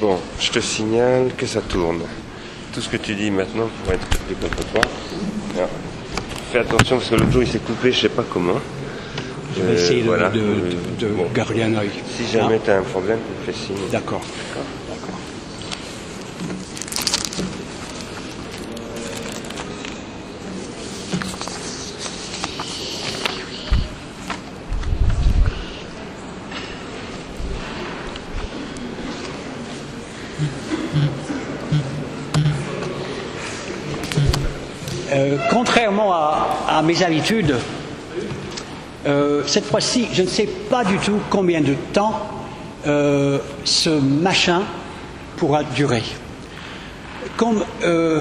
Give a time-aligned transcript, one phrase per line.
[0.00, 2.00] Bon, je te signale que ça tourne.
[2.72, 4.80] Tout ce que tu dis maintenant pourrait être coupé contre toi.
[5.56, 5.68] Alors,
[6.52, 8.60] fais attention parce que l'autre jour il s'est coupé, je sais pas comment.
[9.56, 10.30] Je vais essayer de, voilà.
[10.30, 11.26] de- de- de Bon.
[11.34, 11.90] garder un œil.
[12.16, 13.76] Si jamais Hein tu as un problème, tu me fais signe.
[13.90, 14.20] D'accord.
[14.88, 15.18] D'accord.
[35.12, 36.12] Euh, contrairement
[36.82, 37.56] mes habitudes,
[39.06, 42.20] euh, cette fois-ci, je ne sais pas du tout combien de temps
[42.86, 44.62] euh, ce machin
[45.36, 46.02] pourra durer.
[47.36, 48.20] Comme, euh,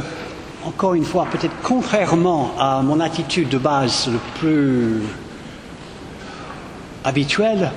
[0.65, 5.01] encore une fois, peut-être contrairement à mon attitude de base le plus
[7.03, 7.71] habituelle,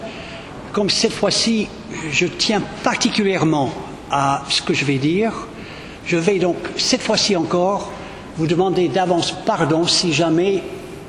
[0.72, 1.68] comme cette fois-ci,
[2.10, 3.70] je tiens particulièrement
[4.10, 5.32] à ce que je vais dire,
[6.06, 7.90] je vais donc cette fois-ci encore
[8.36, 10.62] vous demander d'avance pardon si jamais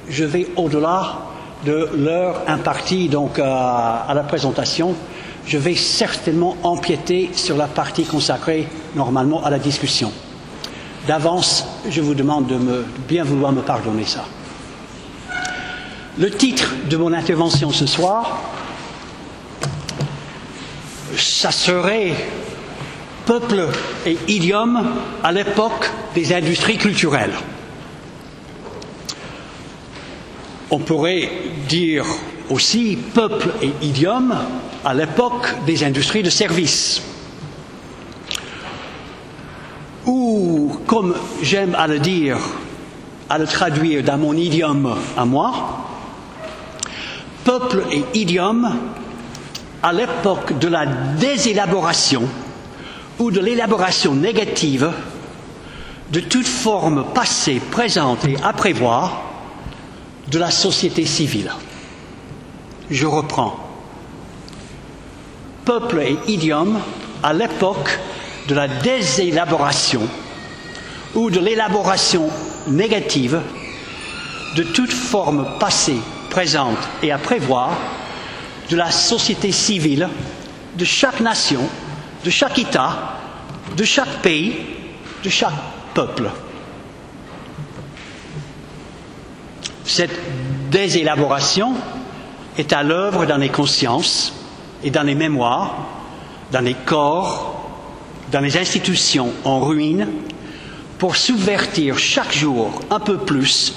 [0.09, 1.19] je vais au-delà
[1.65, 4.95] de l'heure impartie donc à, à la présentation.
[5.45, 10.11] Je vais certainement empiéter sur la partie consacrée normalement à la discussion.
[11.07, 14.23] D'avance, je vous demande de, me, bien vouloir me pardonner ça.
[16.17, 18.39] Le titre de mon intervention ce soir,
[21.17, 22.13] ça serait
[23.25, 23.67] Peuple
[24.05, 24.83] et idiome
[25.23, 27.33] à l'époque des industries culturelles.
[30.69, 31.29] On pourrait
[31.69, 32.03] dire
[32.49, 34.35] aussi peuple et idiome
[34.83, 37.01] à l'époque des industries de services.
[40.05, 42.37] Ou, comme j'aime à le dire,
[43.29, 45.53] à le traduire dans mon idiome à moi,
[47.45, 48.75] peuple et idiome
[49.81, 52.23] à l'époque de la désélaboration
[53.19, 54.91] ou de l'élaboration négative
[56.11, 59.21] de toute forme passée, présente et à prévoir
[60.29, 61.51] de la société civile.
[62.89, 63.55] Je reprends.
[65.65, 66.79] Peuple et idiome
[67.23, 67.99] à l'époque
[68.47, 70.01] de la désélaboration
[71.15, 72.29] ou de l'élaboration
[72.67, 73.39] négative
[74.55, 75.97] de toute forme passée,
[76.29, 77.71] présente et à prévoir
[78.69, 80.09] de la société civile
[80.77, 81.61] de chaque nation,
[82.23, 83.19] de chaque État,
[83.75, 84.55] de chaque pays,
[85.23, 85.53] de chaque
[85.93, 86.29] peuple.
[89.85, 90.17] Cette
[90.71, 91.73] désélaboration
[92.57, 94.33] est à l'œuvre dans les consciences
[94.83, 95.75] et dans les mémoires,
[96.51, 97.69] dans les corps,
[98.31, 100.07] dans les institutions en ruine,
[100.97, 103.73] pour subvertir chaque jour un peu plus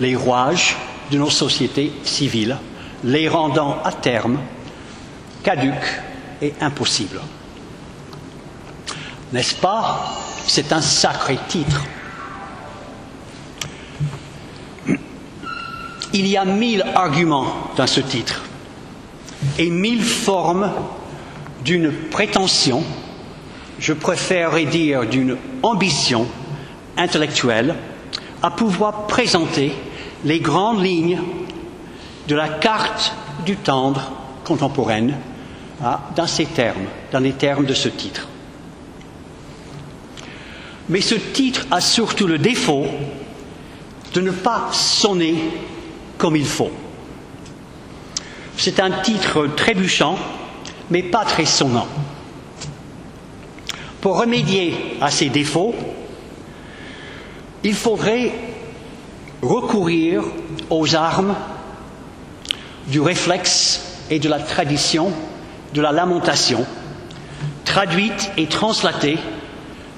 [0.00, 0.76] les rouages
[1.10, 2.56] de nos sociétés civiles,
[3.04, 4.38] les rendant à terme
[5.42, 6.00] caduques
[6.40, 7.20] et impossibles.
[9.32, 10.14] N'est-ce pas?
[10.46, 11.82] C'est un sacré titre.
[16.12, 17.46] Il y a mille arguments
[17.76, 18.42] dans ce titre
[19.58, 20.70] et mille formes
[21.64, 22.82] d'une prétention,
[23.78, 26.26] je préférerais dire d'une ambition
[26.96, 27.74] intellectuelle,
[28.42, 29.72] à pouvoir présenter
[30.24, 31.20] les grandes lignes
[32.28, 33.14] de la carte
[33.44, 34.12] du tendre
[34.44, 35.16] contemporaine
[35.82, 38.28] hein, dans ces termes, dans les termes de ce titre.
[40.88, 42.86] Mais ce titre a surtout le défaut
[44.12, 45.36] de ne pas sonner
[46.18, 46.70] comme il faut.
[48.56, 50.16] C'est un titre trébuchant,
[50.90, 51.88] mais pas très sonnant.
[54.00, 55.74] Pour remédier à ces défauts,
[57.64, 58.32] il faudrait
[59.42, 60.22] recourir
[60.70, 61.34] aux armes
[62.88, 65.10] du réflexe et de la tradition
[65.72, 66.64] de la lamentation,
[67.64, 69.18] traduite et translatée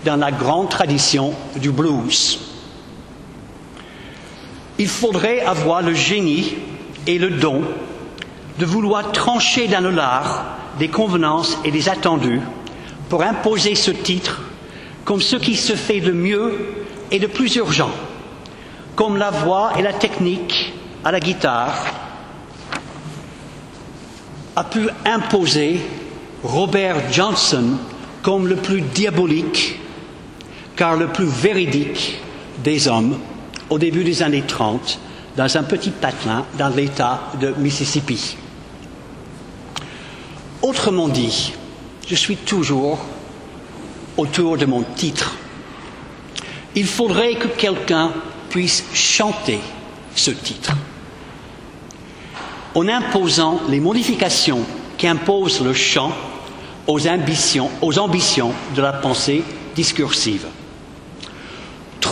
[0.06, 2.38] dans la grande tradition du blues.
[4.78, 6.54] Il faudrait avoir le génie
[7.08, 7.62] et le don
[8.58, 10.44] de vouloir trancher dans le lard
[10.78, 12.40] des convenances et des attendus
[13.08, 14.42] pour imposer ce titre
[15.04, 16.54] comme ce qui se fait de mieux
[17.10, 17.90] et de plus urgent,
[18.94, 20.72] comme la voix et la technique
[21.04, 21.74] à la guitare
[24.56, 25.80] a pu imposer
[26.42, 27.76] Robert Johnson
[28.22, 29.78] comme le plus diabolique,
[30.76, 32.20] car le plus véridique
[32.62, 33.18] des hommes
[33.70, 35.00] au début des années 30
[35.36, 38.36] dans un petit patelin dans l'État de Mississippi.
[40.62, 41.52] Autrement dit,
[42.06, 42.98] je suis toujours
[44.16, 45.34] autour de mon titre.
[46.74, 48.12] Il faudrait que quelqu'un
[48.50, 49.60] puisse chanter
[50.14, 50.72] ce titre
[52.76, 54.60] en imposant les modifications
[54.98, 56.12] qu'impose le chant
[56.86, 59.42] aux ambitions, aux ambitions de la pensée
[59.74, 60.46] discursive.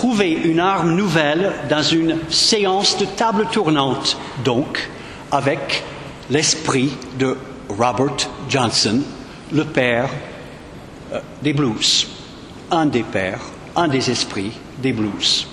[0.05, 4.91] Trouver une arme nouvelle dans une séance de table tournante, donc,
[5.33, 5.83] avec
[6.29, 7.39] l'esprit de
[7.71, 9.01] Robert Johnson,
[9.51, 10.11] le père
[11.11, 12.07] euh, des blues,
[12.71, 13.41] un des pères,
[13.75, 15.47] un des esprits des blues.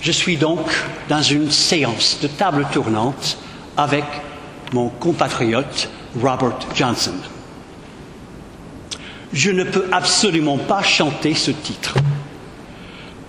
[0.00, 0.70] Je suis donc
[1.10, 3.36] dans une séance de table tournante
[3.76, 4.06] avec
[4.72, 7.12] mon compatriote Robert Johnson.
[9.36, 11.94] Je ne peux absolument pas chanter ce titre.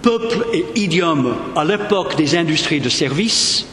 [0.01, 3.65] Peuple et idiome à l'époque des industries de service,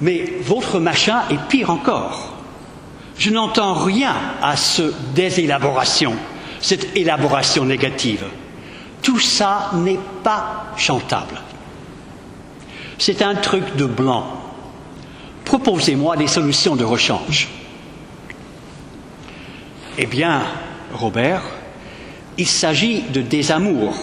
[0.00, 2.34] mais votre machin est pire encore.
[3.16, 4.12] Je n'entends rien
[4.42, 6.16] à ce désélaboration,
[6.60, 8.24] cette élaboration négative.
[9.00, 11.40] Tout ça n'est pas chantable.
[12.98, 14.26] C'est un truc de blanc.
[15.44, 17.46] Proposez-moi des solutions de rechange.
[19.96, 20.42] Eh bien,
[20.94, 21.42] Robert,
[22.38, 23.94] il s'agit de désamour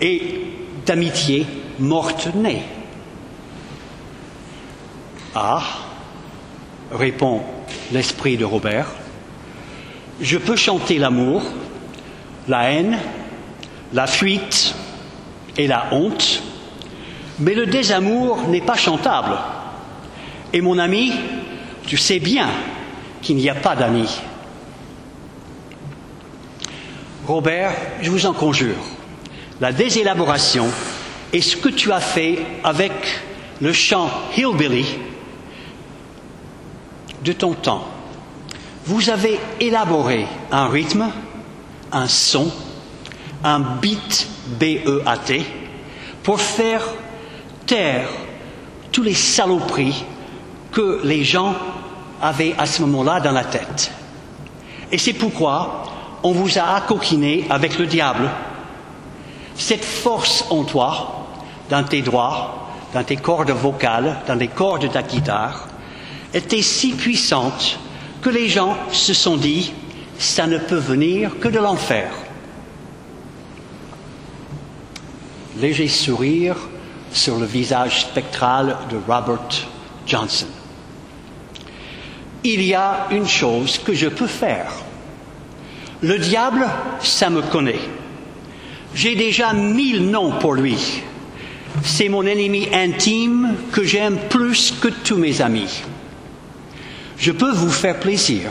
[0.00, 0.40] et
[0.86, 1.46] d'amitié
[1.78, 2.62] morte-née.
[5.34, 5.62] Ah,
[6.90, 7.42] répond
[7.92, 8.88] l'esprit de Robert,
[10.20, 11.42] je peux chanter l'amour,
[12.48, 12.98] la haine,
[13.92, 14.74] la fuite
[15.58, 16.42] et la honte,
[17.38, 19.36] mais le désamour n'est pas chantable.
[20.52, 21.12] Et mon ami,
[21.86, 22.48] tu sais bien
[23.20, 24.20] qu'il n'y a pas d'amis.
[27.26, 28.74] Robert, je vous en conjure,
[29.60, 30.66] la désélaboration
[31.32, 32.92] est ce que tu as fait avec
[33.60, 34.86] le chant Hillbilly
[37.24, 37.84] de ton temps.
[38.84, 41.10] Vous avez élaboré un rythme,
[41.92, 42.50] un son,
[43.44, 44.26] un beat
[44.58, 45.42] B-E-A-T
[46.24, 46.82] pour faire
[47.66, 48.08] taire
[48.90, 50.04] tous les saloperies
[50.72, 51.54] que les gens
[52.20, 53.92] avaient à ce moment-là dans la tête.
[54.90, 55.84] Et c'est pourquoi
[56.22, 58.30] on vous a accoquiné avec le diable.
[59.56, 61.26] Cette force en toi,
[61.68, 65.68] dans tes droits, dans tes cordes vocales, dans les cordes de ta guitare,
[66.32, 67.78] était si puissante
[68.20, 69.72] que les gens se sont dit,
[70.18, 72.10] ça ne peut venir que de l'enfer.
[75.58, 76.56] Léger sourire
[77.12, 79.66] sur le visage spectral de Robert
[80.06, 80.46] Johnson.
[82.44, 84.72] Il y a une chose que je peux faire.
[86.02, 86.66] Le diable,
[87.00, 87.78] ça me connaît.
[88.92, 91.00] J'ai déjà mille noms pour lui.
[91.84, 95.82] C'est mon ennemi intime que j'aime plus que tous mes amis.
[97.18, 98.50] Je peux vous faire plaisir.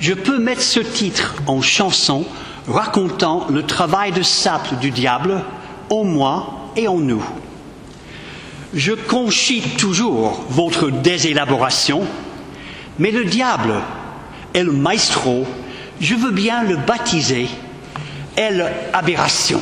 [0.00, 2.26] Je peux mettre ce titre en chanson
[2.68, 5.42] racontant le travail de sape du diable
[5.88, 7.24] en moi et en nous.
[8.74, 12.02] Je conchis toujours votre désélaboration,
[12.98, 13.74] mais le diable
[14.52, 15.46] est le maestro
[16.00, 17.48] je veux bien le baptiser
[18.36, 19.60] elle aberration.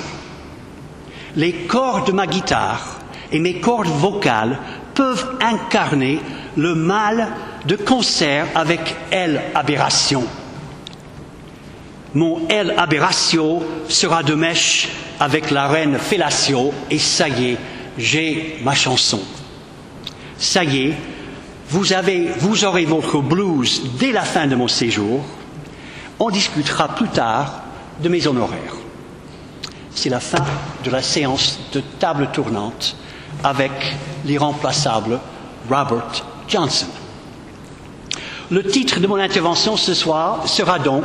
[1.37, 2.99] Les cordes de ma guitare
[3.33, 4.59] et mes cordes vocales
[4.95, 6.21] peuvent incarner
[6.57, 7.29] le mal
[7.67, 10.25] de concert avec elle aberration.
[12.15, 14.89] Mon elle aberratio sera de mèche
[15.21, 17.59] avec la reine Fellatio et ça y est,
[17.99, 19.21] j'ai ma chanson.
[20.39, 20.95] Ça y est,
[21.69, 21.85] vous,
[22.39, 25.25] vous aurez votre blues dès la fin de mon séjour
[26.21, 27.63] on discutera plus tard
[28.03, 28.75] de mes honoraires.
[29.95, 30.45] C'est la fin
[30.85, 32.97] de la séance de table tournante
[33.43, 33.73] avec
[34.25, 35.19] l'irremplaçable
[35.69, 36.87] Robert Johnson.
[38.51, 41.05] Le titre de mon intervention ce soir sera donc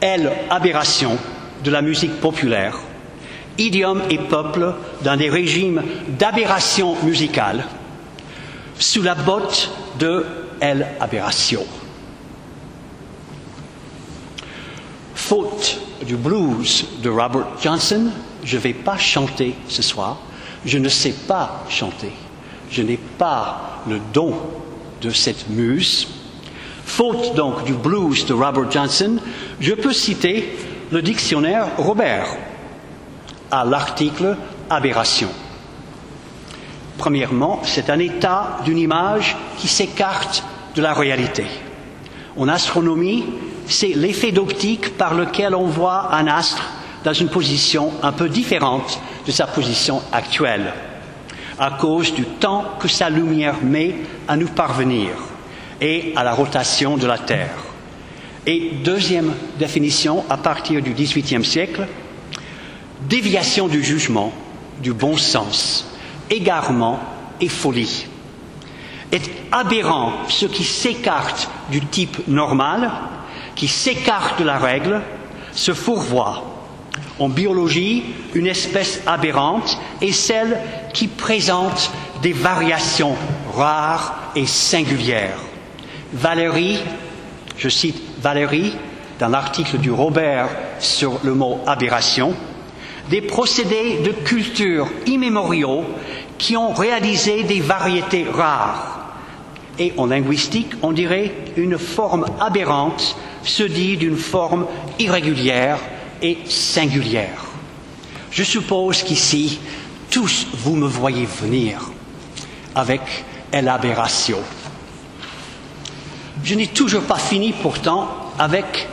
[0.00, 1.16] Elle, aberration
[1.62, 2.76] de la musique populaire,
[3.58, 5.82] idiome et peuple dans des régimes
[6.18, 7.64] d'aberration musicale,
[8.78, 10.26] sous la botte de
[10.60, 11.64] Elle, aberration.
[15.22, 18.10] Faute du blues de Robert Johnson,
[18.42, 20.18] je ne vais pas chanter ce soir.
[20.66, 22.10] Je ne sais pas chanter.
[22.70, 24.34] Je n'ai pas le don
[25.00, 26.08] de cette muse.
[26.84, 29.18] Faute donc du blues de Robert Johnson,
[29.60, 30.56] je peux citer
[30.90, 32.26] le dictionnaire Robert
[33.50, 34.36] à l'article
[34.68, 35.28] aberration.
[36.98, 40.42] Premièrement, c'est un état d'une image qui s'écarte
[40.74, 41.46] de la réalité.
[42.36, 43.24] En astronomie,
[43.66, 46.62] c'est l'effet d'optique par lequel on voit un astre
[47.04, 50.72] dans une position un peu différente de sa position actuelle,
[51.58, 53.94] à cause du temps que sa lumière met
[54.28, 55.10] à nous parvenir
[55.80, 57.54] et à la rotation de la Terre.
[58.46, 61.86] Et deuxième définition, à partir du XVIIIe siècle,
[63.08, 64.32] déviation du jugement,
[64.82, 65.86] du bon sens,
[66.30, 66.98] égarement
[67.40, 68.06] et folie.
[69.12, 72.90] est aberrant ce qui s'écarte du type normal,
[73.62, 75.00] qui s'écarte de la règle,
[75.52, 76.42] se fourvoie.
[77.20, 78.02] En biologie,
[78.34, 80.58] une espèce aberrante est celle
[80.92, 81.92] qui présente
[82.22, 83.14] des variations
[83.54, 85.38] rares et singulières.
[86.12, 86.80] Valérie,
[87.56, 88.72] je cite Valérie
[89.20, 90.48] dans l'article du Robert
[90.80, 92.34] sur le mot aberration,
[93.10, 95.84] des procédés de culture immémoriaux
[96.36, 98.88] qui ont réalisé des variétés rares.
[99.78, 104.66] Et en linguistique, on dirait une forme aberrante se dit d'une forme
[104.98, 105.78] irrégulière
[106.20, 107.44] et singulière.
[108.30, 109.58] Je suppose qu'ici,
[110.10, 111.90] tous vous me voyez venir
[112.74, 113.00] avec
[113.52, 114.38] l'aberration.
[116.44, 118.08] Je n'ai toujours pas fini pourtant
[118.38, 118.88] avec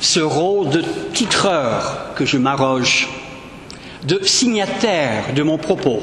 [0.00, 3.08] ce rôle de titreur que je m'arroge,
[4.04, 6.00] de signataire de mon propos,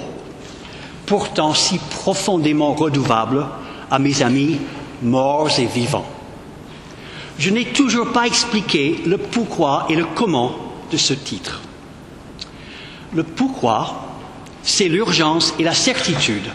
[1.05, 3.45] pourtant si profondément redouable
[3.91, 4.59] à mes amis
[5.01, 6.18] morts et vivants.
[7.39, 10.57] Je n'ai toujours pas expliqué le pourquoi et le comment
[10.91, 11.61] de ce titre.
[13.13, 14.17] Le pourquoi,
[14.61, 16.49] c'est l'urgence et la certitude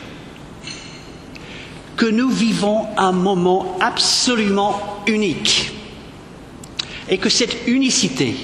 [1.96, 5.72] que nous vivons un moment absolument unique
[7.08, 8.34] et que cette unicité,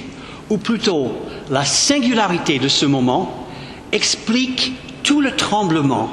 [0.48, 1.12] ou plutôt
[1.50, 3.46] la singularité de ce moment,
[3.92, 6.08] explique tout le tremblement,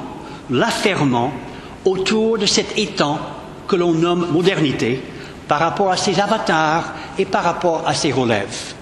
[0.50, 1.32] l'affairement
[1.86, 3.18] autour de cet étang
[3.66, 5.00] que l'on nomme modernité
[5.48, 8.74] par rapport à ses avatars et par rapport à ses relèves.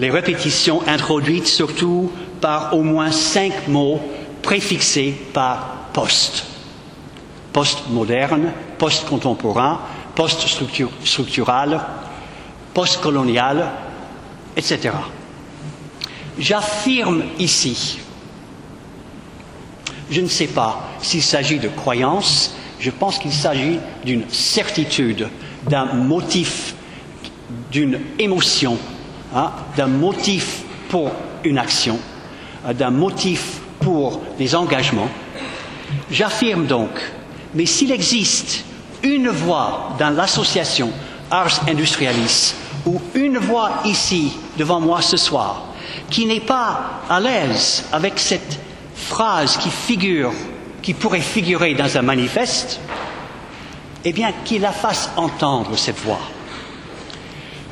[0.00, 4.00] Les répétitions introduites surtout par au moins cinq mots
[4.42, 6.46] préfixés par post.
[7.52, 9.80] Post-moderne, post-contemporain,
[10.14, 11.80] post-structural,
[12.74, 13.70] post-colonial,
[14.56, 14.90] etc.
[16.38, 17.98] J'affirme ici,
[20.10, 25.28] je ne sais pas s'il s'agit de croyance, je pense qu'il s'agit d'une certitude,
[25.68, 26.74] d'un motif,
[27.70, 28.78] d'une émotion,
[29.34, 31.10] hein, d'un motif pour
[31.44, 31.98] une action,
[32.66, 35.08] euh, d'un motif pour des engagements.
[36.10, 36.90] J'affirme donc,
[37.54, 38.64] mais s'il existe
[39.02, 40.90] une voix dans l'association
[41.30, 42.54] Ars Industrialis
[42.84, 45.62] ou une voix ici devant moi ce soir
[46.10, 48.58] qui n'est pas à l'aise avec cette
[48.94, 50.32] phrase qui figure,
[50.82, 52.80] qui pourrait figurer dans un manifeste,
[54.08, 56.20] eh bien qu'il la fasse entendre cette voix.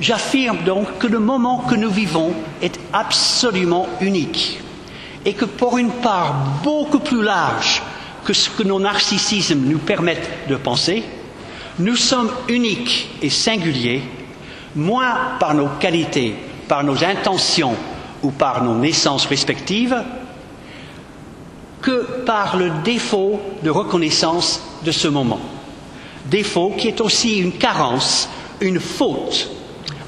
[0.00, 4.58] J'affirme donc que le moment que nous vivons est absolument unique
[5.24, 7.82] et que pour une part beaucoup plus large
[8.24, 11.04] que ce que nos narcissismes nous permettent de penser,
[11.78, 14.02] nous sommes uniques et singuliers
[14.74, 16.34] moins par nos qualités,
[16.66, 17.76] par nos intentions
[18.24, 20.02] ou par nos naissances respectives,
[21.80, 25.38] que par le défaut de reconnaissance de ce moment.
[26.26, 28.28] Défaut qui est aussi une carence,
[28.60, 29.50] une faute,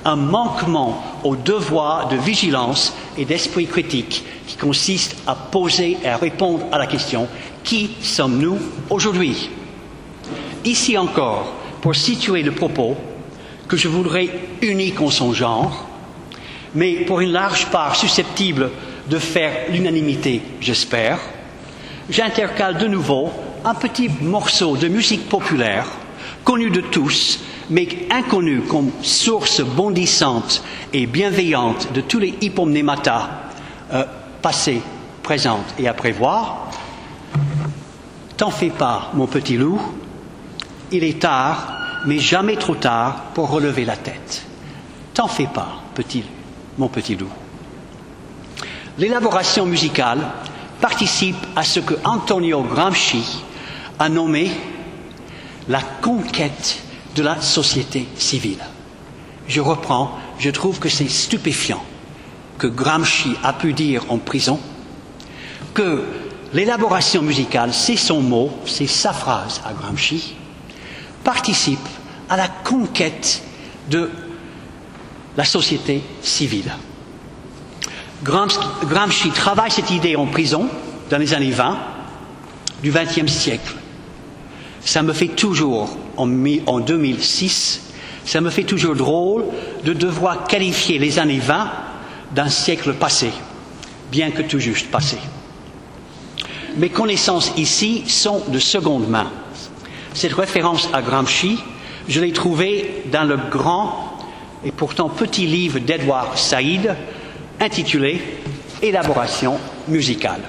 [0.04, 6.16] un manquement au devoir de vigilance et d'esprit critique qui consiste à poser et à
[6.16, 7.28] répondre à la question
[7.64, 8.58] qui sommes-nous
[8.88, 9.50] aujourd'hui?
[10.64, 12.96] Ici encore, pour situer le propos,
[13.68, 14.28] que je voudrais
[14.62, 15.87] unique en son genre,
[16.75, 18.70] mais pour une large part susceptible
[19.08, 21.18] de faire l'unanimité, j'espère,
[22.08, 23.30] j'intercale de nouveau
[23.64, 25.88] un petit morceau de musique populaire,
[26.47, 30.62] connu de tous, mais inconnu comme source bondissante
[30.93, 33.29] et bienveillante de tous les hypomnématas
[33.93, 34.05] euh,
[34.41, 34.81] passés,
[35.25, 36.71] présents et à prévoir.
[38.37, 39.81] T'en fais pas, mon petit loup,
[40.93, 44.47] il est tard, mais jamais trop tard pour relever la tête.
[45.15, 46.23] T'en fais pas, petit,
[46.79, 47.33] mon petit loup.
[48.99, 50.21] L'élaboration musicale
[50.81, 53.43] participe à ce que Antonio Gramsci
[53.99, 54.53] a nommé
[55.68, 56.78] la conquête
[57.14, 58.58] de la société civile.
[59.49, 61.82] Je reprends, je trouve que c'est stupéfiant
[62.58, 64.58] que Gramsci a pu dire en prison
[65.75, 66.04] que
[66.52, 70.35] l'élaboration musicale, c'est son mot, c'est sa phrase à Gramsci,
[71.25, 71.78] participe
[72.28, 73.42] à la conquête
[73.90, 74.11] de
[75.37, 76.73] la société civile.
[78.25, 80.68] Gramsci travaille cette idée en prison
[81.11, 81.78] dans les années 20
[82.82, 83.75] du XXe siècle.
[84.87, 86.31] Ça me fait toujours, en,
[86.66, 87.83] en 2006,
[88.25, 89.45] ça me fait toujours drôle
[89.85, 91.69] de devoir qualifier les années 20
[92.33, 93.33] d'un siècle passé,
[94.12, 95.19] bien que tout juste passé.
[96.76, 99.28] Mes connaissances ici sont de seconde main.
[100.14, 101.59] Cette référence à Gramsci,
[102.09, 104.16] je l'ai trouvée dans le grand
[104.64, 106.95] et pourtant petit livre d'Edward Saïd
[107.59, 108.23] intitulé
[108.81, 110.43] Élaboration musicale.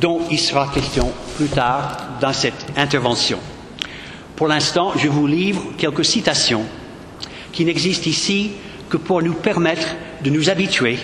[0.00, 3.38] Dont il sera question plus tard dans cette intervention.
[4.36, 6.64] Pour l'instant, je vous livre quelques citations
[7.52, 8.52] qui n'existent ici
[8.88, 10.98] que pour nous permettre de nous habituer,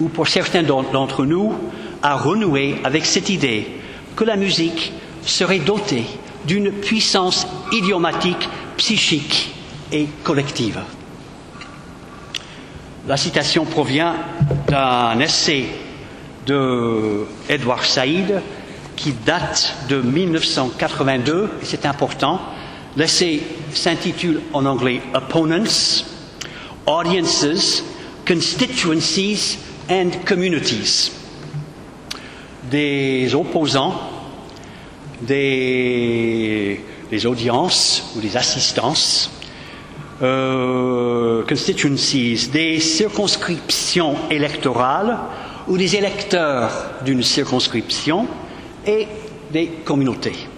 [0.00, 1.54] ou pour certains d'entre nous,
[2.02, 3.66] à renouer avec cette idée
[4.14, 4.92] que la musique
[5.24, 6.04] serait dotée
[6.46, 9.54] d'une puissance idiomatique, psychique
[9.92, 10.80] et collective.
[13.06, 14.14] La citation provient
[14.68, 15.66] d'un essai
[16.46, 18.40] de Edward Said
[18.96, 22.40] qui date de 1982, et c'est important.
[22.96, 23.42] L'essai
[23.74, 26.04] s'intitule en anglais Opponents,
[26.86, 27.84] Audiences,
[28.26, 29.58] Constituencies
[29.90, 31.12] and Communities.
[32.70, 34.00] Des opposants,
[35.20, 36.80] des,
[37.26, 39.30] audiences ou des assistances,
[40.22, 45.18] euh, constituencies, des circonscriptions électorales
[45.68, 46.70] ou des électeurs
[47.04, 48.26] d'une circonscription
[48.86, 49.08] et
[49.52, 50.48] des communautés.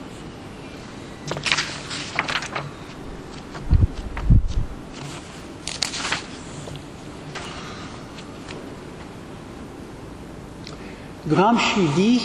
[11.26, 12.22] Gramsci dit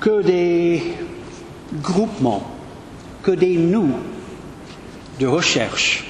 [0.00, 0.82] que des
[1.82, 2.50] groupements,
[3.22, 3.90] que des nous
[5.20, 6.04] de recherche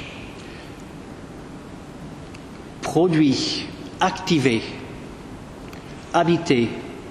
[2.81, 3.67] produits,
[4.05, 4.63] activés,
[6.13, 6.69] habités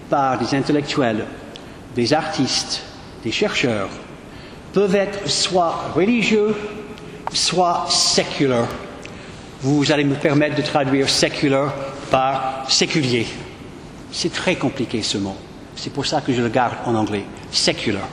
[0.09, 1.25] par des intellectuels,
[1.95, 2.83] des artistes,
[3.23, 3.89] des chercheurs,
[4.73, 6.55] peuvent être soit religieux,
[7.33, 8.67] soit séculaires.
[9.61, 11.73] Vous allez me permettre de traduire séculaire
[12.11, 13.25] par séculier.
[14.11, 15.35] C'est très compliqué ce mot.
[15.75, 17.25] C'est pour ça que je le garde en anglais.
[17.51, 18.07] Secular.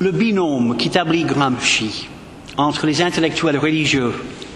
[0.00, 2.08] Le binôme qu'établit Gramsci
[2.58, 4.12] entre les intellectuels religieux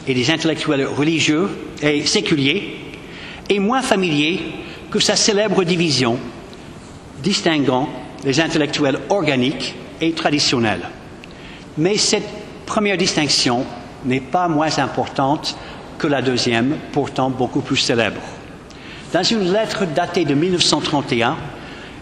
[0.06, 1.48] et les intellectuels religieux
[1.80, 2.76] et séculiers
[3.48, 4.40] est moins familier
[4.90, 6.18] que sa célèbre division
[7.22, 7.88] distinguant
[8.24, 10.82] les intellectuels organiques et traditionnels.
[11.78, 12.28] Mais cette
[12.66, 13.64] première distinction
[14.04, 15.56] n'est pas moins importante
[15.98, 18.20] que la deuxième, pourtant beaucoup plus célèbre.
[19.12, 21.36] Dans une lettre datée de 1931,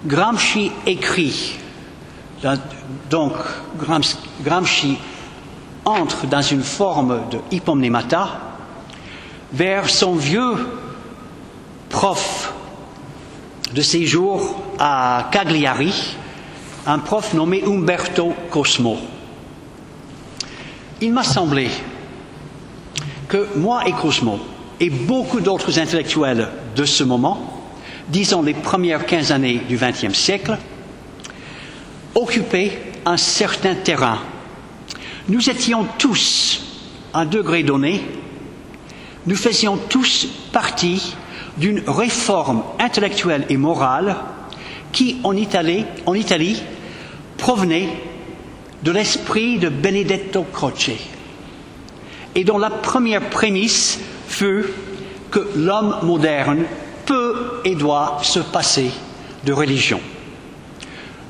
[0.06, 1.56] Gramsci écrit,
[3.10, 3.34] donc
[4.42, 4.96] Gramsci
[5.84, 8.28] entre dans une forme de hypomnémata
[9.52, 10.54] vers son vieux
[11.88, 12.52] prof
[13.74, 16.16] de séjour à Cagliari,
[16.86, 18.98] un prof nommé Umberto Cosmo.
[21.00, 21.70] Il m'a semblé
[23.28, 24.38] que moi et Cosmo,
[24.80, 27.38] et beaucoup d'autres intellectuels de ce moment,
[28.08, 30.58] disons les premières quinze années du XXe siècle,
[32.14, 34.18] occupaient un certain terrain.
[35.30, 36.60] Nous étions tous,
[37.14, 38.02] à un degré donné,
[39.26, 41.14] nous faisions tous partie
[41.56, 44.16] d'une réforme intellectuelle et morale
[44.90, 46.60] qui, en Italie, en Italie
[47.38, 47.90] provenait
[48.82, 50.90] de l'esprit de Benedetto Croce
[52.34, 54.64] et dont la première prémisse fut
[55.30, 56.64] que l'homme moderne
[57.06, 58.90] peut et doit se passer
[59.46, 60.00] de religion.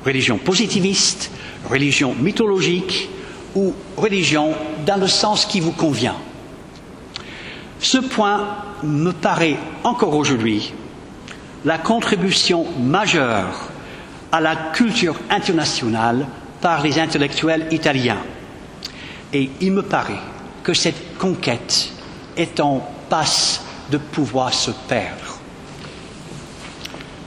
[0.03, 1.29] Religion positiviste,
[1.69, 3.07] religion mythologique
[3.55, 4.53] ou religion
[4.85, 6.15] dans le sens qui vous convient.
[7.79, 8.47] Ce point
[8.83, 10.73] me paraît encore aujourd'hui
[11.65, 13.69] la contribution majeure
[14.31, 16.25] à la culture internationale
[16.61, 18.17] par les intellectuels italiens.
[19.33, 20.19] Et il me paraît
[20.63, 21.89] que cette conquête
[22.37, 25.37] est en passe de pouvoir se perdre.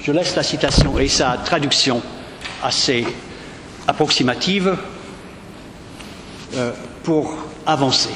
[0.01, 2.03] Je laisse la citation et sa traduction
[2.63, 3.07] assez
[3.87, 4.77] approximative
[7.03, 7.37] pour
[7.67, 8.11] avancer.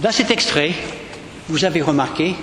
[0.00, 0.72] Dans cet extrait,
[1.48, 2.34] vous avez remarqué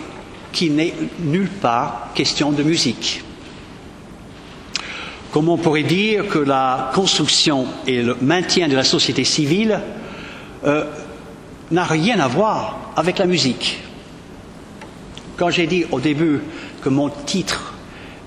[0.51, 3.23] qu'il n'est nulle part question de musique.
[5.31, 9.79] Comment on pourrait dire que la construction et le maintien de la société civile
[10.63, 10.85] euh,
[11.71, 13.79] n'a rien à voir avec la musique
[15.37, 16.41] Quand j'ai dit au début
[16.81, 17.73] que mon titre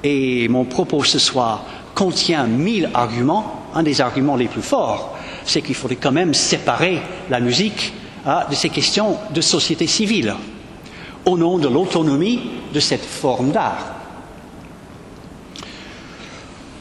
[0.03, 1.65] et mon propos ce soir
[1.95, 7.01] contient mille arguments, un des arguments les plus forts, c'est qu'il faudrait quand même séparer
[7.29, 7.93] la musique
[8.25, 10.35] hein, de ces questions de société civile,
[11.27, 12.41] au nom de l'autonomie
[12.73, 13.95] de cette forme d'art.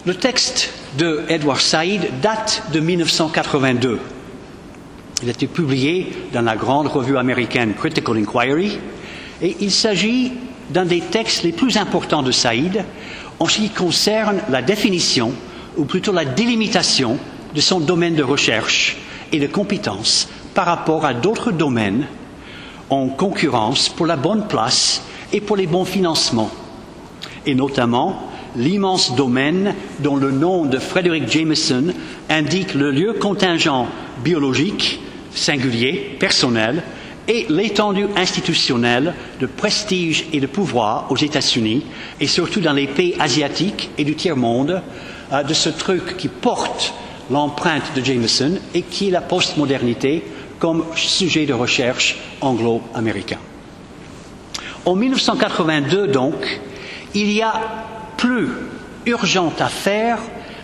[0.06, 4.00] Le texte de Edward Said date de 1982.
[5.22, 8.80] Il a été publié dans la grande revue américaine Critical Inquiry
[9.42, 10.32] et il s'agit
[10.70, 12.86] d'un des textes les plus importants de Saïd
[13.40, 15.34] en ce qui concerne la définition,
[15.78, 17.18] ou plutôt la délimitation
[17.54, 18.98] de son domaine de recherche
[19.32, 22.06] et de compétences par rapport à d'autres domaines
[22.90, 25.02] en concurrence pour la bonne place
[25.34, 26.52] et pour les bons financements,
[27.46, 31.94] et notamment l'immense domaine dont le nom de Frederick Jameson
[32.30, 33.88] indique le lieu contingent
[34.24, 35.00] biologique,
[35.34, 36.84] singulier, personnel,
[37.28, 41.84] et l'étendue institutionnelle de prestige et de pouvoir aux États-Unis
[42.20, 44.82] et surtout dans les pays asiatiques et du tiers-monde
[45.32, 46.94] euh, de ce truc qui porte
[47.30, 50.24] l'empreinte de Jameson et qui est la postmodernité
[50.60, 53.40] comme sujet de recherche anglo-américain.
[54.86, 56.62] En 1982, donc,
[57.14, 57.54] il y a
[58.18, 58.50] plus
[59.06, 60.20] urgent à faire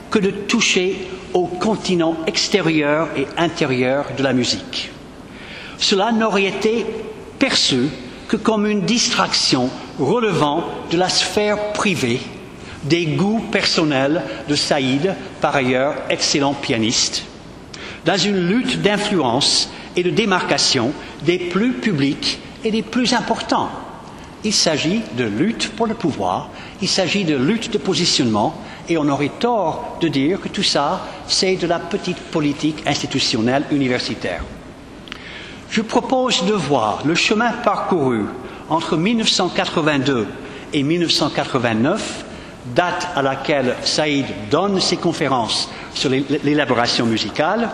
[0.09, 4.91] que de toucher au continent extérieur et intérieur de la musique.
[5.77, 6.85] Cela n'aurait été
[7.39, 7.87] perçu
[8.27, 9.69] que comme une distraction
[9.99, 12.21] relevant de la sphère privée,
[12.83, 17.23] des goûts personnels de Saïd, par ailleurs excellent pianiste,
[18.05, 20.91] dans une lutte d'influence et de démarcation
[21.23, 23.69] des plus publics et des plus importants.
[24.43, 26.49] Il s'agit de lutte pour le pouvoir,
[26.81, 28.55] il s'agit de lutte de positionnement,
[28.89, 33.63] et on aurait tort de dire que tout ça, c'est de la petite politique institutionnelle
[33.71, 34.43] universitaire.
[35.69, 38.25] Je propose de voir le chemin parcouru
[38.69, 40.27] entre 1982
[40.73, 42.25] et 1989,
[42.75, 47.69] date à laquelle Saïd donne ses conférences sur l'élaboration musicale,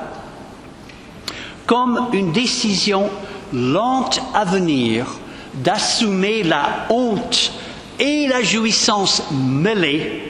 [1.66, 3.10] comme une décision
[3.54, 5.06] lente à venir
[5.54, 7.52] d'assumer la honte
[8.00, 10.24] et la jouissance mêlée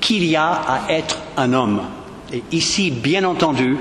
[0.00, 1.80] qu'il y a à être un homme.
[2.32, 3.78] Et ici, bien entendu,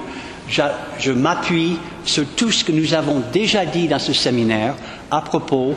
[0.48, 0.62] je,
[1.00, 4.76] je m'appuie sur tout ce que nous avons déjà dit dans ce séminaire
[5.12, 5.76] à propos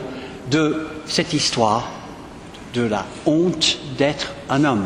[0.49, 1.87] de cette histoire
[2.73, 4.85] de la honte d'être un homme.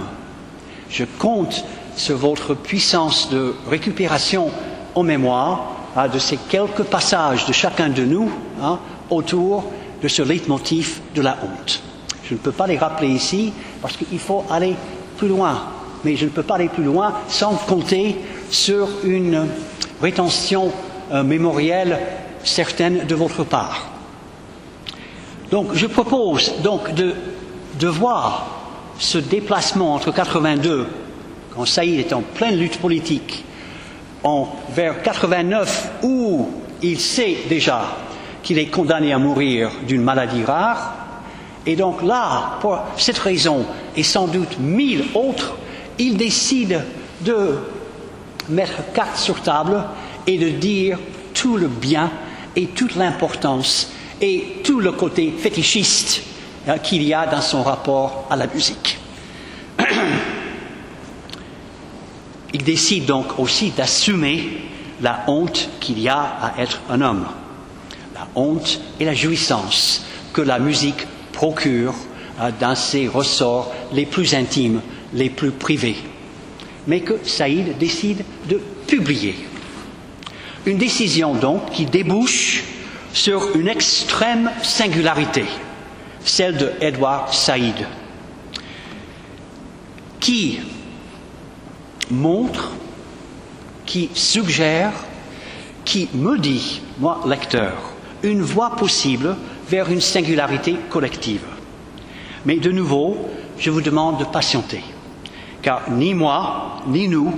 [0.89, 1.65] Je compte
[1.97, 4.49] sur votre puissance de récupération
[4.93, 9.65] en mémoire hein, de ces quelques passages de chacun de nous hein, autour
[10.01, 11.81] de ce leitmotiv de la honte.
[12.23, 13.51] Je ne peux pas les rappeler ici
[13.81, 14.75] parce qu'il faut aller
[15.17, 15.63] plus loin.
[16.03, 18.15] Mais je ne peux pas aller plus loin sans compter
[18.49, 19.47] sur une
[20.01, 20.71] rétention
[21.11, 21.99] euh, mémorielle
[22.43, 23.87] certaine de votre part.
[25.51, 27.13] Donc je propose donc de,
[27.79, 28.64] de voir
[28.99, 30.87] ce déplacement entre 82,
[31.53, 33.43] quand Saïd est en pleine lutte politique,
[34.23, 36.49] en, vers 89, où
[36.81, 37.97] il sait déjà
[38.43, 40.93] qu'il est condamné à mourir d'une maladie rare,
[41.65, 45.55] et donc là, pour cette raison et sans doute mille autres,
[45.97, 46.81] il décide
[47.21, 47.55] de
[48.49, 49.83] mettre carte sur table
[50.27, 50.99] et de dire
[51.33, 52.11] tout le bien
[52.55, 56.21] et toute l'importance et tout le côté fétichiste
[56.83, 58.97] qu'il y a dans son rapport à la musique.
[62.53, 64.61] Il décide donc aussi d'assumer
[65.01, 67.25] la honte qu'il y a à être un homme,
[68.13, 71.93] la honte et la jouissance que la musique procure
[72.41, 74.81] euh, dans ses ressorts les plus intimes,
[75.13, 75.97] les plus privés,
[76.87, 79.35] mais que Saïd décide de publier.
[80.65, 82.63] Une décision donc qui débouche
[83.13, 85.45] sur une extrême singularité,
[86.25, 87.75] celle de Edward Saïd,
[90.19, 90.59] qui
[92.09, 92.71] montre,
[93.85, 94.91] qui suggère,
[95.85, 97.73] qui me dit, moi lecteur,
[98.23, 99.35] une voie possible
[99.69, 101.43] vers une singularité collective.
[102.45, 103.17] Mais de nouveau,
[103.59, 104.83] je vous demande de patienter,
[105.61, 107.31] car ni moi, ni nous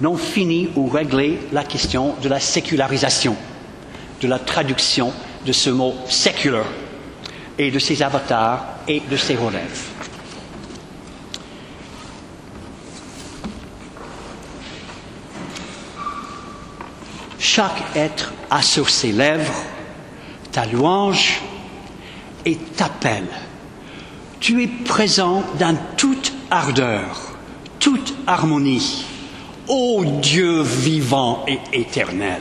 [0.00, 3.36] n'ont fini ou réglé la question de la sécularisation,
[4.22, 5.12] de la traduction
[5.44, 6.64] de ce mot secular
[7.58, 9.86] et de ses avatars et de ses relèves.
[17.38, 19.64] Chaque être a sur ses lèvres
[20.52, 21.40] ta louange
[22.44, 23.28] et t'appelle.
[24.40, 27.34] Tu es présent dans toute ardeur,
[27.78, 29.04] toute harmonie.
[29.68, 32.40] Ô Dieu vivant et éternel,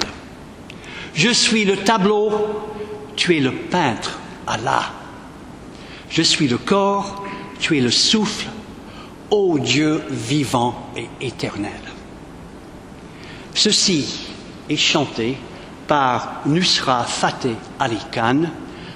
[1.13, 2.31] je suis le tableau,
[3.15, 4.93] tu es le peintre, Allah.
[6.09, 7.23] Je suis le corps,
[7.59, 8.47] tu es le souffle,
[9.29, 11.71] ô Dieu vivant et éternel.
[13.53, 14.27] Ceci
[14.69, 15.37] est chanté
[15.87, 18.41] par Nusra Fateh Ali Khan,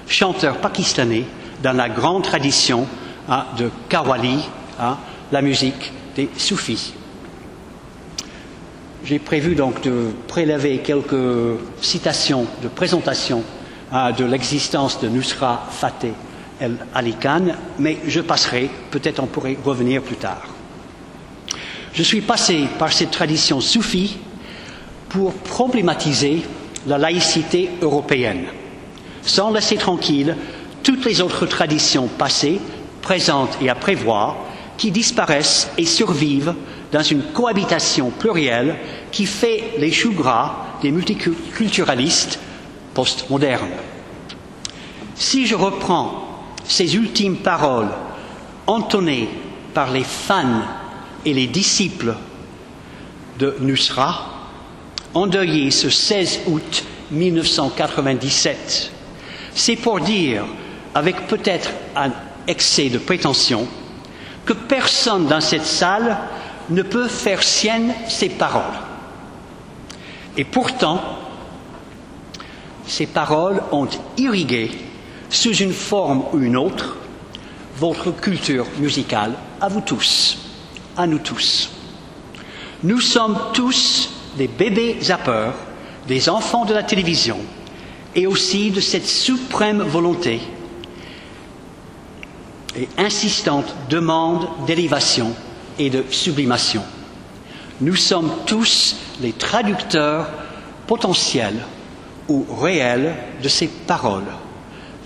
[0.08, 1.24] chanteur pakistanais
[1.62, 2.86] dans la grande tradition
[3.28, 4.48] hein, de Kawali,
[4.80, 4.96] hein,
[5.30, 6.94] la musique des soufis.
[9.04, 13.44] J'ai prévu donc de prélever quelques citations de présentation
[13.92, 16.14] hein, de l'existence de Nusra Fateh
[16.94, 17.46] Ali Khan,
[17.78, 20.42] mais je passerai, peut-être on pourrait revenir plus tard.
[21.92, 24.16] Je suis passé par cette tradition soufie
[25.08, 26.42] pour problématiser
[26.86, 28.46] la laïcité européenne
[29.22, 30.36] sans laisser tranquilles
[30.82, 32.60] toutes les autres traditions passées,
[33.00, 34.36] présentes et à prévoir,
[34.76, 36.54] qui disparaissent et survivent
[36.92, 38.76] dans une cohabitation plurielle
[39.10, 42.38] qui fait les choux gras des multiculturalistes
[42.92, 43.70] postmodernes.
[45.14, 46.23] Si je reprends
[46.66, 47.90] ces ultimes paroles
[48.66, 49.28] entonnées
[49.72, 50.62] par les fans
[51.24, 52.14] et les disciples
[53.38, 54.26] de Nusra,
[55.12, 58.90] endeuillés ce 16 août 1997,
[59.54, 60.44] c'est pour dire,
[60.94, 62.10] avec peut-être un
[62.46, 63.66] excès de prétention,
[64.44, 66.16] que personne dans cette salle
[66.70, 68.62] ne peut faire sienne ces paroles.
[70.36, 71.00] Et pourtant,
[72.86, 74.70] ces paroles ont irrigué,
[75.30, 76.96] sous une forme ou une autre,
[77.76, 80.38] votre culture musicale, à vous tous,
[80.96, 81.70] à nous tous.
[82.82, 85.54] Nous sommes tous des bébés zappeurs,
[86.06, 87.38] des enfants de la télévision,
[88.14, 90.40] et aussi de cette suprême volonté
[92.76, 95.32] et insistante demande d'élévation
[95.78, 96.82] et de sublimation.
[97.80, 100.28] Nous sommes tous les traducteurs
[100.86, 101.58] potentiels
[102.28, 104.24] ou réels de ces paroles.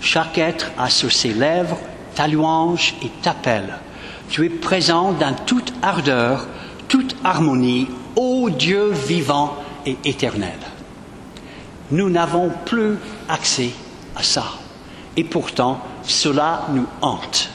[0.01, 1.77] Chaque être a sur ses lèvres
[2.19, 3.75] ta louange et t'appelle.
[4.29, 6.47] Tu es présent dans toute ardeur,
[6.89, 10.59] toute harmonie, ô Dieu vivant et éternel.
[11.91, 12.97] Nous n'avons plus
[13.29, 13.69] accès
[14.17, 14.43] à ça.
[15.15, 17.49] Et pourtant, cela nous hante.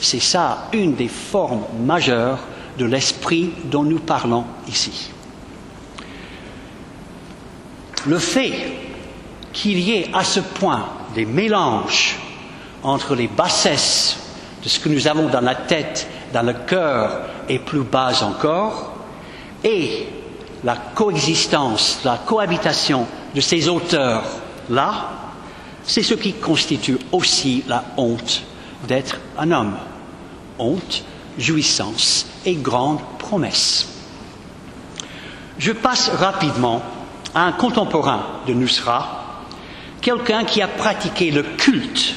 [0.00, 2.40] C'est ça une des formes majeures
[2.76, 5.10] de l'esprit dont nous parlons ici.
[8.04, 8.52] Le fait
[9.52, 12.16] qu'il y ait à ce point des mélanges
[12.84, 14.16] entre les bassesses
[14.62, 18.92] de ce que nous avons dans la tête, dans le cœur et plus bas encore,
[19.64, 20.06] et
[20.62, 23.04] la coexistence, la cohabitation
[23.34, 24.94] de ces auteurs-là,
[25.82, 28.44] c'est ce qui constitue aussi la honte
[28.86, 29.76] d'être un homme.
[30.60, 31.02] Honte,
[31.36, 33.88] jouissance et grande promesse.
[35.58, 36.80] Je passe rapidement
[37.34, 39.17] à un contemporain de Nusra,
[40.00, 42.14] quelqu'un qui a pratiqué le culte,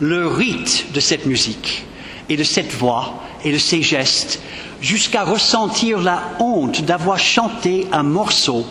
[0.00, 1.84] le rite de cette musique
[2.28, 4.40] et de cette voix et de ces gestes,
[4.80, 8.66] jusqu'à ressentir la honte d'avoir chanté un morceau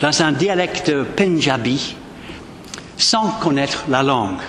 [0.00, 1.94] dans un dialecte punjabi
[2.98, 4.40] sans connaître la langue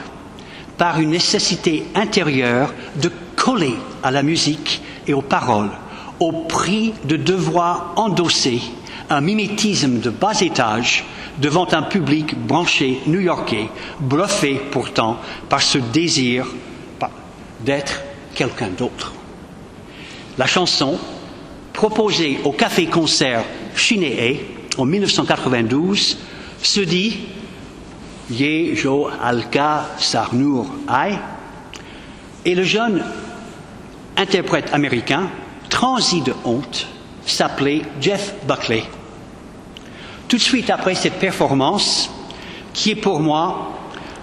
[0.77, 5.71] par une nécessité intérieure de coller à la musique et aux paroles,
[6.19, 8.61] au prix de devoir endosser
[9.09, 11.05] un mimétisme de bas étage
[11.39, 15.17] devant un public branché new-yorkais, bluffé pourtant
[15.49, 16.45] par ce désir
[17.61, 18.01] d'être
[18.35, 19.13] quelqu'un d'autre.
[20.37, 20.97] La chanson,
[21.73, 23.43] proposée au café-concert
[23.75, 24.45] Chinéé
[24.77, 26.17] en 1992,
[26.61, 27.17] se dit
[28.29, 31.15] Ye Jo Alka Sarnour Ai.
[32.45, 33.03] Et le jeune
[34.17, 35.29] interprète américain,
[35.69, 36.87] transi de honte,
[37.25, 38.83] s'appelait Jeff Buckley.
[40.27, 42.09] Tout de suite après cette performance,
[42.73, 43.71] qui est pour moi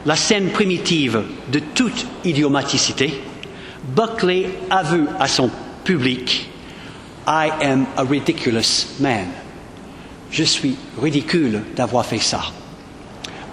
[0.04, 3.22] la scène primitive de toute idiomaticité,
[3.84, 5.50] Buckley avoue à son
[5.82, 6.50] public
[7.26, 9.28] I am a ridiculous man.
[10.30, 12.42] Je suis ridicule d'avoir fait ça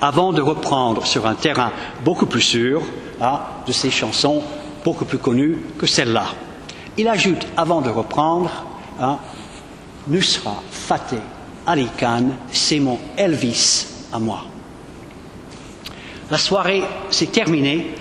[0.02, 1.72] avant de reprendre sur un terrain
[2.04, 2.82] beaucoup plus sûr
[3.68, 4.42] de ses chansons
[4.84, 6.26] beaucoup plus connues que celle-là.
[6.98, 8.50] Il ajoute, avant de reprendre,
[9.00, 9.20] hein,
[10.08, 11.22] Nusra Fateh
[11.68, 14.46] Ali Khan, c'est mon Elvis à moi.
[16.30, 17.96] La soirée s'est terminée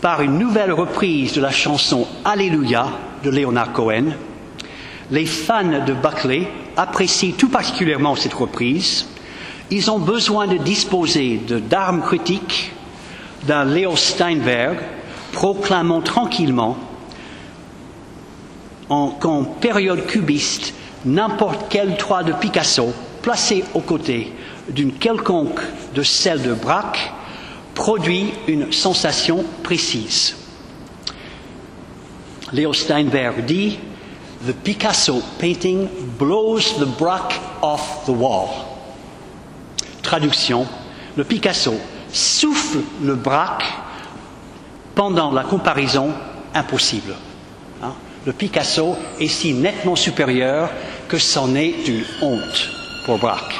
[0.00, 2.86] par une nouvelle reprise de la chanson Alléluia
[3.22, 4.14] de Leonard Cohen.
[5.10, 9.06] Les fans de Buckley apprécient tout particulièrement cette reprise
[9.72, 12.72] ils ont besoin de disposer d'armes critiques
[13.46, 14.78] d'un Léo Steinberg
[15.32, 16.76] proclamant tranquillement
[18.88, 24.32] qu'en période cubiste, n'importe quel toit de Picasso placé aux côtés
[24.68, 25.60] d'une quelconque
[25.94, 27.12] de celle de Braque
[27.74, 30.36] produit une sensation précise.
[32.52, 33.78] Léo Steinberg dit
[34.46, 35.88] The Picasso painting
[36.18, 38.48] blows the Braque off the wall.
[40.02, 40.66] Traduction,
[41.16, 41.74] le Picasso
[42.12, 43.64] souffle le braque
[44.94, 46.10] pendant la comparaison
[46.54, 47.14] impossible.
[48.24, 50.70] Le Picasso est si nettement supérieur
[51.08, 52.70] que c'en est une honte
[53.04, 53.54] pour Braque.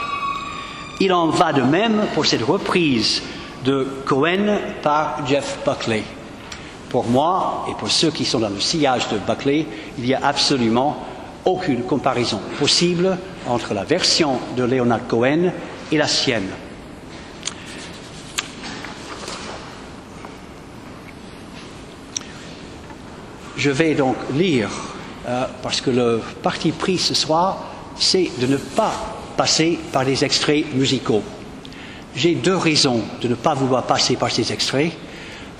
[1.00, 3.22] Il en va de même pour cette reprise
[3.64, 6.04] de Cohen par Jeff Buckley.
[6.90, 9.66] Pour moi et pour ceux qui sont dans le sillage de Buckley,
[9.98, 10.96] il n'y a absolument
[11.44, 15.50] aucune comparaison possible entre la version de Leonard Cohen
[15.90, 16.48] et la sienne.
[23.62, 24.68] Je vais donc lire,
[25.28, 27.58] euh, parce que le parti pris ce soir,
[27.96, 28.92] c'est de ne pas
[29.36, 31.22] passer par des extraits musicaux.
[32.16, 34.90] J'ai deux raisons de ne pas vouloir passer par ces extraits.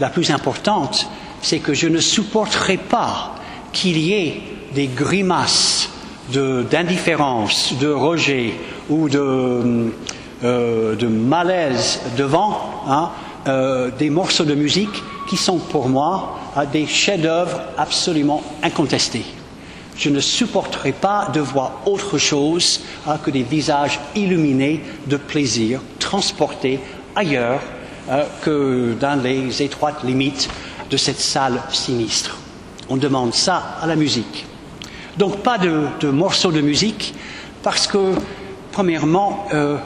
[0.01, 1.09] La plus importante,
[1.43, 3.37] c'est que je ne supporterai pas
[3.73, 4.43] qu'il y ait
[4.75, 5.89] des grimaces
[6.33, 8.55] d'indifférence, de, rejet
[8.91, 9.93] ou de,
[10.43, 13.11] euh, malaise devant hein,
[13.47, 16.42] euh, des morceaux de musique qui sont pour moi
[16.73, 19.25] des chefs-d'œuvre absolument incontestés.
[19.97, 25.81] Je ne supporterai pas de voir autre chose hein, que des visages illuminés de plaisir,
[25.99, 26.81] transportés
[27.15, 27.61] ailleurs
[28.11, 30.49] euh, que dans les étroites limites
[30.91, 32.39] de cette salle sinistre.
[32.89, 34.47] On demande ça à la musique.
[35.19, 37.15] Donc pas de, morceaux de musique
[37.63, 38.15] parce que,
[38.73, 39.77] premièrement, euh,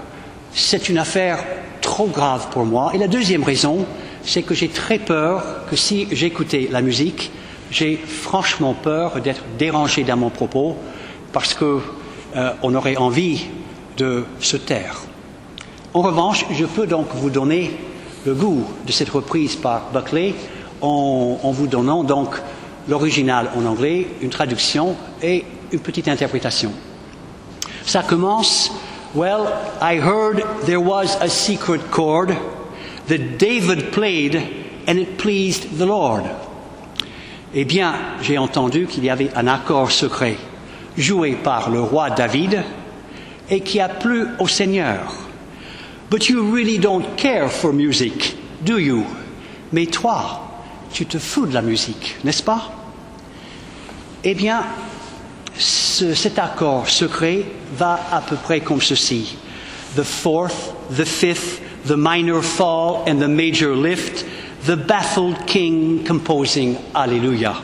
[0.52, 1.38] c'est une affaire
[1.81, 2.92] trop grave pour moi.
[2.94, 3.85] Et la deuxième raison,
[4.24, 7.31] c'est que j'ai très peur que si j'écoutais la musique,
[7.70, 10.76] j'ai franchement peur d'être dérangé dans mon propos
[11.33, 11.81] parce qu'on
[12.37, 13.46] euh, aurait envie
[13.96, 15.02] de se taire.
[15.94, 17.76] En revanche, je peux donc vous donner
[18.24, 20.35] le goût de cette reprise par Buckley
[20.81, 22.37] en, en vous donnant donc
[22.88, 26.72] l'original en anglais, une traduction et une petite interprétation.
[27.85, 28.70] Ça commence
[29.14, 29.46] Well,
[29.81, 32.37] I heard there was a secret chord
[33.09, 34.42] that David played
[34.87, 36.25] and it pleased the Lord.
[37.55, 40.37] Eh bien, j'ai entendu qu'il y avait un accord secret
[40.96, 42.62] joué par le roi David
[43.49, 45.12] et qui a plu au Seigneur.
[46.11, 49.05] But you really don't care for music, do you?
[49.72, 50.40] Mais toi,
[50.92, 52.70] tu te fous de la musique, n'est-ce pas?
[54.22, 54.62] Eh bien,
[55.57, 57.44] ce, cet accord secret
[57.77, 59.37] va à peu près comme ceci.
[59.96, 64.25] The fourth, the fifth, the minor fall and the major lift,
[64.66, 67.55] the baffled king composing Alléluia.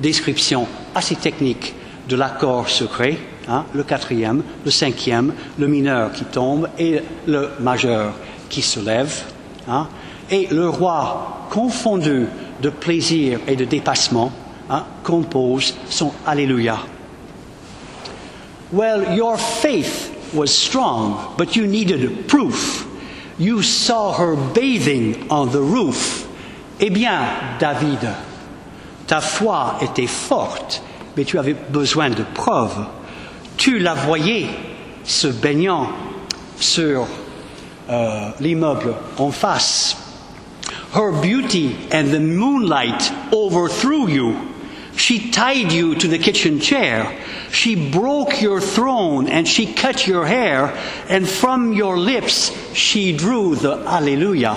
[0.00, 1.74] Description assez technique
[2.08, 8.14] de l'accord secret, hein, le quatrième, le cinquième, le mineur qui tombe et le majeur
[8.48, 9.22] qui se lève.
[9.68, 9.86] Hein,
[10.28, 12.26] et le roi, confondu
[12.62, 14.32] de plaisir et de dépassement,
[14.68, 16.78] hein, compose son Alléluia.
[18.72, 22.87] Well, your faith was strong, but you needed proof.
[23.38, 26.26] You saw her bathing on the roof.
[26.80, 27.28] Eh bien,
[27.60, 28.00] David,
[29.06, 30.82] ta foi était forte,
[31.16, 32.86] mais tu avais besoin de preuves.
[33.56, 34.48] Tu la voyais
[35.04, 35.88] se baignant
[36.58, 37.06] sur
[37.88, 39.96] euh, l'immeuble en face.
[40.94, 44.34] Her beauty and the moonlight overthrew you.
[44.98, 47.16] She tied you to the kitchen chair.
[47.52, 50.74] She broke your throne and she cut your hair,
[51.08, 54.56] and from your lips she drew the Alleluia.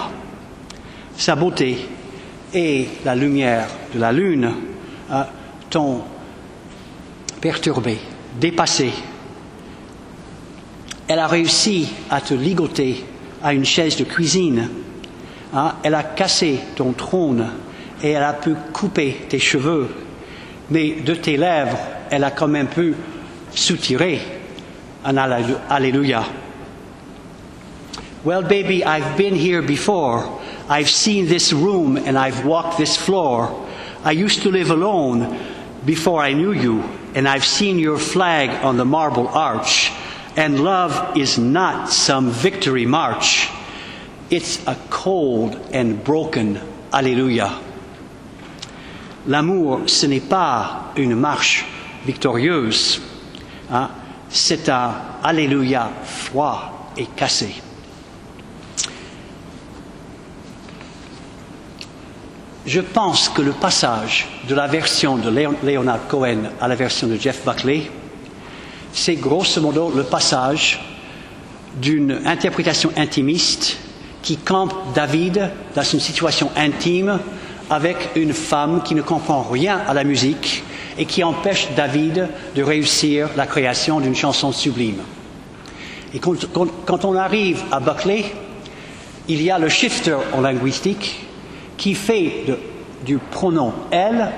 [1.15, 1.77] Sa beauté
[2.55, 4.51] et la lumière de la lune
[5.11, 5.23] euh,
[5.69, 6.01] t'ont
[7.39, 7.99] perturbé,
[8.39, 8.91] dépassé.
[11.07, 13.05] Elle a réussi à te ligoter
[13.43, 14.69] à une chaise de cuisine.
[15.53, 15.75] Hein.
[15.83, 17.45] Elle a cassé ton trône
[18.01, 19.87] et elle a pu couper tes cheveux
[20.71, 21.77] mais de tes lèvres,
[22.09, 22.95] elle a quand même pu
[23.53, 24.19] soutirer
[25.03, 26.23] un Alléluia.
[28.23, 30.39] Well, baby, I've been here before.
[30.69, 33.67] I've seen this room and I've walked this floor.
[34.03, 35.37] I used to live alone
[35.85, 36.83] before I knew you,
[37.15, 39.91] and I've seen your flag on the marble arch.
[40.37, 43.49] And love is not some victory march.
[44.29, 46.59] It's a cold and broken
[46.93, 47.59] Alleluia.
[49.27, 51.65] L'amour, ce n'est pas une marche
[52.05, 53.01] victorieuse,
[53.71, 53.89] hein,
[54.29, 57.53] c'est un Alléluia froid et cassé.
[62.65, 67.17] Je pense que le passage de la version de Leonard Cohen à la version de
[67.17, 67.91] Jeff Buckley,
[68.93, 70.79] c'est grosso modo le passage
[71.79, 73.77] d'une interprétation intimiste
[74.21, 77.19] qui campe David dans une situation intime
[77.71, 80.63] avec une femme qui ne comprend rien à la musique
[80.97, 85.01] et qui empêche David de réussir la création d'une chanson sublime.
[86.19, 88.25] Quand, on arrive à Buckley,
[89.29, 91.25] il y a le shifter en linguistique
[91.77, 92.43] qui fait
[93.05, 94.29] du pronom elle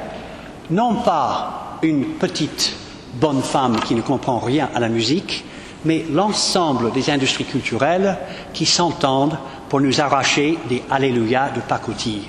[0.69, 2.75] non pas une petite
[3.15, 5.43] bonne femme qui ne comprend rien à la musique,
[5.85, 8.15] mais l'ensemble des industries culturelles
[8.53, 9.37] qui s'entendent
[9.69, 12.27] pour nous arracher des Alléluia de pacotille.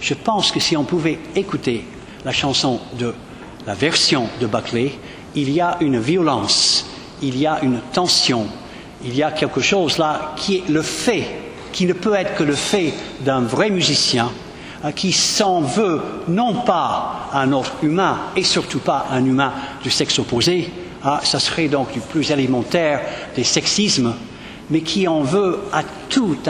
[0.00, 1.84] Je pense que si on pouvait écouter
[2.24, 3.14] la chanson de
[3.66, 4.92] la version de Buckley,
[5.34, 6.86] il y a une violence,
[7.22, 8.46] il y a une tension,
[9.04, 11.24] il y a quelque chose là qui est le fait,
[11.72, 14.30] qui ne peut être que le fait d'un vrai musicien,
[14.84, 19.52] euh, qui s'en veut non pas à un autre humain et surtout pas un humain
[19.82, 20.70] du sexe opposé,
[21.04, 23.00] ah, ça serait donc du plus élémentaire
[23.36, 24.14] des sexismes,
[24.70, 26.48] mais qui en veut à toute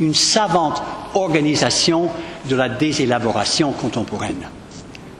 [0.00, 0.82] une savante
[1.14, 2.10] organisation
[2.48, 4.48] de la désélaboration contemporaine.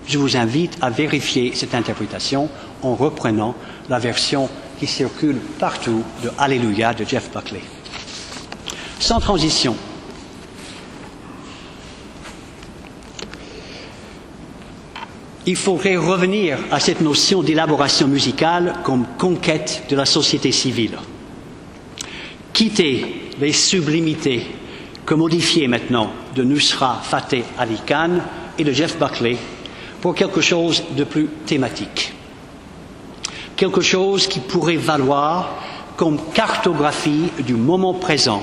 [0.06, 2.48] Je vous invite à vérifier cette interprétation
[2.82, 3.54] en reprenant
[3.88, 4.48] la version
[4.78, 7.60] qui circule partout de Alléluia de Jeff Buckley.
[8.98, 9.76] Sans transition,
[15.46, 20.96] il faudrait revenir à cette notion d'élaboration musicale comme conquête de la société civile.
[22.52, 24.46] Quitter les sublimités
[25.06, 28.20] que modifier maintenant de Nusra Fateh Ali Khan
[28.58, 29.36] et de Jeff Buckley
[30.00, 32.12] pour quelque chose de plus thématique.
[33.56, 35.50] Quelque chose qui pourrait valoir
[35.96, 38.42] comme cartographie du moment présent,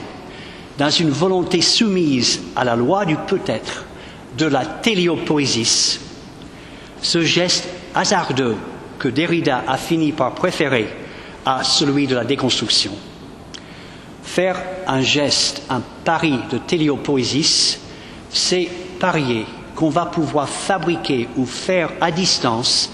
[0.78, 3.86] dans une volonté soumise à la loi du peut-être,
[4.38, 5.99] de la téliopoésis,
[7.01, 8.55] ce geste hasardeux
[8.97, 10.88] que Derrida a fini par préférer
[11.45, 12.91] à celui de la déconstruction.
[14.24, 17.80] Faire un geste, un pari de téliopoésis,
[18.30, 18.69] c'est
[18.99, 19.45] parier
[19.76, 22.91] qu'on va pouvoir fabriquer ou faire à distance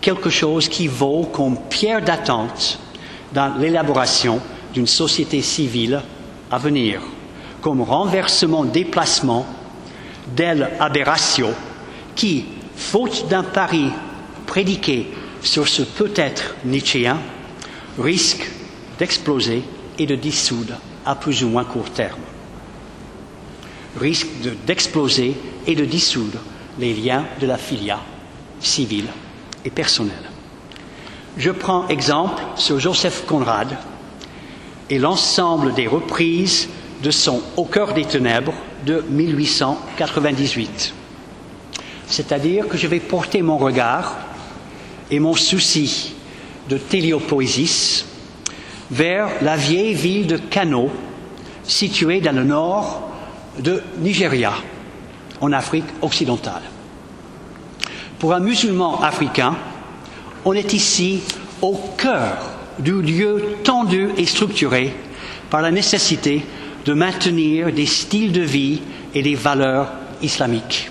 [0.00, 2.78] quelque chose qui vaut comme pierre d'attente
[3.32, 4.40] dans l'élaboration
[4.72, 6.02] d'une société civile
[6.50, 7.00] à venir,
[7.60, 9.46] comme renversement, déplacement
[10.34, 11.48] d'elle aberratio
[12.14, 13.90] qui, faute d'un pari
[14.46, 15.10] prédiqué
[15.42, 17.18] sur ce peut-être nietzschéen,
[17.98, 18.50] risque
[18.98, 19.62] d'exploser
[20.00, 20.74] et de dissoudre
[21.04, 22.22] à plus ou moins court terme.
[24.00, 24.28] Risque
[24.66, 25.36] d'exploser
[25.66, 26.38] et de dissoudre
[26.78, 28.00] les liens de la filia
[28.60, 29.08] civile
[29.64, 30.30] et personnelle.
[31.36, 33.76] Je prends exemple sur Joseph Conrad
[34.88, 36.70] et l'ensemble des reprises
[37.02, 38.54] de son Au cœur des ténèbres
[38.86, 40.94] de 1898.
[42.08, 44.16] C'est-à-dire que je vais porter mon regard
[45.10, 46.14] et mon souci
[46.70, 48.06] de téliopoésis
[48.90, 50.90] vers la vieille ville de Kano,
[51.62, 53.08] située dans le nord
[53.58, 54.52] de Nigeria,
[55.40, 56.62] en Afrique occidentale.
[58.18, 59.56] Pour un musulman africain,
[60.44, 61.22] on est ici
[61.62, 64.94] au cœur du lieu tendu et structuré
[65.50, 66.44] par la nécessité
[66.84, 68.80] de maintenir des styles de vie
[69.14, 70.90] et des valeurs islamiques.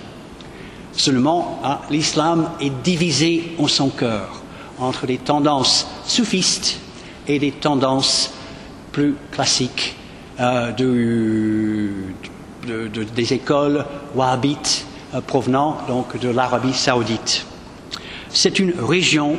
[0.93, 4.41] Seulement, hein, l'islam est divisé en son cœur
[4.79, 6.79] entre des tendances soufistes
[7.29, 8.33] et des tendances
[8.91, 9.95] plus classiques
[10.39, 10.71] euh,
[13.15, 17.45] des écoles wahhabites euh, provenant donc de l'Arabie saoudite.
[18.29, 19.37] C'est une région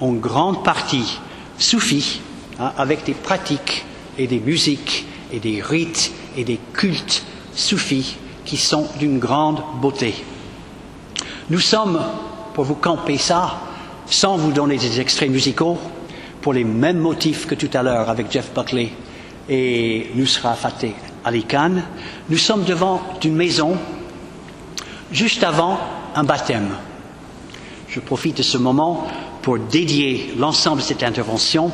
[0.00, 1.18] en grande partie
[1.58, 2.20] soufie,
[2.60, 3.84] hein, avec des pratiques
[4.18, 7.24] et des musiques et des rites et des cultes
[7.54, 10.14] soufis qui sont d'une grande beauté.
[11.48, 12.00] Nous sommes,
[12.54, 13.60] pour vous camper ça,
[14.06, 15.78] sans vous donner des extraits musicaux,
[16.42, 18.90] pour les mêmes motifs que tout à l'heure avec Jeff Buckley
[19.48, 20.92] et Nusra Fateh
[21.24, 21.74] Ali Khan,
[22.28, 23.76] nous sommes devant une maison
[25.12, 25.78] juste avant
[26.16, 26.70] un baptême.
[27.88, 29.06] Je profite de ce moment
[29.40, 31.70] pour dédier l'ensemble de cette intervention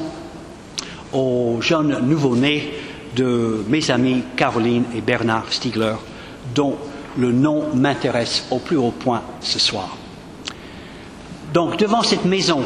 [1.15, 2.73] aux jeunes nouveau-nés
[3.17, 5.95] de mes amis Caroline et Bernard Stiegler,
[6.55, 6.77] dont
[7.17, 9.97] le nom m'intéresse au plus haut point ce soir.
[11.55, 12.63] Donc, devant cette maison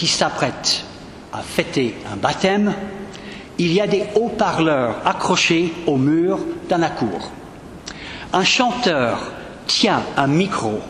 [0.00, 0.82] qui s'apprête
[1.30, 2.72] à fêter un baptême,
[3.58, 6.38] il y a des haut-parleurs accrochés au mur
[6.70, 7.30] dans la cour.
[8.32, 9.30] Un chanteur
[9.66, 10.80] tient un micro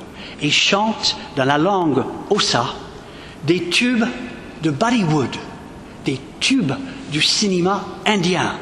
[0.40, 2.66] et chante dans la langue Ossa
[3.48, 4.04] des tubes
[4.62, 5.34] de Bollywood,
[6.04, 6.74] des tubes
[7.10, 8.54] du cinéma indien.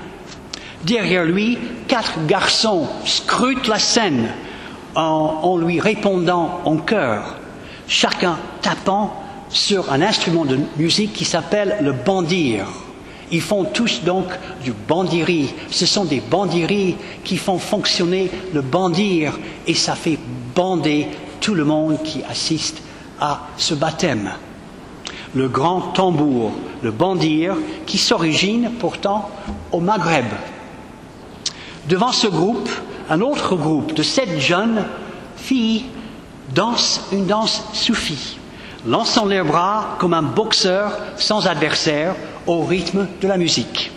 [0.83, 4.31] Derrière lui, quatre garçons scrutent la scène
[4.95, 7.35] en, lui répondant en chœur,
[7.87, 12.67] chacun tapant sur un instrument de musique qui s'appelle le bandir.
[13.31, 14.27] Ils font tous donc
[14.65, 15.53] du bandiri.
[15.71, 20.19] Ce sont des bandiris qui font fonctionner le bandir et ça fait
[20.55, 21.09] bander
[21.41, 22.83] tout le monde qui assiste
[23.21, 24.31] à ce baptême.
[25.35, 29.31] Le grand tambour, le bandir, qui s'origine pourtant
[29.73, 30.27] au Maghreb,
[31.89, 32.69] Devant ce groupe,
[33.09, 34.85] un autre groupe de sept jeunes
[35.39, 35.87] filles
[36.55, 38.37] danse une danse soufie,
[38.89, 42.15] lançant leurs bras comme un boxeur sans adversaire
[42.47, 43.93] au rythme de la musique.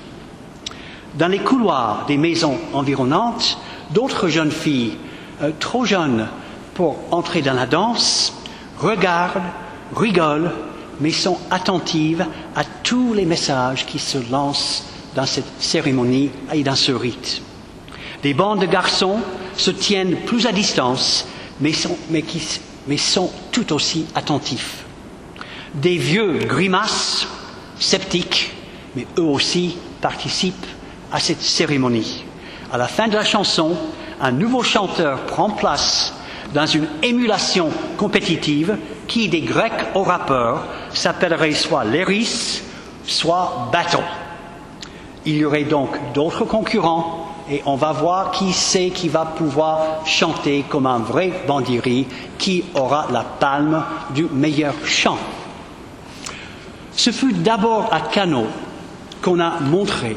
[1.15, 3.57] Dans les couloirs des maisons environnantes,
[3.91, 4.97] d'autres jeunes filles,
[5.41, 6.27] euh, trop jeunes
[6.73, 8.33] pour entrer dans la danse,
[8.77, 9.41] regardent,
[9.95, 10.51] rigolent,
[10.99, 12.25] mais sont attentives
[12.55, 14.85] à tous les messages qui se lancent
[15.15, 17.41] dans cette cérémonie et dans ce rite.
[18.23, 19.19] Des bandes de garçons
[19.57, 21.27] se tiennent plus à distance,
[21.59, 22.23] mais sont, mais
[22.87, 24.85] mais sont tout aussi attentifs.
[25.73, 27.27] Des vieux grimaces,
[27.79, 28.51] sceptiques,
[28.95, 30.65] mais eux aussi participent
[31.11, 32.23] à cette cérémonie.
[32.71, 33.75] À la fin de la chanson,
[34.19, 36.13] un nouveau chanteur prend place
[36.53, 38.77] dans une émulation compétitive
[39.07, 42.61] qui, des Grecs au rappeurs, s'appellerait soit Léris,
[43.05, 44.03] soit Battle.
[45.25, 47.20] Il y aurait donc d'autres concurrents
[47.51, 52.63] et on va voir qui c'est qui va pouvoir chanter comme un vrai bandiri, qui
[52.73, 53.83] aura la palme
[54.15, 55.17] du meilleur chant.
[56.93, 58.45] Ce fut d'abord à Cano
[59.21, 60.15] qu'on a montré,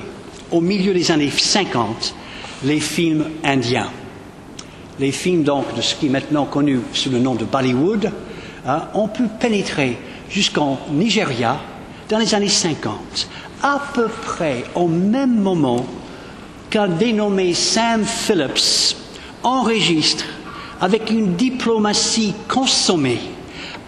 [0.52, 2.14] au milieu des années 50,
[2.62, 3.90] les films indiens.
[5.00, 8.12] Les films donc de ce qui est maintenant connu sous le nom de Bollywood
[8.64, 9.98] hein, ont pu pénétrer
[10.30, 11.56] jusqu'en Nigeria
[12.08, 13.28] dans les années 50,
[13.64, 15.84] à peu près au même moment
[16.82, 18.96] dénommé Sam Phillips
[19.42, 20.24] enregistre
[20.80, 23.20] avec une diplomatie consommée,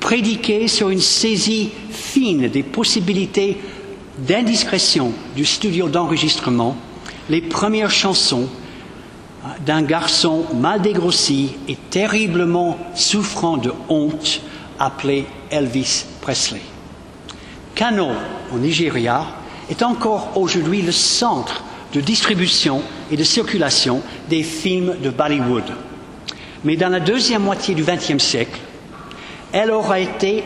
[0.01, 3.61] prédiquée sur une saisie fine des possibilités
[4.19, 6.77] d'indiscrétion du studio d'enregistrement,
[7.29, 8.49] les premières chansons
[9.65, 14.41] d'un garçon mal dégrossi et terriblement souffrant de honte
[14.79, 16.63] appelé Elvis Presley.
[17.75, 18.09] Kano,
[18.55, 19.27] au Nigeria,
[19.69, 21.63] est encore aujourd'hui le centre
[21.97, 25.65] de distribution et de circulation des films de Bollywood.
[26.63, 28.61] Mais dans la deuxième moitié du XXe siècle,
[29.51, 30.45] elle aura été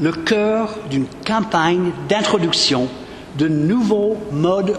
[0.00, 2.88] le cœur d'une campagne d'introduction
[3.38, 4.76] de nouveaux modes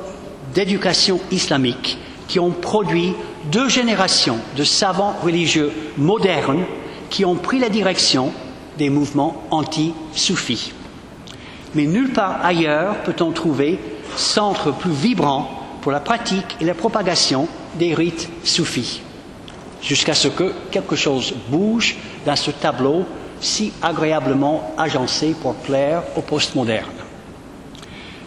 [0.53, 1.97] d'éducation islamique
[2.27, 3.13] qui ont produit
[3.49, 6.65] deux générations de savants religieux modernes
[7.09, 8.33] qui ont pris la direction
[8.77, 10.73] des mouvements anti-soufis.
[11.75, 13.79] Mais nulle part ailleurs peut-on trouver
[14.17, 17.45] centre plus vibrant pour la pratique et la propagation
[17.77, 19.01] des rites soufis,
[19.81, 23.05] jusqu'à ce que quelque chose bouge dans ce tableau
[23.41, 26.88] si agréablement agencé pour plaire au postmoderne.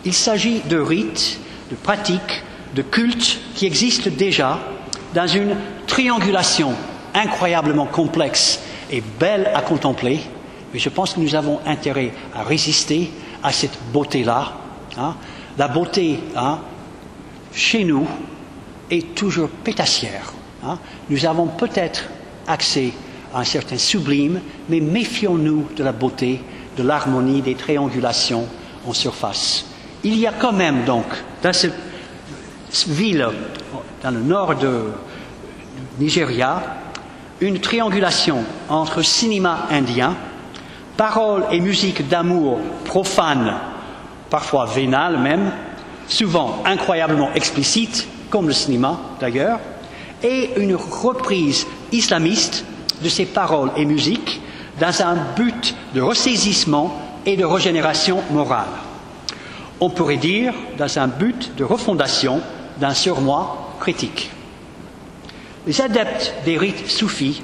[0.04, 1.40] Il s'agit de rites,
[1.70, 2.42] de pratiques,
[2.74, 4.58] de cultes qui existent déjà
[5.14, 6.74] dans une triangulation
[7.14, 10.20] incroyablement complexe et belle à contempler,
[10.74, 13.10] mais je pense que nous avons intérêt à résister
[13.42, 14.52] à cette beauté-là.
[14.98, 15.14] Hein.
[15.56, 16.58] La beauté hein,
[17.56, 18.06] chez nous
[18.90, 20.32] est toujours pétassière.
[20.64, 20.78] Hein.
[21.08, 22.04] Nous avons peut-être
[22.46, 22.92] accès
[23.34, 26.40] à un certain sublime, mais méfions-nous de la beauté,
[26.76, 28.46] de l'harmonie des triangulations
[28.86, 29.64] en surface.
[30.04, 31.06] Il y a quand même donc
[31.42, 31.72] dans cette
[32.88, 33.26] ville
[34.02, 34.90] dans le nord de
[35.98, 36.62] Nigeria
[37.40, 40.14] une triangulation entre cinéma indien,
[40.96, 43.54] paroles et musique d'amour profane,
[44.28, 45.52] parfois vénale même,
[46.08, 49.60] souvent incroyablement explicite, comme le cinéma d'ailleurs,
[50.22, 52.64] et une reprise islamiste
[53.02, 54.40] de ces paroles et musiques
[54.80, 58.66] dans un but de ressaisissement et de régénération morale.
[59.80, 62.40] On pourrait dire dans un but de refondation
[62.80, 64.30] d'un surmoi critique.
[65.66, 67.42] Les adeptes des rites soufis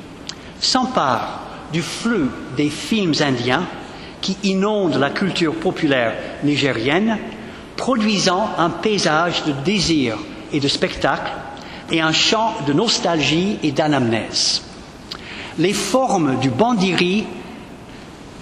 [0.60, 1.40] s'emparent
[1.72, 3.64] du flux des films indiens
[4.20, 7.18] qui inondent la culture populaire nigérienne,
[7.82, 10.16] produisant un paysage de désir
[10.52, 11.32] et de spectacle
[11.90, 14.62] et un chant de nostalgie et d'anamnèse.
[15.58, 17.26] Les formes du bandiri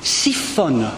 [0.02, 0.90] siphonnent,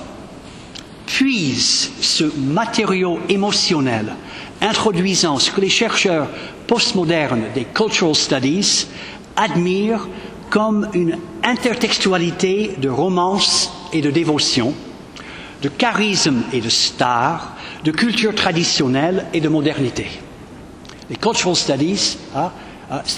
[1.07, 4.13] puisent ce matériau émotionnel
[4.61, 6.27] introduisant ce que les chercheurs
[6.67, 8.89] postmodernes des cultural studies
[9.37, 10.09] admirent
[10.51, 14.75] comme une intertextualité de romance et de dévotion,
[15.63, 17.52] de charisme et de star,
[17.85, 20.07] de culture traditionnelle et de modernité.
[21.11, 22.51] Les cultural studies, hein,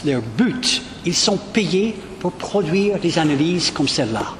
[0.05, 4.35] leur but, ils sont payés pour produire des analyses comme celle-là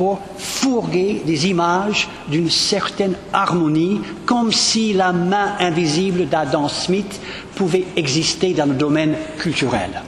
[0.00, 7.20] pour fourguer des images d'une certaine harmonie, comme si la main invisible d'Adam Smith
[7.54, 10.00] pouvait exister dans le domaine culturel.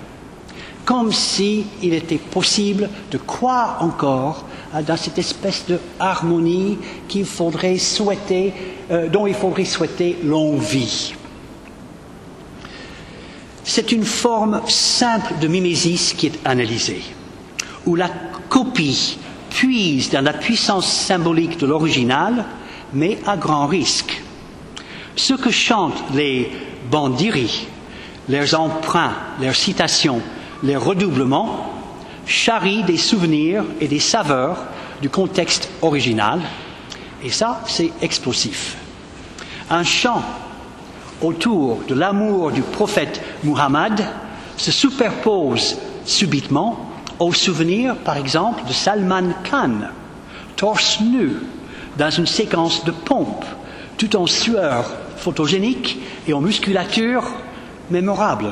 [0.86, 4.46] Comme s'il était possible de croire encore
[4.80, 8.54] dans cette espèce de harmonie qu'il faudrait souhaiter,
[8.90, 11.14] euh, dont il faudrait souhaiter longue vie.
[13.64, 17.02] C'est une forme simple de mimésis qui est analysée,
[17.86, 18.08] où la
[18.48, 19.18] copie
[19.50, 22.44] puise dans la puissance symbolique de l'original,
[22.94, 24.22] mais à grand risque.
[25.14, 26.50] Ce que chantent les
[26.90, 27.66] bandiri,
[28.28, 30.22] leurs emprunts, leurs citations,
[30.62, 31.71] leurs redoublements,
[32.26, 34.64] charrient des souvenirs et des saveurs
[35.00, 36.40] du contexte original,
[37.22, 38.76] et ça, c'est explosif.
[39.70, 40.22] Un chant
[41.20, 44.04] autour de l'amour du prophète Muhammad
[44.56, 49.88] se superpose subitement au souvenir, par exemple, de Salman Khan,
[50.56, 51.36] torse nu,
[51.96, 53.44] dans une séquence de pompe,
[53.96, 54.84] tout en sueur
[55.16, 57.24] photogénique et en musculature
[57.90, 58.50] mémorable.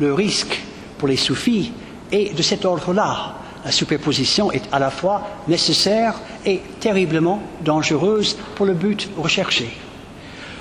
[0.00, 0.60] Le risque
[0.98, 1.72] pour les soufis
[2.12, 3.34] est de cet ordre-là.
[3.64, 9.68] La superposition est à la fois nécessaire et terriblement dangereuse pour le but recherché.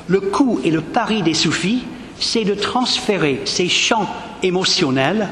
[0.08, 1.84] Le coup et le pari des soufis,
[2.20, 4.08] c'est de transférer ces champs
[4.42, 5.28] émotionnels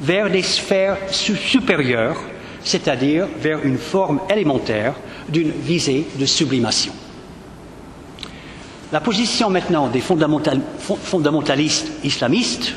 [0.00, 2.16] vers des sphères supérieures,
[2.62, 4.94] c'est-à-dire vers une forme élémentaire
[5.28, 6.92] d'une visée de sublimation.
[8.90, 12.72] La position maintenant des fondamentalistes islamistes,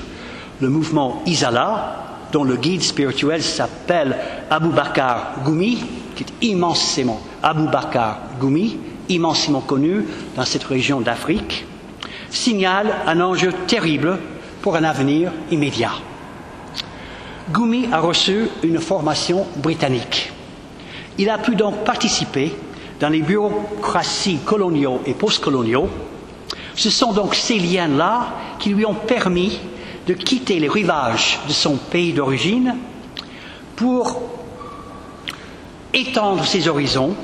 [0.60, 4.18] le mouvement Isala, dont le guide spirituel s'appelle
[4.50, 5.84] Abu Bakr Gumi,
[6.16, 7.64] qui est immensément Abu
[8.40, 8.78] Gumi,
[9.10, 10.06] immensément connu
[10.36, 11.66] dans cette région d'Afrique,
[12.30, 14.18] signale un enjeu terrible
[14.62, 15.92] pour un avenir immédiat.
[17.52, 20.32] Gumi a reçu une formation britannique.
[21.18, 22.54] Il a pu donc participer
[23.00, 25.90] dans les bureaucraties coloniaux et postcoloniaux.
[26.76, 28.28] Ce sont donc ces liens-là
[28.60, 29.60] qui lui ont permis
[30.08, 32.76] de quitter les rivages de son pays d'origine
[33.76, 34.22] pour
[35.94, 37.16] étendre ses horizons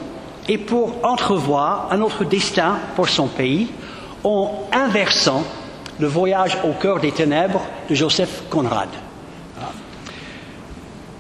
[0.48, 3.68] et pour entrevoir un autre destin pour son pays
[4.24, 5.44] en inversant
[6.00, 8.90] le voyage au cœur des ténèbres de Joseph Conrad.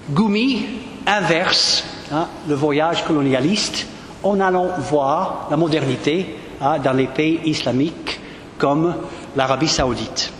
[0.10, 0.66] Goumi
[1.06, 3.88] inverse hein, le voyage colonialiste
[4.24, 8.20] en allant voir la modernité hein, dans les pays islamiques
[8.58, 8.96] comme
[9.36, 10.32] l'Arabie saoudite.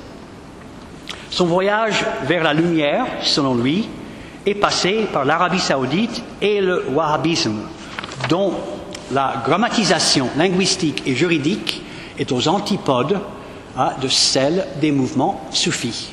[1.38, 3.88] Son voyage vers la lumière, selon lui,
[4.44, 7.60] est passé par l'Arabie saoudite et le wahhabisme,
[8.28, 8.54] dont
[9.12, 11.84] la grammatisation linguistique et juridique
[12.18, 13.20] est aux antipodes
[13.78, 16.10] hein, de celle des mouvements soufis.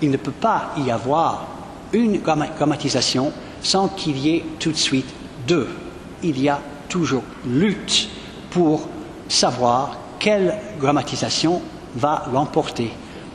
[0.00, 1.48] Il ne peut pas y avoir
[1.92, 5.12] une grammatisation sans qu'il y ait tout de suite
[5.46, 5.68] deux.
[6.22, 6.58] Il y a
[6.88, 8.08] toujours lutte
[8.48, 8.88] pour
[9.28, 11.60] savoir quelle grammatisation
[11.96, 12.92] va l'emporter,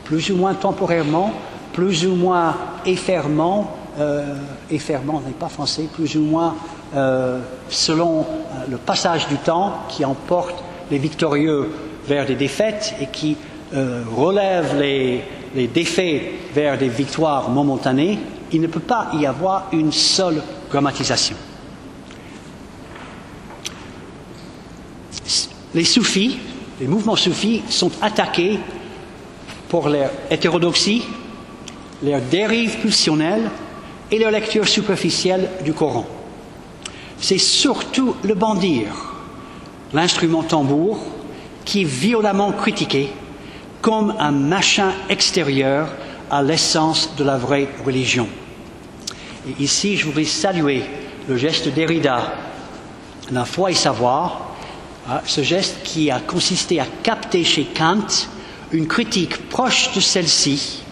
[0.08, 1.34] plus ou moins temporairement,
[1.74, 2.56] plus ou moins
[2.86, 4.34] effermant, euh,
[4.70, 6.54] n'est pas français, plus ou moins
[6.96, 8.24] euh, selon euh,
[8.70, 11.68] le passage du temps qui emporte les victorieux
[12.06, 13.36] vers des défaites et qui
[13.74, 15.22] euh, relève les,
[15.54, 16.22] les défaits
[16.54, 18.18] vers des victoires momentanées,
[18.50, 21.36] il ne peut pas y avoir une seule grammatisation.
[25.74, 26.38] Les soufis,
[26.80, 28.58] les mouvements soufis sont attaqués
[29.68, 31.04] pour leur hétérodoxie,
[32.02, 33.50] leur dérive pulsionnelle
[34.10, 36.06] et leur lecture superficielle du Coran.
[37.20, 38.86] C'est surtout le bandir,
[39.92, 41.00] l'instrument tambour,
[41.64, 43.10] qui est violemment critiqué
[43.82, 45.88] comme un machin extérieur
[46.30, 48.28] à l'essence de la vraie religion.
[49.46, 50.82] Et ici, je voudrais saluer
[51.28, 52.32] le geste d'Erida,
[53.30, 54.54] la foi et savoir,
[55.08, 58.28] hein, ce geste qui a consisté à capter chez Kant
[58.72, 60.82] une critique proche de celle-ci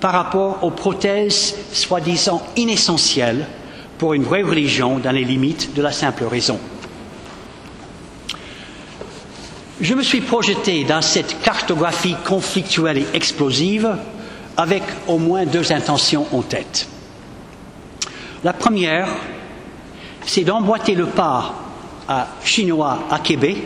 [0.00, 3.46] par rapport aux prothèses soi-disant inessentielles
[3.98, 6.58] pour une vraie religion dans les limites de la simple raison.
[9.80, 13.96] Je me suis projeté dans cette cartographie conflictuelle et explosive
[14.56, 16.86] avec au moins deux intentions en tête.
[18.44, 19.08] La première,
[20.26, 21.54] c'est d'emboîter le pas
[22.08, 23.56] à Chinois à Québec,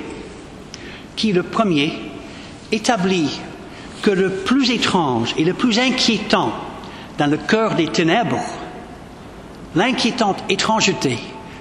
[1.16, 1.92] qui le premier
[2.74, 3.40] établit
[4.02, 6.52] que le plus étrange et le plus inquiétant
[7.18, 8.44] dans le cœur des ténèbres,
[9.74, 11.18] l'inquiétante étrangeté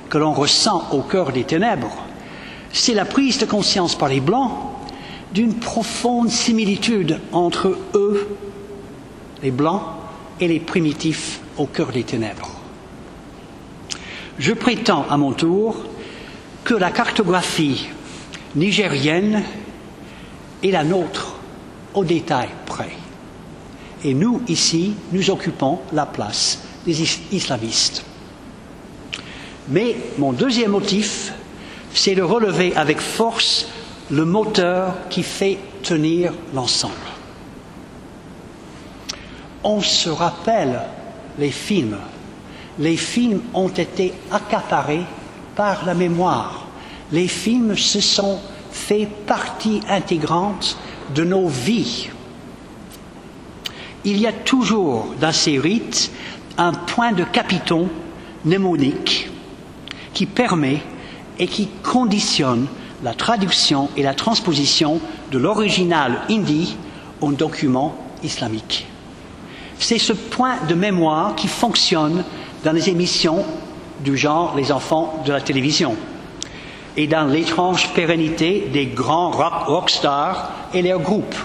[0.10, 1.96] que l'on ressent au cœur des ténèbres,
[2.72, 4.52] c'est la prise de conscience par les Blancs
[5.34, 8.38] d'une profonde similitude entre eux
[9.44, 9.82] les blancs
[10.40, 12.50] et les primitifs au cœur des ténèbres.
[14.40, 15.76] Je prétends à mon tour
[16.64, 17.88] que la cartographie
[18.56, 19.44] nigérienne
[20.64, 21.36] est la nôtre
[21.94, 22.92] au détail près.
[24.04, 27.02] Et nous, ici, nous occupons la place des
[27.32, 28.04] islamistes.
[29.70, 31.34] Mais mon deuxième motif,
[31.94, 33.68] c'est de relever avec force
[34.10, 37.14] le moteur qui fait tenir l'ensemble
[39.64, 40.82] on se rappelle
[41.40, 41.98] les films.
[42.80, 45.04] Les films ont été accaparés
[45.56, 46.66] par la mémoire.
[47.12, 48.40] Les films se sont
[48.74, 50.78] fait partie intégrante
[51.14, 52.10] de nos vies.
[54.04, 56.12] Il y a toujours dans ces rites
[56.58, 57.88] un point de capiton
[58.44, 59.30] mnémonique
[60.14, 60.82] qui permet
[61.40, 62.68] et qui conditionne
[63.04, 65.00] la traduction et la transposition
[65.32, 66.76] de l'original hindi
[67.22, 68.88] en document islamique.
[69.80, 72.24] C'est ce point de mémoire qui fonctionne
[72.64, 73.46] dans les émissions
[74.04, 75.96] du genre Les enfants de la télévision
[76.96, 81.36] et dans l'étrange pérennité des grands rock, rockstars et leurs groupes.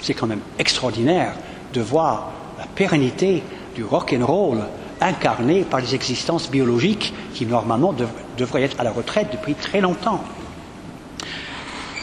[0.00, 1.32] C'est quand même extraordinaire
[1.72, 3.42] de voir la pérennité
[3.74, 4.64] du rock and roll
[5.00, 7.94] incarné par les existences biologiques qui normalement
[8.36, 10.22] devraient être à la retraite depuis très longtemps.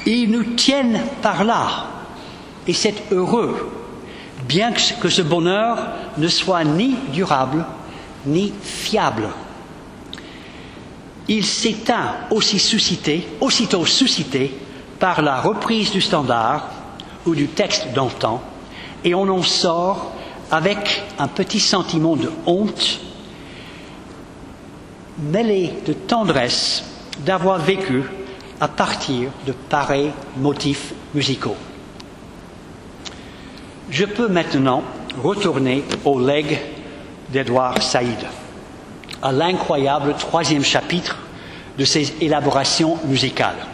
[0.05, 1.87] Ils nous tiennent par là,
[2.67, 3.71] et c'est heureux,
[4.47, 5.79] bien que ce bonheur
[6.17, 7.65] ne soit ni durable
[8.25, 9.27] ni fiable.
[11.27, 14.55] Il s'éteint aussi suscité, aussitôt suscité
[14.99, 16.69] par la reprise du standard
[17.25, 18.41] ou du texte d'antan,
[19.03, 20.11] et on en sort
[20.51, 22.99] avec un petit sentiment de honte,
[25.17, 26.83] mêlé de tendresse
[27.25, 28.03] d'avoir vécu
[28.59, 31.55] à partir de pareils motifs musicaux.
[33.89, 34.83] Je peux maintenant
[35.21, 36.59] retourner au legs
[37.31, 38.17] d'Edouard Saïd,
[39.21, 41.17] à l'incroyable troisième chapitre
[41.77, 43.65] de ses élaborations musicales.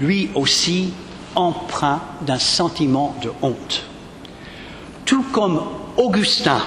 [0.00, 0.92] Lui aussi
[1.34, 3.84] empreint d'un sentiment de honte.
[5.04, 5.62] Tout comme
[5.96, 6.60] Augustin,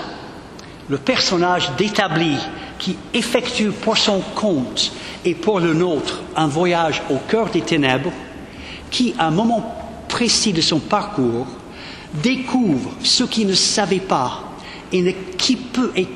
[0.90, 2.36] le personnage d'établi
[2.78, 4.92] qui effectue pour son compte
[5.24, 8.12] et pour le nôtre un voyage au cœur des ténèbres,
[8.92, 9.76] qui, à un moment
[10.08, 11.48] précis de son parcours,
[12.14, 14.44] découvre ce qu'il ne savait pas
[14.92, 16.08] et qui, peut, et,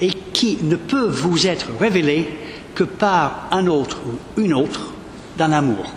[0.00, 2.28] et qui ne peut vous être révélé
[2.74, 4.92] que par un autre ou une autre
[5.36, 5.92] d'un amour.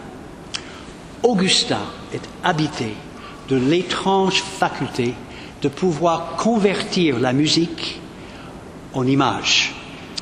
[1.24, 1.82] Augustin
[2.14, 2.94] est habité
[3.50, 5.14] de l'étrange faculté
[5.62, 8.00] de pouvoir convertir la musique
[8.94, 9.76] en image.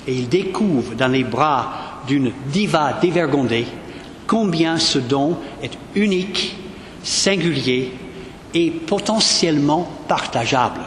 [0.08, 3.66] Et il découvre dans les bras d'une diva dévergondée
[4.28, 6.56] combien ce don est unique,
[7.04, 7.94] singulier
[8.54, 10.82] et potentiellement partageable.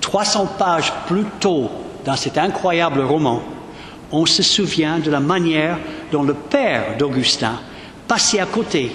[0.00, 1.70] 300 pages plus tôt
[2.04, 3.42] dans cet incroyable roman,
[4.12, 5.78] on se souvient de la manière
[6.10, 7.60] dont le père d'Augustin
[8.08, 8.90] passait à côté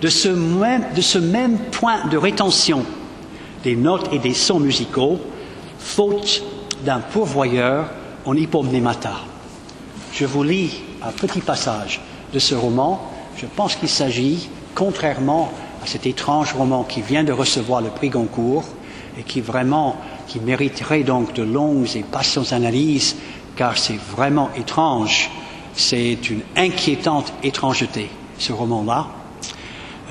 [0.00, 2.84] de ce, même, point de rétention
[3.64, 5.18] des notes et des sons musicaux,
[5.78, 6.42] faute
[6.84, 7.90] d'un pourvoyeur
[8.24, 9.12] en hypomnémata.
[10.12, 12.00] Je vous lis un petit passage
[12.32, 13.10] de ce roman.
[13.36, 15.52] Je pense qu'il s'agit, contrairement
[15.82, 18.64] à cet étrange roman qui vient de recevoir le prix Goncourt
[19.18, 19.96] et qui vraiment
[20.30, 23.16] qui mériterait donc de longues et patientes analyses,
[23.56, 25.28] car c'est vraiment étrange.
[25.74, 28.08] C'est une inquiétante étrangeté,
[28.38, 29.08] ce roman-là.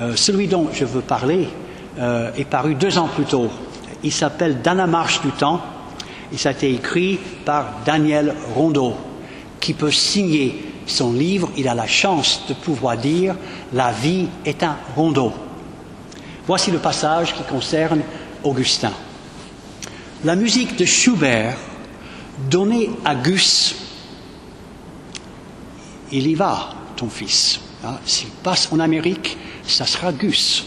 [0.02, 1.48] Euh, celui dont je veux parler
[1.98, 3.48] euh, est paru deux ans plus tôt.
[4.02, 5.62] Il s'appelle Dans la marche du temps
[6.30, 8.92] et ça a été écrit par Daniel Rondeau,
[9.58, 11.48] qui peut signer son livre.
[11.56, 13.36] Il a la chance de pouvoir dire
[13.72, 15.32] La vie est un rondeau.
[16.46, 18.02] Voici le passage qui concerne
[18.44, 18.92] Augustin.
[20.22, 21.56] La musique de Schubert,
[22.50, 23.74] donnée à Gus,
[26.12, 27.58] il y va, ton fils.
[27.82, 30.66] Hein, s'il passe en Amérique, ça sera Gus.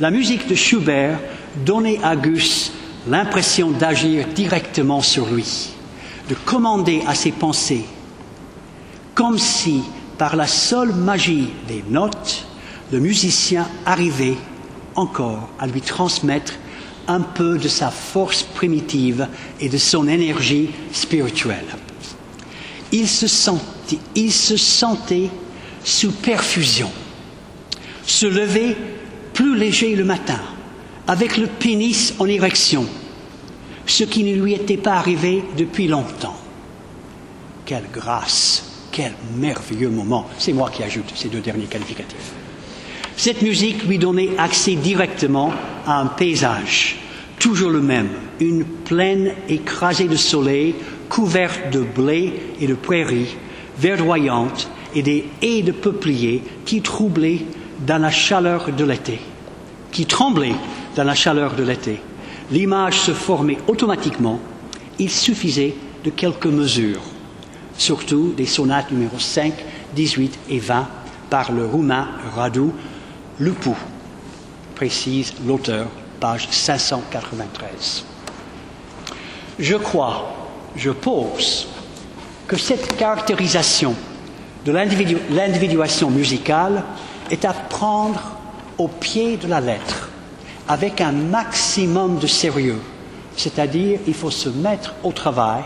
[0.00, 1.20] La musique de Schubert
[1.64, 2.72] donnait à Gus
[3.06, 5.68] l'impression d'agir directement sur lui,
[6.28, 7.84] de commander à ses pensées,
[9.14, 9.82] comme si,
[10.18, 12.46] par la seule magie des notes,
[12.90, 14.36] le musicien arrivait
[14.96, 16.54] encore à lui transmettre
[17.08, 19.26] un peu de sa force primitive
[19.60, 21.66] et de son énergie spirituelle.
[22.92, 25.30] Il se sentait, il se sentait
[25.84, 26.90] sous perfusion,
[28.06, 28.76] se lever
[29.32, 30.40] plus léger le matin,
[31.06, 32.86] avec le pénis en érection,
[33.86, 36.36] ce qui ne lui était pas arrivé depuis longtemps.
[37.64, 40.28] Quelle grâce, quel merveilleux moment.
[40.38, 42.32] C'est moi qui ajoute ces deux derniers qualificatifs.
[43.18, 45.52] Cette musique lui donnait accès directement
[45.84, 46.98] à un paysage,
[47.40, 50.76] toujours le même, une plaine écrasée de soleil,
[51.08, 53.34] couverte de blé et de prairies,
[53.76, 57.40] verdoyantes et des haies de peupliers qui troublaient
[57.84, 59.18] dans la chaleur de l'été,
[59.90, 60.54] qui tremblaient
[60.94, 61.98] dans la chaleur de l'été.
[62.52, 64.38] L'image se formait automatiquement,
[65.00, 67.02] il suffisait de quelques mesures,
[67.76, 69.54] surtout des sonates numéros 5,
[69.96, 70.86] 18 et 20
[71.30, 72.06] par le roumain
[72.36, 72.70] Radu
[73.40, 73.70] Lupu,
[74.74, 75.86] précise l'auteur,
[76.18, 78.04] page 593.
[79.60, 80.34] Je crois,
[80.74, 81.68] je pose,
[82.48, 83.94] que cette caractérisation
[84.64, 86.82] de l'individuation musicale
[87.30, 88.20] est à prendre
[88.76, 90.08] au pied de la lettre,
[90.66, 92.80] avec un maximum de sérieux,
[93.36, 95.62] c'est-à-dire il faut se mettre au travail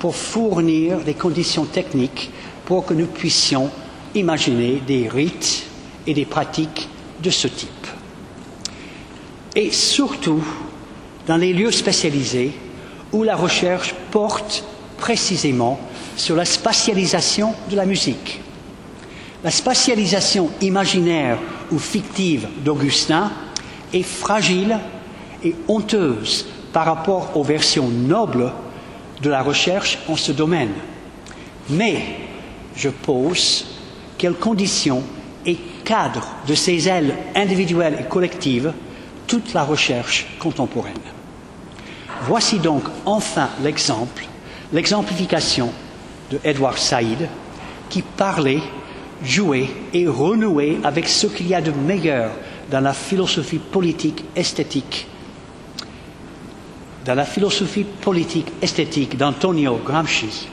[0.00, 2.32] pour fournir les conditions techniques
[2.64, 3.70] pour que nous puissions
[4.16, 5.66] imaginer des rites
[6.04, 6.88] et des pratiques
[7.22, 7.86] de ce type.
[9.54, 10.42] et surtout
[11.26, 12.52] dans les lieux spécialisés
[13.12, 14.64] où la recherche porte
[14.96, 15.78] précisément
[16.16, 18.40] sur la spatialisation de la musique.
[19.44, 21.38] La spatialisation imaginaire
[21.70, 23.30] ou fictive d'Augustin
[23.92, 24.78] est fragile
[25.44, 28.52] et honteuse par rapport aux versions nobles
[29.20, 30.72] de la recherche en ce domaine.
[31.68, 32.02] Mais
[32.76, 33.66] je pose
[34.16, 35.02] quelles conditions
[35.82, 38.72] et cadres de ces ailes individuelles et collectives
[39.26, 40.94] toute la recherche contemporaine.
[42.22, 44.24] Voici donc enfin l'exemple,
[44.72, 45.70] l'exemplification
[46.30, 47.28] de Edward Saïd
[47.88, 48.62] qui parlait,
[49.22, 52.30] jouait et renouait avec ce qu'il y a de meilleur
[52.70, 55.06] dans la philosophie politique esthétique
[57.04, 60.48] dans la philosophie politique esthétique d'Antonio Gramsci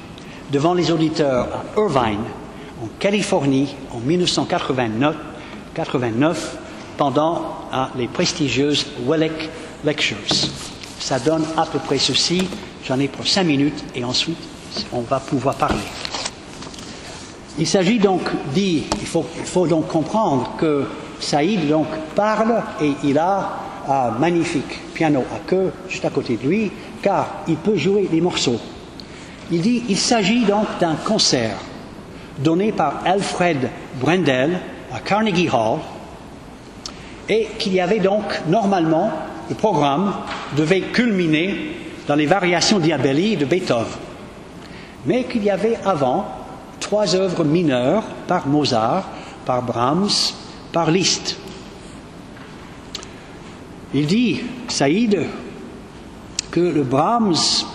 [0.51, 2.23] devant les auditeurs à Irvine,
[2.81, 6.57] en Californie, en 1989,
[6.97, 7.57] pendant
[7.95, 9.49] les prestigieuses Welleck
[9.83, 10.17] Lectures.
[10.99, 12.47] Ça donne à peu près ceci.
[12.85, 14.37] J'en ai pour cinq minutes et ensuite
[14.91, 15.79] on va pouvoir parler.
[17.57, 18.21] Il s'agit donc
[18.53, 20.85] dit, il faut, il faut donc comprendre que
[21.19, 23.57] Saïd donc parle et il a
[23.87, 26.71] un magnifique piano à queue juste à côté de lui,
[27.01, 28.59] car il peut jouer des morceaux.
[29.51, 31.57] Il dit il s'agit donc d'un concert
[32.43, 33.69] donné par Alfred
[33.99, 34.59] Brendel
[34.93, 35.79] à Carnegie Hall,
[37.27, 39.11] et qu'il y avait donc normalement
[39.49, 40.13] le programme
[40.55, 41.75] devait culminer
[42.07, 43.85] dans les variations diabelli de Beethoven,
[45.05, 46.25] mais qu'il y avait avant
[46.79, 49.07] trois œuvres mineures par Mozart,
[49.45, 50.33] par Brahms,
[50.71, 51.37] par Liszt.
[53.93, 55.25] Il dit, Saïd,
[56.51, 57.65] que le Brahms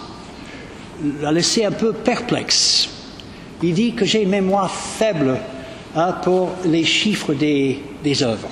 [1.21, 2.89] l'a laissé un peu perplexe.
[3.67, 5.39] Il dit que j'ai une mémoire faible
[5.97, 7.81] hein, pour les chiffres des,
[8.23, 8.51] œuvres.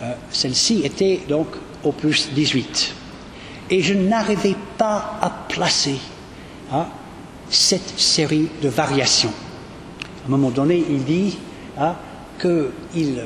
[0.00, 1.48] Euh, celle-ci était donc
[1.82, 2.94] opus 18.
[3.70, 5.96] Et je n'arrivais pas à placer
[6.72, 6.86] hein,
[7.50, 9.32] cette série de variations.
[10.22, 11.36] À un moment donné, il dit
[11.76, 11.96] hein,
[12.40, 13.24] qu'il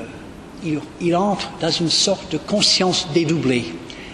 [0.64, 3.66] il, entre dans une sorte de conscience dédoublée.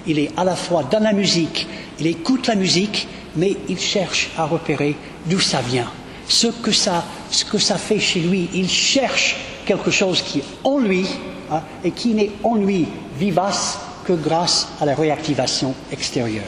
[0.08, 1.68] Il est à la fois dans la musique,
[2.00, 3.06] il écoute la musique,
[3.36, 4.96] mais il cherche à repérer
[5.26, 5.88] d'où ça vient,
[6.28, 8.48] ce que ça, ce que ça fait chez lui.
[8.54, 11.06] Il cherche quelque chose qui est en lui
[11.50, 12.86] hein, et qui n'est en lui
[13.18, 16.44] vivace que grâce à la réactivation extérieure.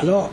[0.00, 0.30] Alors,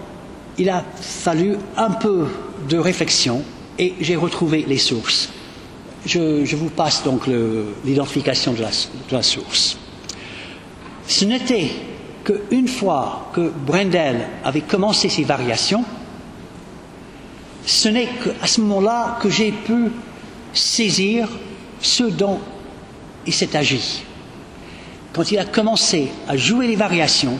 [0.57, 2.27] il a fallu un peu
[2.69, 3.43] de réflexion
[3.77, 5.29] et j'ai retrouvé les sources.
[6.05, 7.27] Je, vous passe donc
[7.83, 8.63] l'identification de,
[9.11, 9.77] la, source.
[11.07, 11.69] Ce n'était
[12.27, 15.85] qu'une fois que Brendel avait commencé ses variations,
[17.65, 19.91] ce n'est qu'à ce moment-là que j'ai pu
[20.53, 21.29] saisir
[21.79, 22.39] ce dont
[23.25, 24.03] il s'est agi.
[25.13, 27.39] Quand il a commencé à jouer les variations,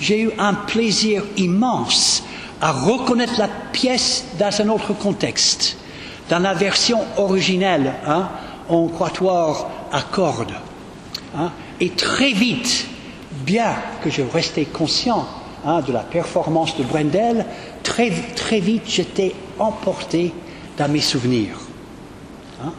[0.00, 2.24] j'ai eu un plaisir immense
[2.60, 5.76] à reconnaître la pièce dans un autre contexte
[6.30, 8.28] dans la version originelle, hein,
[8.68, 10.54] en quatuor à cordes.
[11.36, 12.86] Hein, et très vite,
[13.44, 15.26] bien que je restais conscient
[15.64, 17.46] hein, de la performance de Brendel,
[17.82, 20.32] très, très vite j'étais emporté
[20.78, 21.56] dans mes souvenirs.
[22.64, 22.72] Hein.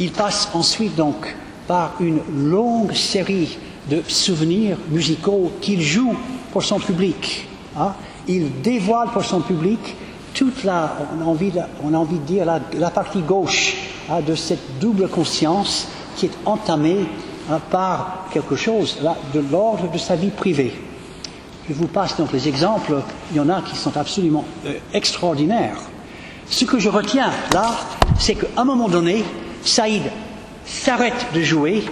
[0.00, 1.34] Il passe ensuite donc
[1.66, 3.58] par une longue série
[3.90, 6.14] de souvenirs musicaux qu'il joue
[6.52, 7.46] pour son public.
[7.76, 7.92] Hein.
[8.26, 9.96] Il dévoile pour son public
[10.34, 11.52] toute la, on a envie
[11.82, 13.76] on a envie de dire la, partie gauche
[14.26, 17.06] de cette double conscience qui est entamée
[17.50, 18.98] hein, par quelque chose
[19.34, 20.74] de l'ordre de sa vie privée.
[21.68, 25.76] Je vous passe donc les exemples, il y en a qui sont absolument euh, extraordinaires.
[26.48, 27.76] Ce que je retiens là,
[28.18, 29.24] c'est qu'à un moment donné,
[29.62, 30.04] Saïd
[30.64, 31.84] s'arrête de jouer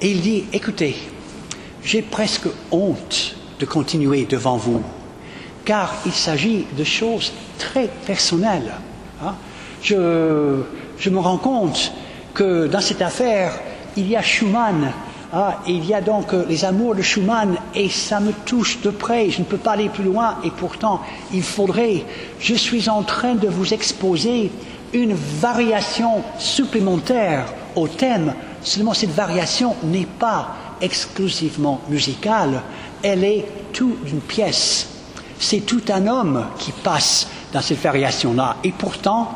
[0.00, 0.96] et il dit, écoutez,
[1.82, 4.82] j'ai presque honte de continuer devant vous
[5.68, 8.72] car il s'agit de choses très personnelles.
[9.22, 9.34] Hein.
[9.82, 9.92] Je,
[11.10, 11.92] me rends compte
[12.32, 13.52] que dans cette affaire,
[13.98, 14.92] il y a Schumann,
[15.32, 18.90] hein, il y a donc euh, les amours de Schumann, et ça me touche de
[18.90, 21.02] près, je ne peux pas aller plus loin, et pourtant,
[21.34, 22.04] il faudrait,
[22.40, 24.50] je suis en train de vous exposer
[24.94, 28.32] une variation supplémentaire au thème,
[28.62, 32.62] seulement cette variation n'est pas exclusivement musicale,
[33.02, 34.88] elle est toute une pièce
[35.38, 38.56] c'est tout un homme qui passe dans cette variation-là.
[38.64, 39.30] Et pourtant,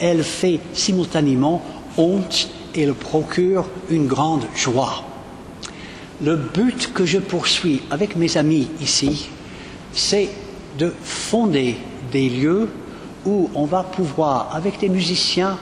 [0.00, 1.62] elle fait simultanément
[1.96, 5.04] honte et le procure une grande joie.
[6.22, 9.28] Le but que je poursuis avec mes amis ici,
[9.92, 10.28] c'est
[10.78, 11.76] de fonder
[12.12, 12.68] des lieux
[13.26, 15.58] où on va pouvoir, avec des musiciens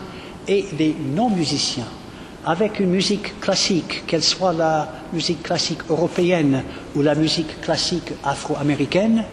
[0.49, 1.89] et des non-musiciens,
[2.45, 6.63] avec une musique classique, qu'elle soit la musique classique européenne
[6.95, 9.25] ou la musique classique afro-américaine,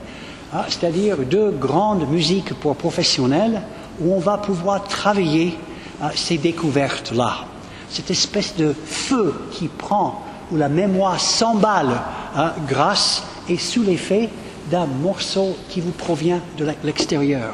[0.54, 3.62] hein, c'est-à-dire deux grandes musiques pour professionnels
[4.02, 5.58] où on va pouvoir travailler
[6.02, 7.46] hein, ces découvertes-là.
[7.90, 12.02] Cette espèce de feu qui prend, où la mémoire s'emballe
[12.36, 14.30] hein, grâce et sous l'effet
[14.70, 17.54] d'un morceau qui vous provient de l'extérieur.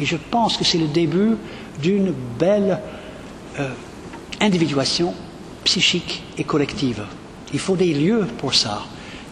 [0.00, 1.36] Et je pense que c'est le début
[1.80, 2.78] d'une belle
[3.58, 3.68] euh,
[4.40, 5.14] individuation
[5.64, 7.02] psychique et collective.
[7.52, 8.82] Il faut des lieux pour ça.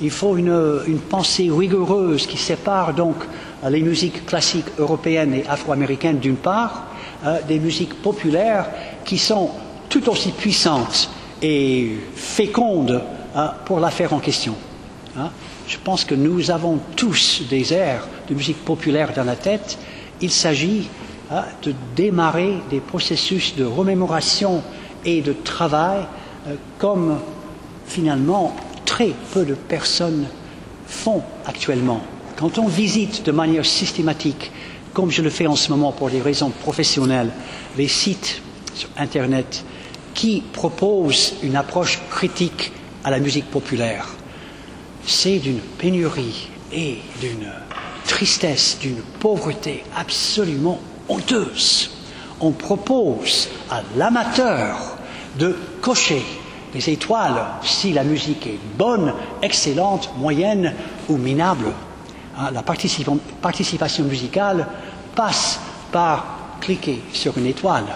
[0.01, 3.17] Il faut une, pensée rigoureuse qui sépare donc
[3.65, 6.85] euh, les musiques classiques européennes et afro-américaines d'une part,
[7.27, 8.67] euh, des musiques populaires
[9.05, 9.51] qui sont
[9.89, 11.11] tout aussi puissantes
[11.43, 13.03] et fécondes
[13.37, 14.55] euh, pour l'affaire en question.
[15.17, 15.31] Hein.
[15.67, 19.79] Je pense que nous avons tous des airs de musique populaire dans la tête.
[20.21, 20.89] Il s'agit
[21.63, 24.63] de démarrer des processus de remémoration
[25.05, 26.07] et de travail
[26.47, 27.19] euh, comme
[27.87, 30.27] finalement très peu de personnes
[30.87, 32.01] font actuellement.
[32.37, 34.51] Quand on visite de manière systématique,
[34.95, 37.31] comme je le fais en ce moment pour des raisons professionnelles,
[37.77, 38.41] les sites
[38.75, 39.65] sur Internet
[40.19, 42.73] qui proposent une approche critique
[43.05, 44.09] à la musique populaire,
[45.07, 47.53] c'est d'une pénurie et d'une
[48.05, 51.91] tristesse, d'une pauvreté absolument honteuse
[52.41, 54.97] on propose à l'amateur
[55.39, 56.23] de cocher
[56.73, 59.13] des étoiles si la musique est bonne,
[59.43, 60.75] excellente, moyenne
[61.09, 61.67] ou minable.
[62.39, 64.67] Hein, la participation musicale
[65.15, 65.61] passe
[65.91, 67.87] par cliquer sur une étoile.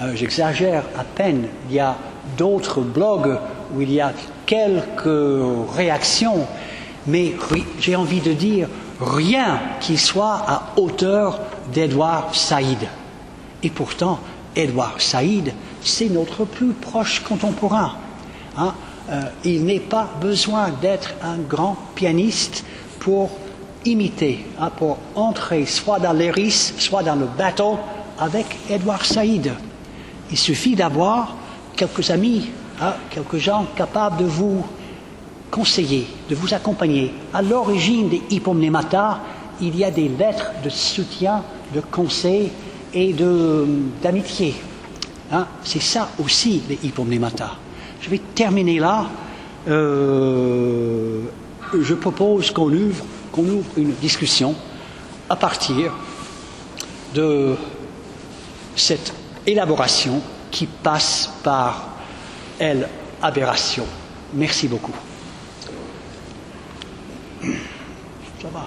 [0.00, 1.96] Euh, j'exagère à peine, il y a
[2.36, 3.36] d'autres blogs
[3.74, 4.12] où il y a
[4.46, 6.46] quelques réactions,
[7.06, 7.34] mais
[7.80, 8.68] j'ai envie de dire
[9.00, 11.40] rien qui soit à hauteur
[11.74, 12.78] d'Edouard Saïd.
[13.64, 14.20] Et pourtant,
[14.54, 17.94] Edouard Saïd, c'est notre plus proche contemporain.
[18.56, 18.74] Hein.
[19.10, 22.64] Euh, il n'est pas besoin d'être un grand pianiste
[23.00, 23.30] pour
[23.84, 27.78] imiter, hein, pour entrer soit dans l'iris, soit dans le bateau
[28.18, 29.52] avec Edouard Saïd.
[30.30, 31.36] Il suffit d'avoir
[31.76, 32.50] quelques amis,
[32.80, 34.64] hein, quelques gens capables de vous
[35.50, 37.12] conseiller, de vous accompagner.
[37.32, 39.20] À l'origine des hypomnémata,
[39.60, 41.42] il y a des lettres de soutien,
[41.74, 42.50] de conseil
[42.92, 43.14] et
[44.02, 44.54] d'amitié.
[45.32, 45.46] Hein.
[45.62, 47.52] C'est ça aussi les hypomnémata.
[48.00, 49.06] Je vais terminer là.
[49.68, 51.22] Euh,
[51.78, 54.54] je propose qu'on ouvre, qu'on ouvre une discussion
[55.28, 55.92] à partir
[57.14, 57.54] de
[58.76, 59.12] cette
[59.48, 60.20] élaboration
[60.50, 61.88] qui passe par
[62.58, 62.88] elle
[63.22, 63.84] aberration.
[64.34, 64.94] Merci beaucoup.
[68.40, 68.64] Ça va.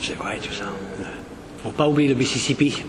[0.00, 0.64] C'est vrai tout ça.
[1.62, 2.84] Faut pas oublier le Mississippi.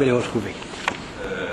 [0.00, 0.54] Vais les retrouver.
[1.24, 1.48] euh,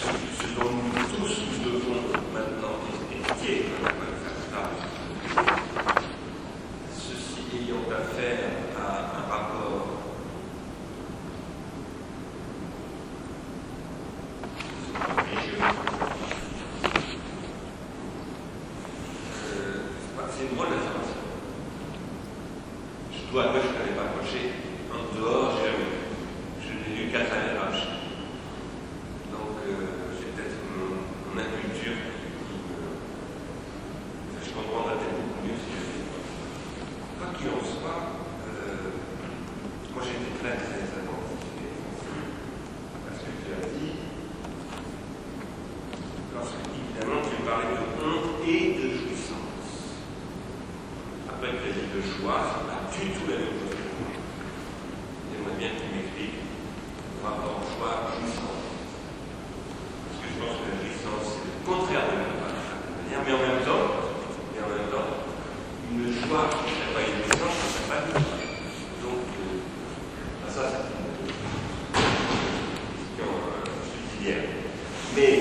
[0.00, 2.02] ce, ce dont nous tous nous devons
[2.32, 2.76] maintenant
[3.10, 4.62] étudier, on va faire ça.
[6.96, 8.80] Ceci ayant affaire à
[9.18, 9.86] un rapport
[15.18, 15.58] religieux.
[19.52, 19.80] Euh,
[20.30, 21.22] c'est une drôle d'information.
[23.12, 24.42] Je dois avouer que je n'avais pas accroché.
[24.92, 25.90] En dehors, j'ai jamais vu.
[26.62, 27.82] Je n'ai lu qu'à travers l'âge.
[29.32, 29.70] Donc, euh,
[30.18, 30.90] j'ai peut-être mon,
[31.34, 32.86] mon inculture qui me.
[34.44, 36.04] Je comprendrais peut-être beaucoup mieux si je fais
[37.18, 38.00] Quoi qu'il en soit,
[38.46, 38.94] euh,
[39.94, 41.74] moi j'ai été très très attentif
[43.06, 43.94] à ce que tu as dit.
[46.34, 49.98] Lorsque, évidemment, tu parlais de honte et de jouissance.
[51.28, 54.14] Après, tu as dit de joie, c'est pas du tout la même chose pour moi.
[55.30, 58.62] J'aimerais bien que tu m'expliques le rapport joie-jouissance.
[60.04, 62.94] Parce que je pense que la jouissance, c'est le contraire de la joie, d'une certaine
[63.00, 63.86] manière, mais en même temps,
[64.52, 65.10] mais en même temps,
[65.94, 68.40] une joie qui ne serait pas une jouissance, ce ne serait pas une joie.
[69.04, 69.58] Donc, euh,
[70.42, 71.24] ben ça, c'est une
[73.04, 74.44] question euh, subsidiaire.
[75.16, 75.34] Mais,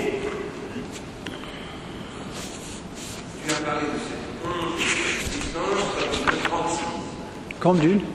[3.43, 7.11] tu as parlé de cette honte et de cette jouissance comme une hantise.
[7.63, 8.12] Comme d'une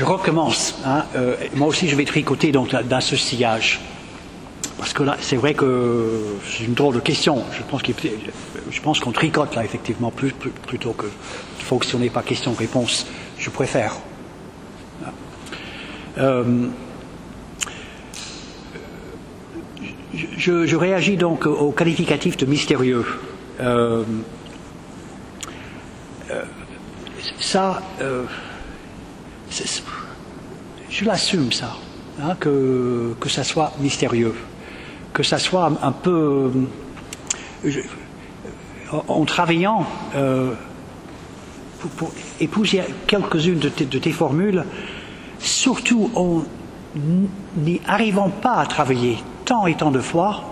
[0.00, 0.74] je, recommence.
[0.84, 1.04] hein.
[1.14, 3.80] Euh, moi aussi, je vais tricoter donc dans ce sillage.
[4.78, 7.44] Parce que là, c'est vrai que c'est une drôle de question.
[7.52, 11.06] Je pense qu'on tricote là, effectivement, plus, plutôt que
[11.58, 13.06] fonctionner par question-réponse.
[13.38, 13.96] Je préfère.
[16.18, 16.68] Euh,
[20.14, 23.04] je, réagis donc au qualificatif de mystérieux.
[23.60, 24.02] Euh,
[27.38, 27.82] ça,
[31.00, 31.76] je l'assume ça,
[32.22, 34.34] hein, que, que ça soit mystérieux,
[35.14, 36.50] que ça soit un, peu...
[37.64, 37.80] je-
[39.08, 40.52] en, travaillant euh,
[41.96, 44.64] pour, épouser quelques-unes de, tes- de tes formules,
[45.38, 46.42] surtout en
[47.56, 49.16] n'y arrivant pas à travailler
[49.46, 50.44] tant et tant de fois,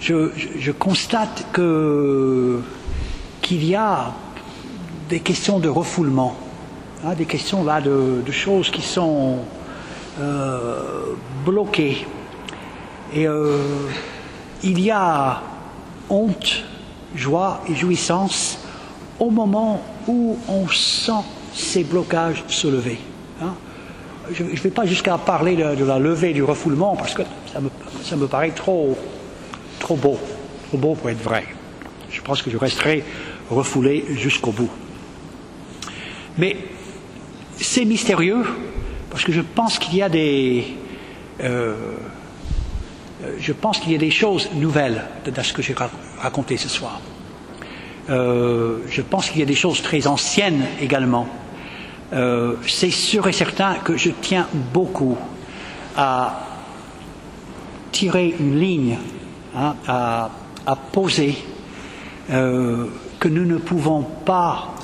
[0.00, 2.64] je, constate qu'il
[3.64, 4.12] y a
[5.08, 6.34] des questions de refoulement,
[7.04, 9.38] hein, des questions là de, choses qui sont
[10.20, 11.14] euh,
[11.44, 12.06] bloquées.
[13.14, 13.58] Et euh,
[14.62, 15.42] il y a
[16.08, 16.64] honte,
[17.14, 18.58] joie et jouissance
[19.18, 22.98] au moment où on sent ces blocages se lever.
[23.42, 23.54] hein.
[24.32, 27.22] Je ne vais pas jusqu'à parler de, la levée du refoulement parce que
[27.52, 27.68] ça me,
[28.02, 28.96] ça me paraît trop,
[29.78, 30.18] trop beau,
[30.68, 31.44] trop beau pour être vrai.
[32.08, 33.04] Je pense que je resterai
[33.50, 34.70] refoulé jusqu'au bout.
[36.38, 36.56] Mais
[37.58, 38.44] c'est mystérieux
[39.10, 40.64] parce que je pense qu'il y a des,
[41.42, 41.74] euh,
[43.24, 45.04] euh, je pense qu'il y a des choses nouvelles
[45.34, 47.00] dans ce que j'ai ra- raconté ce soir.
[48.10, 51.26] Euh, je pense qu'il y a des choses très anciennes également.
[52.66, 55.16] C'est sûr et certain que je tiens beaucoup
[55.96, 56.46] à
[57.90, 58.98] tirer une ligne,
[59.56, 60.28] hein, à,
[60.92, 61.38] poser,
[62.28, 64.74] que nous ne pouvons pas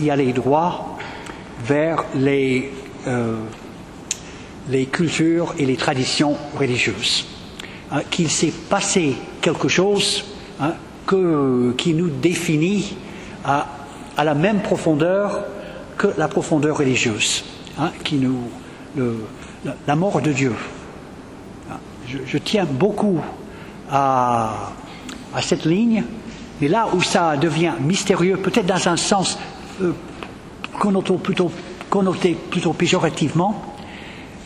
[0.00, 0.93] y aller droit
[1.62, 2.72] vers les,
[3.06, 3.36] euh,
[4.68, 7.26] les cultures et les traditions religieuses.
[7.90, 10.24] Hein, qu'il s'est passé quelque chose
[10.58, 10.72] hein,
[11.06, 12.96] que, qui nous définit
[13.44, 13.68] à,
[14.16, 15.44] à, la même profondeur
[15.98, 17.44] que la profondeur religieuse,
[17.78, 18.38] hein, qui nous,
[19.86, 20.54] la, mort de Dieu.
[22.08, 23.20] Je, je tiens beaucoup
[23.90, 24.72] à,
[25.34, 26.04] à, cette ligne,
[26.60, 29.38] mais là où ça devient mystérieux, peut-être dans un sens
[29.82, 29.92] euh,
[30.78, 31.50] connoté, plutôt,
[32.50, 33.62] plutôt péjorativement,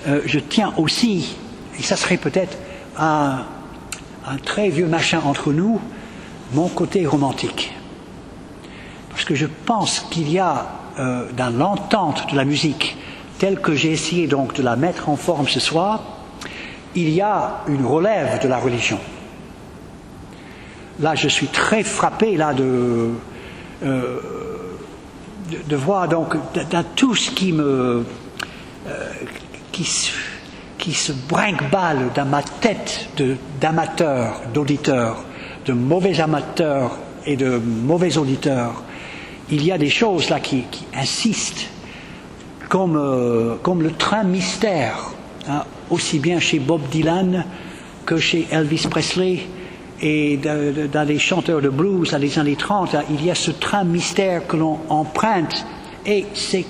[0.07, 1.37] euh, je tiens aussi,
[1.79, 2.57] et ça serait peut-être
[2.99, 3.45] un,
[4.27, 5.81] un très vieux machin entre nous,
[6.53, 7.73] mon côté romantique.
[9.11, 10.67] Parce que je pense qu'il y a
[10.99, 12.97] euh, dans l'entente de la musique,
[13.39, 16.03] telle que j'ai essayé donc de la mettre en forme ce soir,
[16.95, 18.99] il y a une relève de la religion.
[21.01, 23.11] Là, je suis très frappé là de,
[23.85, 24.21] euh,
[25.69, 26.37] de, voir donc
[26.71, 28.05] dans tout ce qui me
[28.87, 29.13] euh,
[29.73, 29.85] qui,
[30.95, 33.09] se brinque-balle dans ma tête
[33.61, 35.25] d'amateur, d'auditeur,
[35.67, 36.97] de mauvais amateurs
[37.27, 38.83] et de mauvais auditeurs,
[39.51, 40.65] il y a des choses là qui,
[40.95, 41.69] insistent,
[42.69, 45.11] comme, euh, comme, le train mystère,
[45.49, 47.45] hein, aussi bien chez Bob Dylan
[48.07, 49.41] que chez Elvis Presley
[50.01, 53.85] et dans les chanteurs de blues dans les années 30, il y a ce train
[53.85, 55.67] mystère que l'on emprunte
[56.07, 56.65] et c'est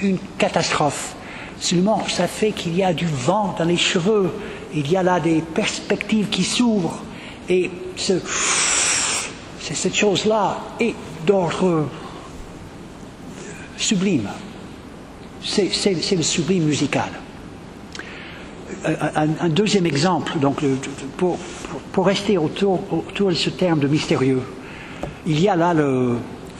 [0.00, 1.14] une catastrophe.
[1.58, 4.30] Seulement, ça fait qu'il y a du vent dans les cheveux,
[4.74, 7.02] il y a là des perspectives qui s'ouvrent
[7.48, 8.20] et c'est
[9.60, 10.94] cette chose-là est
[11.26, 11.88] d'ordre
[13.78, 14.28] sublime.
[15.42, 17.10] C'est le sublime musical.
[18.86, 18.94] Euh,
[19.40, 20.58] un, deuxième exemple, donc,
[21.16, 21.38] pour,
[22.02, 24.42] rester autour, autour, de ce terme de mystérieux,
[25.26, 26.16] il y a là le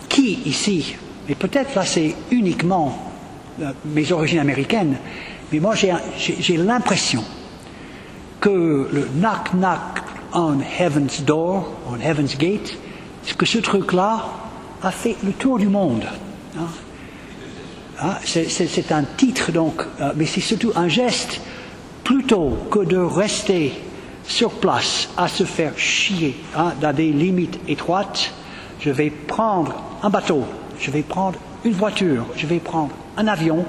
[0.08, 0.96] qui ici,
[1.28, 3.12] et peut-être là c'est uniquement
[3.60, 4.96] euh, mes origines américaines,
[5.52, 7.24] mais moi j'ai l'impression
[8.40, 10.04] que le knock-knock
[10.34, 12.76] on Heaven's Door, on Heaven's Gate,
[13.38, 14.24] que ce truc-là
[14.82, 16.04] a fait le tour du monde.
[16.58, 16.66] Hein.
[17.98, 21.40] Ah, c'est un titre donc, euh, mais c'est surtout un geste.
[22.02, 23.72] Plutôt que de rester
[24.26, 28.32] sur place à se faire chier hein, dans des limites étroites,
[28.80, 30.44] je vais prendre un bateau,
[30.78, 33.64] je vais prendre une voiture, je vais prendre un avion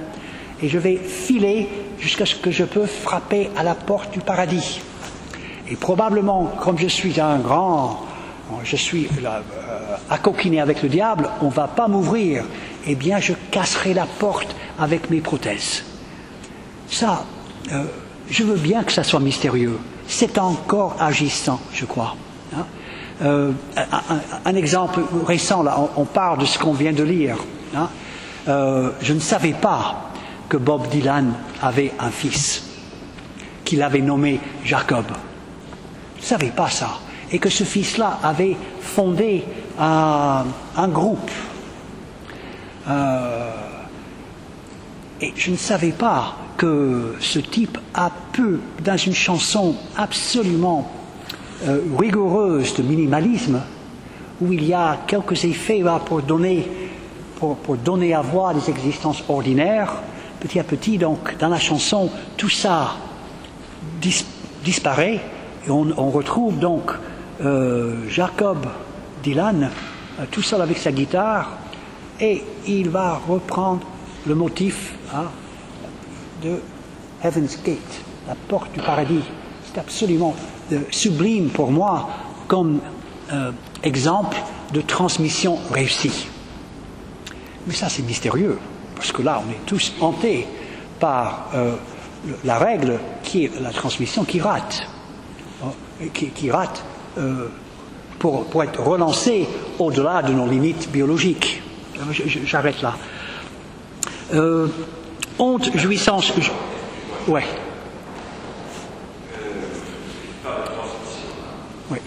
[0.61, 1.69] et je vais filer
[1.99, 4.82] jusqu'à ce que je peux frapper à la porte du paradis.
[5.69, 8.06] Et probablement, comme je suis un grand,
[8.64, 12.44] je suis là, euh, à coquiner avec le diable, on ne va pas m'ouvrir
[12.88, 15.84] eh bien je casserai la porte avec mes prothèses.
[16.90, 17.26] Ça,
[17.72, 17.84] euh,
[18.30, 19.80] je veux bien que ça soit mystérieux.
[20.07, 22.15] C'est encore agissant, je crois.
[22.56, 22.65] Hein.
[23.23, 23.52] Euh,
[24.45, 27.38] un, exemple récent, là, on, parle de ce qu'on vient de lire.
[27.76, 27.90] Hein.
[28.48, 30.11] Euh, je ne savais pas
[30.49, 32.64] que Bob Dylan avait un fils,
[33.64, 35.06] qu'il avait nommé Jacob.
[36.18, 36.99] Je ne savais pas ça.
[37.32, 39.44] Et que ce fils-là avait fondé
[39.80, 40.44] un
[40.88, 41.32] groupe
[42.88, 43.52] euh,
[45.22, 50.90] et je ne savais pas que ce type a pu, dans une chanson absolument
[51.68, 53.61] euh, rigoureuse de minimalisme,
[54.41, 56.69] où il y a quelques effets pour, donner,
[57.40, 59.94] pour, donner à voir des existences ordinaires,
[60.40, 62.95] petit à petit, donc, dans la chanson, tout ça
[64.64, 65.22] disparaît,
[65.65, 66.91] et on, retrouve donc
[67.44, 68.68] euh, Jacob
[69.23, 69.72] Dylan,
[70.32, 71.52] tout seul avec sa guitare,
[72.19, 73.82] et il va reprendre
[74.27, 75.26] le motif hein,
[76.44, 76.60] de
[77.24, 79.24] Heaven's Gate, la porte du paradis.
[79.66, 80.36] C'est absolument
[80.72, 82.10] euh, sublime pour moi
[82.48, 82.80] comme
[83.32, 83.52] euh,
[83.84, 84.38] exemple
[84.74, 86.28] de transmission réussie.
[87.68, 88.57] Mais ça, c'est mystérieux,
[88.95, 90.45] parce que là, on est tous hantés
[90.99, 91.76] par euh,
[92.44, 94.88] la règle qui est la transmission qui rate,
[95.64, 95.72] hein,
[96.14, 96.84] qui, rate
[98.20, 99.48] pour, pour être relancée
[99.80, 101.62] au-delà de nos limites biologiques.
[102.45, 102.95] J'arrête là.
[105.38, 106.32] Honte, jouissance.
[107.28, 107.44] Ouais.
[111.91, 111.99] Oui.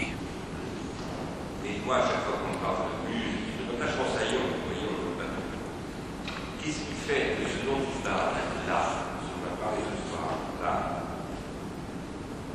[1.67, 4.41] Et moi, à chaque fois qu'on parle de musique, je pense à Yon,
[6.63, 8.35] Qu'est-ce qui fait que ce dont tu parles
[8.69, 8.81] là,
[9.23, 10.29] ce qu'on va parler ce soir,
[10.63, 10.73] là,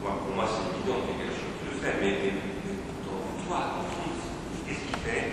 [0.02, 2.34] moi, pour moi, c'est évident qu'il y a quelque chose qui le fait, mais, mais,
[2.66, 2.76] mais
[3.06, 3.62] dans toi,
[4.68, 5.24] qu'est-ce qui fait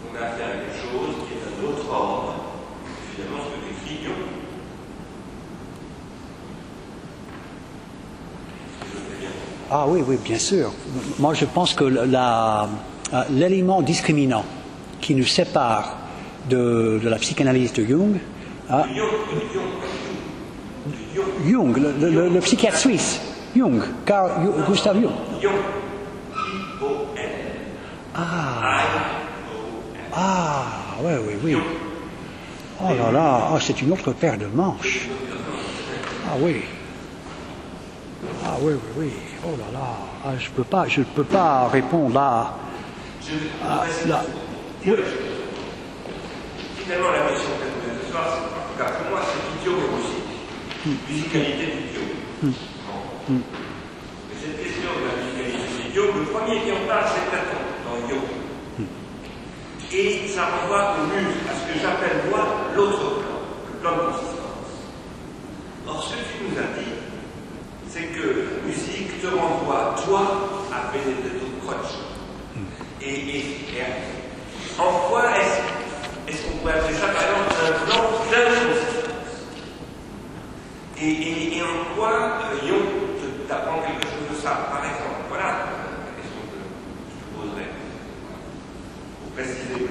[0.00, 2.34] qu'on a affaire à quelque chose qui est un autre ordre,
[3.14, 4.18] finalement, ce que décrit Lyon.
[8.80, 9.32] Je veux bien
[9.70, 10.70] Ah oui, oui, bien sûr.
[11.18, 11.84] Moi, je pense que
[13.30, 14.44] l'élément discriminant
[15.00, 15.96] qui nous sépare
[16.50, 18.16] de, de la psychanalyse de Jung,
[18.70, 18.84] ah,
[21.46, 23.20] Jung, le, le- le- le psychiatre suisse,
[23.56, 24.30] Jung, Carl
[24.66, 25.10] Gustav Jung.
[25.42, 25.52] Jung,
[26.36, 27.30] I-O-N.
[28.14, 28.80] Ah,
[31.02, 31.56] oui, oui, oui.
[32.82, 35.08] Oh là là, ah, c'est une autre paire de manches.
[36.28, 36.56] Ah oui.
[38.44, 39.10] Ah oui, oui, oui.
[39.44, 39.86] Oh là là,
[40.24, 42.54] ah, je peux pas, je ne peux pas répondre là.
[43.62, 44.24] Ah, là.
[44.84, 44.92] Oui.
[46.76, 49.90] Finalement, la question posée ce soir, c'est, en tout cas pour moi, c'est idiot et
[49.94, 50.98] musique.
[51.08, 52.08] Musicalité d'idiot.
[52.42, 52.50] Bon.
[53.28, 57.98] Mais cette question de la musicalité d'idiot, le premier qui en parle, c'est Platon, dans
[58.10, 58.18] Yo.
[59.92, 62.42] Et ça renvoie au muse, à ce que j'appelle moi
[62.74, 63.38] l'autre plan,
[63.70, 64.72] le plan de consistance.
[65.86, 66.97] Or, ce que tu nous as dit,
[67.90, 68.20] c'est que
[68.60, 71.98] la musique te renvoie, toi, à Benedetto Croce.
[73.00, 73.82] Et, et, et
[74.78, 75.24] en quoi
[76.28, 79.08] est-ce qu'on pourrait appeler ça, par exemple, un plan d'inconsistance
[81.00, 85.22] et, et, et en quoi euh, te- t'apprend quelque chose de ça, par exemple?
[85.28, 87.68] Voilà la question que je te poserais.
[89.22, 89.88] Pour préciser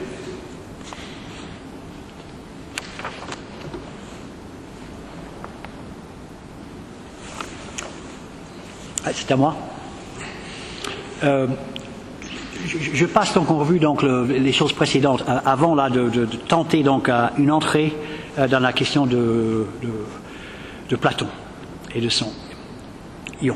[9.13, 9.55] c'est à moi.
[11.23, 11.47] Euh,
[12.65, 16.09] je, passe donc en revue donc le- les choses précédentes euh, avant là de,
[16.47, 17.93] tenter donc euh, une entrée
[18.51, 19.65] dans la question de,
[20.89, 21.25] de, Platon
[21.95, 22.31] et de son
[23.41, 23.55] ion.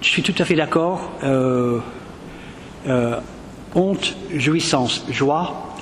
[0.00, 1.10] Je suis tout à fait d'accord.
[3.74, 5.74] honte, jouissance, joie.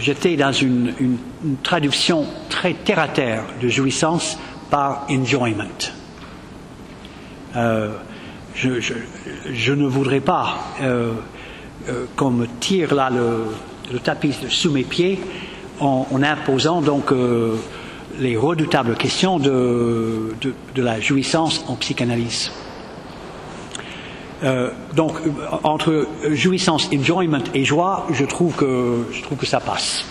[0.00, 4.36] J'étais dans une, une- une traduction très terre à terre de jouissance
[4.70, 5.64] par enjoyment.
[7.56, 7.88] Euh,
[8.54, 11.12] je, ne voudrais pas euh,
[11.88, 15.18] euh, qu'on me tire là le, tapis sous mes pieds
[15.80, 17.12] en, imposant donc
[18.18, 22.50] les redoutables questions de, de- la jouissance en psychanalyse.
[24.94, 25.14] Donc
[25.62, 30.04] entre jouissance, enjoyment et joie, je trouve que je trouve que ça passe.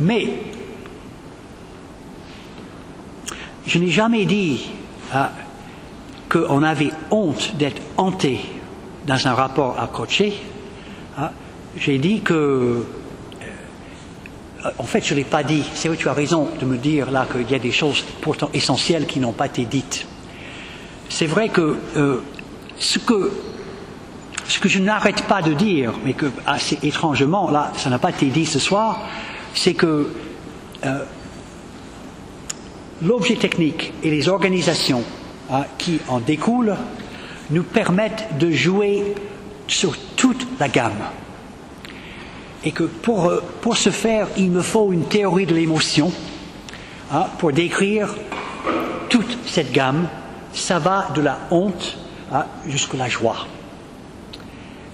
[0.00, 0.28] Mais
[3.66, 4.66] je n'ai jamais dit
[5.12, 5.32] ah,
[6.28, 8.40] qu'on avait honte d'être hanté
[9.06, 10.22] dans un rapport Croce.
[11.16, 11.32] Ah,
[11.76, 12.84] J'ai dit que.
[14.64, 15.64] euh, en fait, je ne l'ai pas dit.
[15.74, 18.48] C'est vrai, tu as raison de me dire là qu'il y a des choses pourtant
[18.54, 20.06] essentielles qui n'ont pas été dites.
[21.08, 22.22] C'est vrai que, euh,
[22.78, 23.30] ce que
[24.46, 28.10] ce que je n'arrête pas de dire, mais que assez étrangement, là, ça n'a pas
[28.10, 29.00] été dit ce soir,
[29.54, 30.10] c'est que
[30.84, 31.04] euh,
[33.02, 35.02] l'objet technique et les organisations
[35.50, 36.76] hein, qui en découlent
[37.50, 39.14] nous permettent de jouer
[39.66, 40.92] sur toute la gamme.
[42.64, 46.12] Et que pour, euh, pour ce faire, il me faut une théorie de l'émotion
[47.12, 48.14] hein, pour décrire
[49.08, 50.08] toute cette gamme.
[50.52, 51.98] Ça va de la honte
[52.32, 53.46] hein, jusqu'à la joie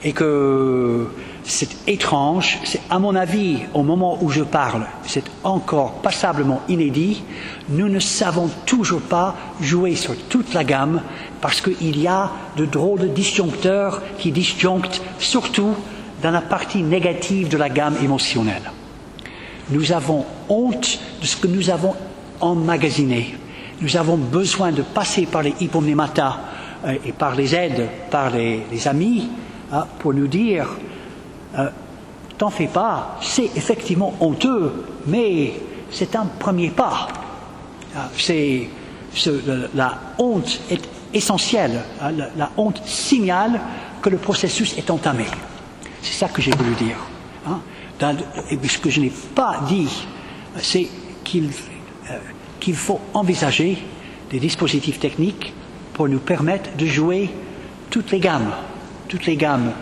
[0.02, 1.06] et que
[1.50, 7.22] c'est étrange, c'est à mon avis, au moment où je parle, c'est encore passablement inédit,
[7.68, 11.02] nous ne savons toujours pas jouer sur toute la gamme
[11.40, 15.74] parce qu'il y a de drôles de disjoncteurs qui disjonctent surtout
[16.22, 18.70] dans la partie négative de la gamme émotionnelle.
[19.70, 21.94] Nous avons honte de ce que nous avons
[22.40, 23.34] emmagasiné.
[23.80, 26.38] Nous avons besoin de passer par les hypomnématas
[26.84, 29.28] euh, et par les aides, par les, amis,
[29.72, 30.68] hein, pour nous dire
[31.58, 31.68] euh,
[32.38, 34.72] T'en fais pas, c'est effectivement honteux,
[35.06, 35.52] mais
[35.90, 37.08] c'est un premier pas.
[38.16, 38.64] Ce-
[39.74, 40.80] la honte est
[41.12, 41.82] essentielle.
[42.00, 43.60] hein, La, honte signale
[44.00, 45.26] que le processus est entamé.
[46.02, 46.96] C'est ça que j'ai voulu dire.
[47.46, 47.60] hein.
[48.00, 49.88] Ce que je n'ai pas dit,
[50.62, 50.88] c'est
[51.24, 51.50] qu'il
[52.10, 52.16] euh,
[52.58, 53.76] qu'il faut envisager
[54.30, 55.52] des dispositifs techniques
[55.92, 57.28] pour nous permettre de jouer
[57.90, 58.50] toutes les gammes,
[59.08, 59.72] toutes les gammes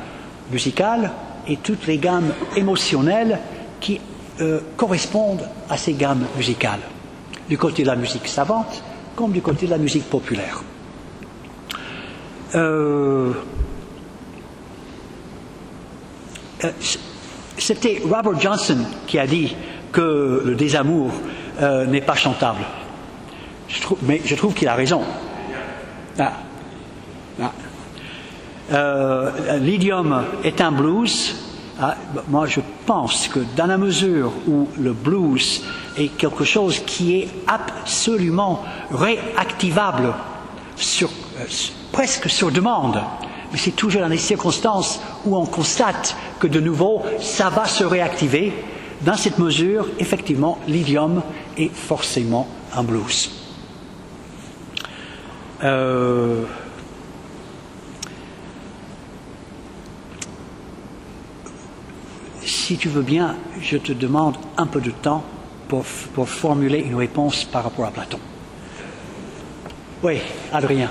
[0.51, 1.13] musicales
[1.49, 3.39] et toutes les gammes émotionnelles
[3.81, 4.01] qui
[4.41, 6.81] euh, correspondent à ces gammes musicales,
[7.49, 8.83] du côté de la musique savante
[9.17, 10.63] comme du côté de la musique populaire.
[12.55, 13.33] Euh,
[16.65, 16.71] euh,
[17.57, 19.57] C'était Robert Johnson qui a dit
[19.91, 21.11] que le désamour
[21.61, 22.61] n'est pas chantable.
[24.03, 25.03] Mais je trouve qu'il a raison.
[26.19, 26.33] Ah.
[27.43, 27.53] Ah.
[28.71, 31.35] Euh, L'idiome est un blues.
[31.81, 31.97] Ah,
[32.29, 35.63] moi, je pense que dans la mesure où le blues
[35.97, 40.13] est quelque chose qui est absolument réactivable
[41.03, 41.07] euh,
[41.93, 43.01] presque sur demande.
[43.53, 47.85] Mais c'est toujours dans les circonstances où on constate que de nouveau, ça va se
[47.85, 48.53] réactiver.
[49.03, 51.23] Dans cette mesure, effectivement, l'idiome
[51.57, 53.31] est forcément un blues.
[55.63, 56.45] Euh,
[62.69, 65.25] si tu veux bien, je te demande un peu de temps
[65.69, 68.19] pour, pour formuler une réponse par rapport à Platon.
[70.03, 70.19] Oui,
[70.53, 70.91] Adrien.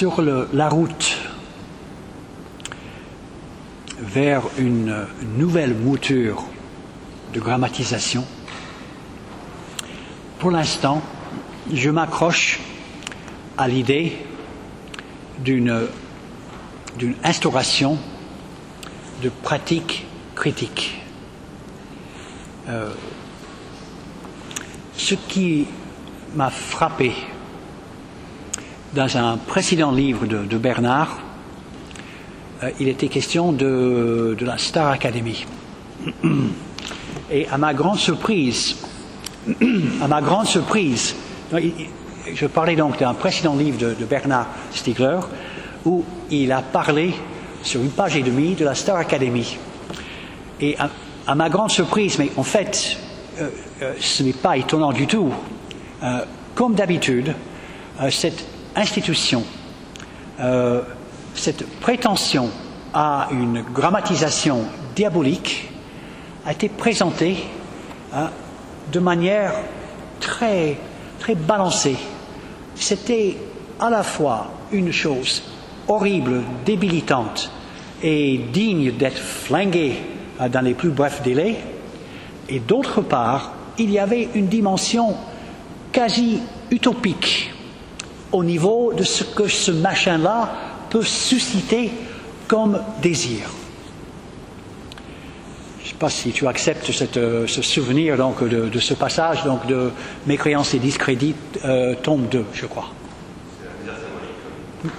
[0.00, 1.18] sur la route
[3.98, 5.06] vers une
[5.36, 6.42] nouvelle mouture
[7.34, 8.24] de grammatisation,
[10.38, 11.02] pour l'instant,
[11.70, 12.60] je m'accroche
[13.58, 14.16] à l'idée
[15.40, 15.86] d'une
[17.22, 17.98] instauration
[19.22, 20.98] de pratiques critiques.
[22.70, 22.90] Euh,
[24.96, 25.66] ce qui
[26.34, 27.12] m'a frappé
[28.94, 31.18] dans un précédent livre de, Bernard,
[32.62, 35.46] euh, il était question de, la Star Academy.
[37.30, 38.76] Et à ma grande surprise,
[40.02, 41.14] à ma grande surprise,
[42.34, 45.20] je parlais donc d'un précédent livre de, Bernard Stiegler
[45.84, 47.14] où il a parlé
[47.62, 49.56] sur une page et demie de la Star Academy.
[50.60, 50.76] Et
[51.26, 52.98] à, ma grande surprise, mais en fait,
[53.38, 53.48] euh,
[53.82, 55.32] euh, ce n'est pas étonnant du tout,
[56.54, 57.34] comme d'habitude,
[58.10, 58.42] cette
[58.76, 59.44] institution,
[60.40, 60.82] euh,
[61.34, 62.48] cette prétention
[62.92, 64.64] à une grammatisation
[64.96, 65.68] diabolique
[66.44, 67.36] a été présentée
[68.12, 68.30] hein,
[68.90, 69.52] de manière
[70.20, 70.76] très,
[71.18, 71.96] très balancée.
[72.74, 73.36] C'était
[73.78, 75.42] à la fois une chose
[75.88, 77.50] horrible, débilitante
[78.02, 79.96] et digne d'être flinguée
[80.40, 81.56] euh, dans les plus brefs délais,
[82.48, 85.14] et d'autre part, il y avait une dimension
[85.92, 86.40] quasi
[86.70, 87.50] utopique
[88.32, 90.52] au niveau de ce que ce machin-là
[90.90, 91.90] peut susciter
[92.48, 93.48] comme désir.
[95.80, 99.66] Je ne sais pas si tu acceptes euh, ce souvenir donc, de, ce passage donc,
[99.66, 99.90] de
[100.26, 101.34] Mécréance et discrédit,
[101.64, 102.88] euh, tombe 2, je crois.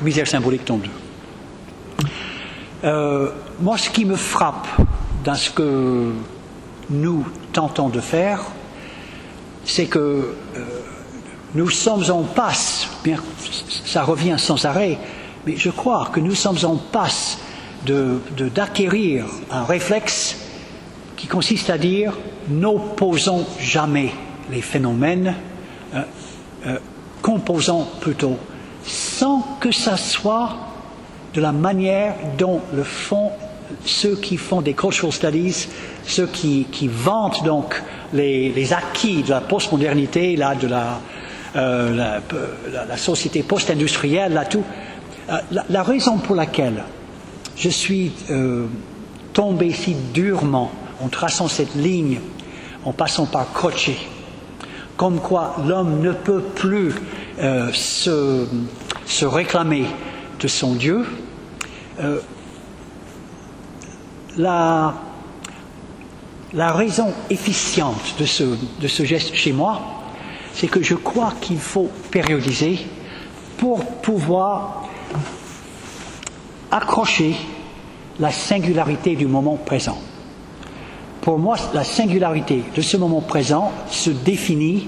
[0.01, 0.89] Misère symbolique, tombe 2.
[2.83, 4.67] Euh, moi, ce qui me frappe
[5.23, 6.11] dans ce que
[6.89, 8.41] nous tentons de faire,
[9.65, 10.65] c'est que euh,
[11.53, 13.18] nous sommes en passe, bien
[13.86, 14.98] ça revient sans arrêt,
[15.45, 17.40] mais je crois que nous sommes en passe
[17.86, 20.38] d'acquérir de, un réflexe
[21.18, 22.14] qui consiste à dire
[22.49, 24.11] n'opposons jamais
[24.49, 25.36] les phénomènes,
[25.94, 26.02] euh,
[26.68, 26.78] euh,
[27.22, 28.38] composons plutôt,
[28.84, 30.56] sans que ça soit
[31.34, 33.32] de la manière dont le font
[33.86, 35.68] ceux qui font des cultural studies,
[36.06, 37.82] ceux qui, qui vantent donc
[38.14, 40.99] les, les, acquis de la postmodernité, là, de la,
[41.56, 42.22] euh, la,
[42.86, 44.64] la, société post-industrielle, tout.
[45.30, 45.38] Euh,
[45.69, 46.84] la, raison pour laquelle
[47.56, 48.65] je suis euh,
[49.34, 50.72] tombé si durement
[51.02, 52.19] en traçant cette ligne,
[52.86, 53.91] en passant par Croce,
[54.98, 56.94] comme quoi l'homme ne peut plus
[57.40, 58.48] euh, se,
[59.06, 59.86] se, réclamer
[60.40, 61.06] de son Dieu,
[61.99, 62.19] euh,
[64.38, 64.94] la,
[66.53, 68.44] la raison efficiente de ce,
[68.80, 70.01] de ce geste chez moi,
[70.53, 72.80] c'est que je crois qu'il faut périodiser
[73.57, 74.84] pour pouvoir
[76.72, 77.36] accrocher
[78.19, 79.98] la singularité du moment présent.
[81.22, 84.88] Pour moi, la singularité de ce moment présent se définit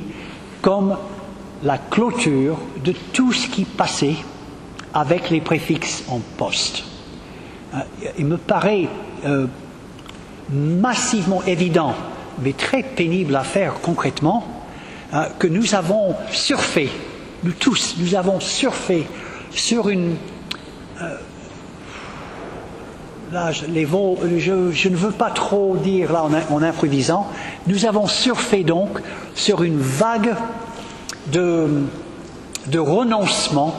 [0.61, 0.98] comme
[1.64, 4.15] la clôture de tout ce qui passait
[4.94, 6.84] avec les préfixes en poste.
[7.73, 7.80] Euh,
[8.18, 8.88] il me paraît
[9.26, 9.48] euh,
[10.52, 11.94] massivement évident,
[12.41, 14.45] mais très pénible à faire concrètement,
[15.14, 16.90] hein, que nous avons surfé,
[17.44, 19.07] nous tous, nous avons surfé
[19.52, 20.15] sur une...
[21.02, 21.15] Euh,
[23.31, 27.27] là, je, ne veux pas trop dire là en, en, improvisant,
[27.68, 28.99] nous avons surfé donc
[29.35, 30.35] sur une vague
[31.27, 31.68] de,
[32.68, 33.73] de renoncement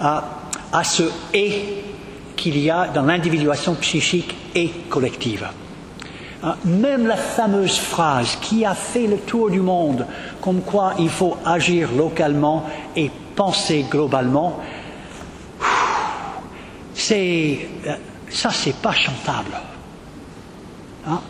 [0.00, 0.24] à,
[0.72, 1.04] à ce
[1.34, 1.84] et
[2.36, 5.48] qu'il y a dans l'individuation psychique et collective.
[6.40, 10.06] Hein, même la fameuse phrase qui a fait le tour du monde,
[10.40, 14.60] comme quoi il faut agir localement et penser globalement,
[16.94, 17.94] c'est euh,
[18.30, 19.50] ça, c'est pas chantable.
[21.08, 21.20] Hein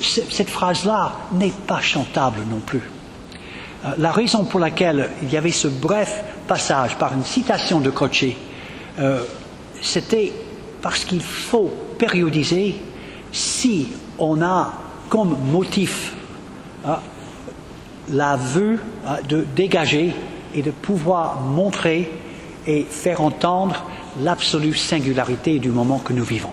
[0.00, 2.82] Cette phrase-là n'est pas chantable non plus.
[3.84, 7.90] Euh, la raison pour laquelle il y avait ce bref passage par une citation de
[7.90, 8.24] Croce,
[9.00, 9.24] euh,
[9.82, 10.32] c'était
[10.82, 12.76] parce qu'il faut périodiser
[13.32, 14.72] si on a
[15.08, 16.14] comme motif
[16.84, 16.98] hein,
[18.08, 20.14] la vue hein, de dégager
[20.54, 22.10] et de pouvoir montrer
[22.66, 23.84] et faire entendre
[24.20, 26.52] l'absolue singularité du moment que nous vivons.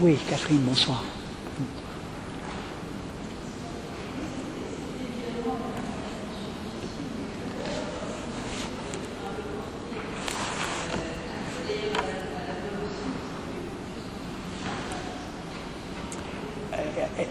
[0.00, 1.02] Oui, Catherine, bonsoir.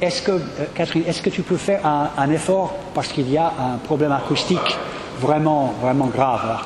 [0.07, 0.39] Est-ce que, euh,
[0.73, 4.77] Catherine, est-ce que tu peux faire un, effort parce qu'il y a un problème acoustique
[5.19, 6.61] vraiment, vraiment grave.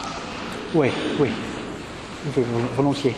[0.76, 0.90] Oui,
[1.20, 1.30] oui,
[2.76, 3.16] volontiers.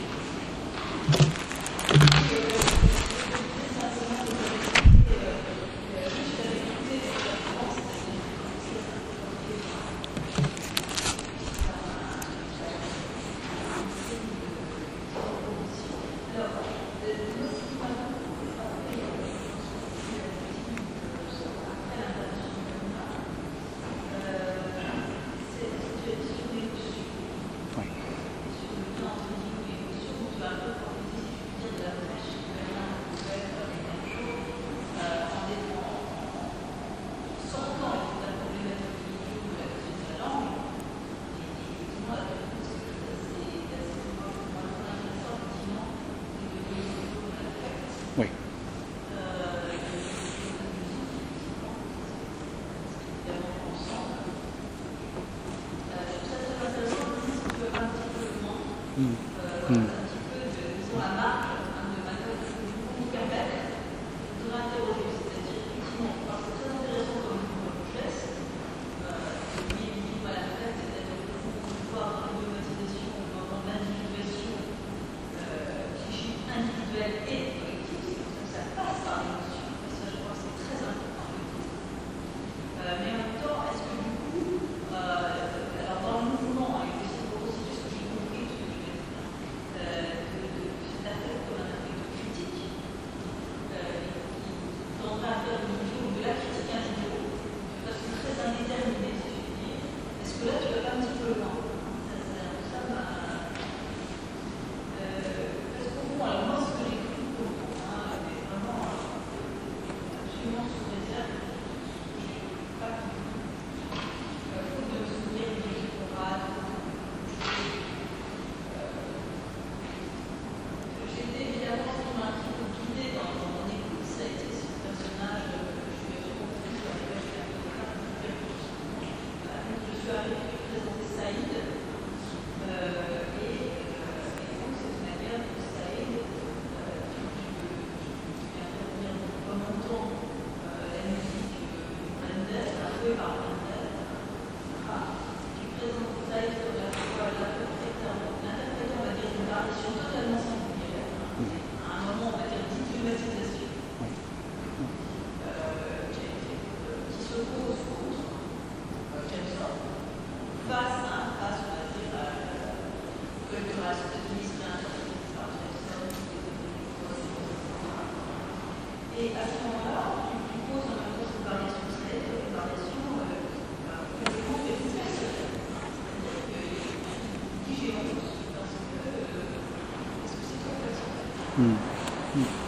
[181.56, 181.86] 嗯
[182.34, 182.63] 嗯。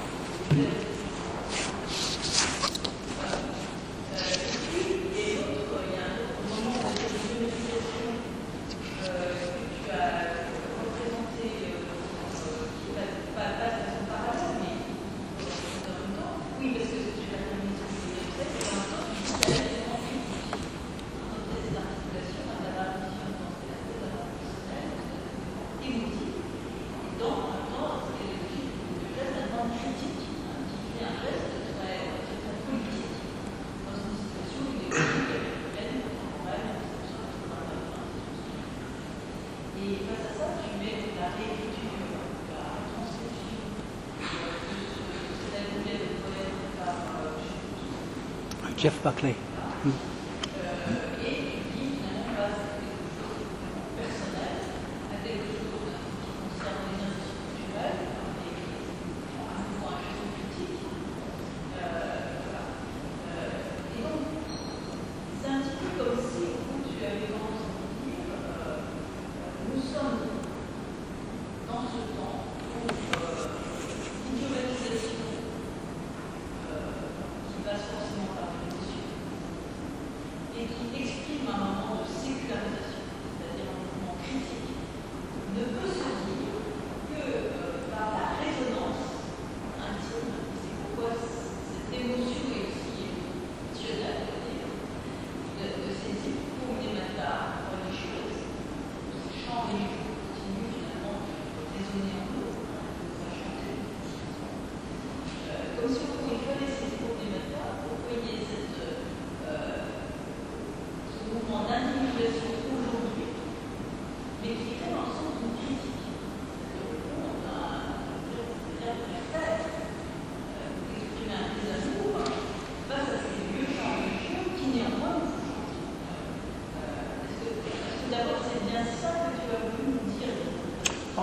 [48.86, 49.45] Jeff Buckley.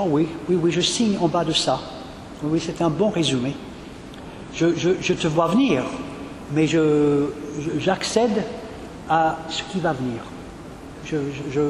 [0.04, 1.78] Oh oui, oui, oui, je signe en bas de ça.
[2.42, 3.54] Oui, c'est un bon résumé.
[4.52, 5.84] Je, je- je te vois venir,
[6.52, 7.26] mais je,
[7.78, 8.42] j'accède
[9.08, 10.20] à ce qui va venir.
[11.04, 11.16] Je,
[11.52, 11.60] je,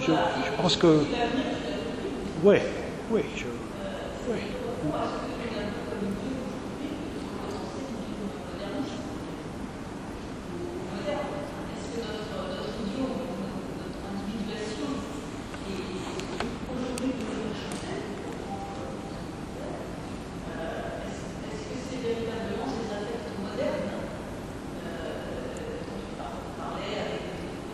[0.00, 1.00] je- je pense que.
[2.44, 2.56] Oui,
[3.10, 3.44] oui, je.
[4.30, 4.38] Oui.
[10.54, 13.18] Est-ce que notre, notre idiome,
[13.82, 14.88] notre individuation
[15.66, 15.82] est
[16.70, 17.98] aujourd'hui de nous chanter
[21.04, 23.90] Est-ce est-ce que c'est véritablement ces affects modernes
[24.86, 25.18] euh,
[25.84, 27.24] dont tu par- parlais avec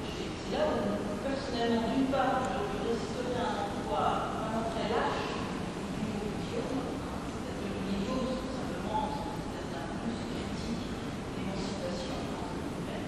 [0.08, 0.80] C'est là où,
[1.22, 4.02] personnellement, d'une part, je je résisterai à un emploi
[4.34, 9.06] vraiment très lâche du mot idiome, hein, c'est-à-dire l'idiome, c'est simplement
[9.52, 10.90] c'est un plus critique
[11.36, 13.04] d'émancipation entre guillemets.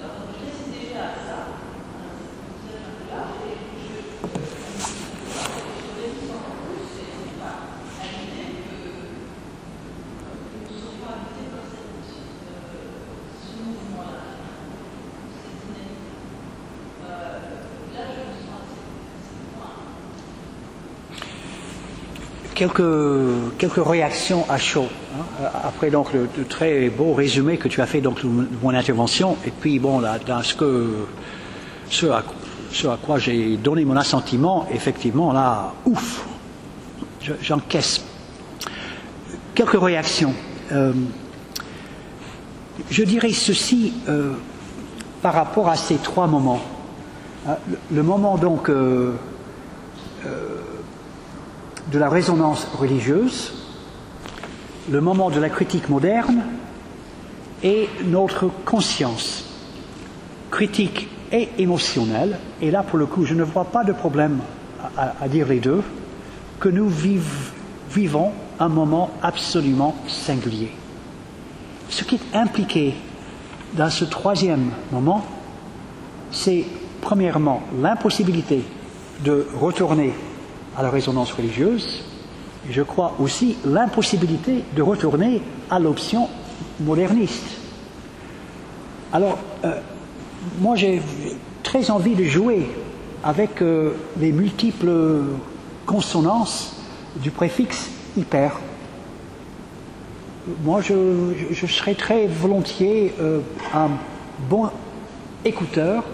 [0.00, 5.90] Alors, je résiste déjà à ça, à un usage un peu large, et je, je
[5.98, 7.56] résiste encore plus, et c'est pas
[8.00, 12.96] à l'idée que, que nous serions habités par cette, euh,
[13.44, 14.24] ce mouvement-là,
[15.36, 16.14] cette dynamique.
[17.04, 17.36] Euh,
[17.92, 18.86] là, je me sens assez,
[19.18, 19.74] assez loin.
[22.56, 22.82] Quelques,
[23.58, 24.88] quelques réactions à chaud.
[25.14, 28.28] hein, après donc le, très beau résumé que tu as fait donc de
[28.62, 31.06] mon intervention, et puis bon là, dans ce que
[31.88, 32.24] ce à,
[32.72, 36.26] ce à quoi j'ai donné mon assentiment, effectivement là, ouf,
[37.22, 38.02] je- j'encaisse.
[39.54, 40.34] Quelques réactions.
[40.72, 40.92] Euh,
[42.90, 44.32] je dirais ceci euh,
[45.22, 46.60] par rapport à ces trois moments.
[47.92, 49.12] Le, moment donc euh,
[51.90, 53.52] de la résonance religieuse,
[54.90, 56.42] le moment de la critique moderne
[57.62, 59.44] et notre conscience
[60.50, 62.38] critique et émotionnelle.
[62.60, 64.38] Et là, pour le coup, je ne vois pas de problème
[64.96, 65.82] à, dire les deux,
[66.60, 70.72] que nous vivons un moment absolument singulier.
[71.88, 72.94] Ce qui est impliqué
[73.74, 75.24] dans ce troisième moment,
[76.30, 76.64] c'est
[77.00, 78.64] premièrement l'impossibilité
[79.24, 80.14] de retourner
[80.76, 82.04] à la résonance religieuse,
[82.68, 85.40] je crois aussi l'impossibilité de retourner
[85.70, 86.28] à l'option
[86.80, 87.46] moderniste.
[89.12, 89.80] Alors, euh,
[90.60, 91.00] moi j'ai
[91.62, 92.68] très envie de jouer
[93.24, 95.22] avec euh, les multiples
[95.86, 96.76] consonances
[97.16, 98.58] du préfixe hyper.
[100.62, 103.40] Moi, je serais très volontiers euh,
[103.74, 103.88] un
[104.48, 104.68] bon
[105.44, 106.04] écouteur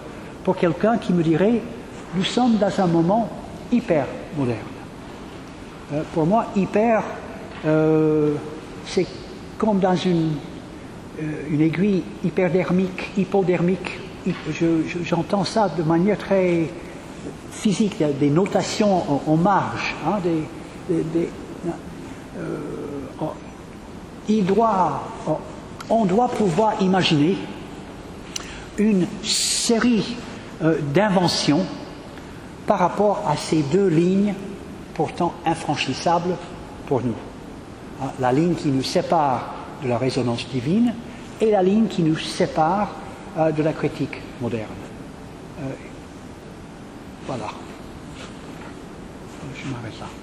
[0.43, 1.61] pour quelqu'un qui me dirait
[2.15, 3.29] nous sommes dans un moment
[3.71, 4.07] hyper
[4.37, 4.59] moderne.
[5.93, 7.03] Euh, pour moi, hyper,
[7.67, 8.35] euh,
[8.87, 9.07] c'est
[9.59, 10.33] comme dans une,
[11.21, 13.99] euh, une aiguille hyperdermique, hypodermique.
[14.27, 16.69] Hy- je- je- J'entends ça de manière très
[17.51, 20.19] physique, des notations en, marge, hein,
[23.21, 23.33] oh,
[24.29, 25.39] il doit, oh,
[25.91, 27.37] on doit pouvoir imaginer
[28.79, 30.17] une série
[30.95, 31.61] d'inventions
[32.67, 34.35] par rapport à ces deux lignes
[34.95, 36.37] pourtant infranchissables
[36.87, 37.15] pour nous.
[38.03, 40.95] Hein, La ligne qui nous sépare de la résonance divine
[41.41, 42.91] et la ligne qui nous sépare
[43.39, 44.69] euh, de la critique moderne.
[45.61, 45.73] Euh,
[47.27, 47.49] voilà.
[49.57, 50.22] Je m'arrête là.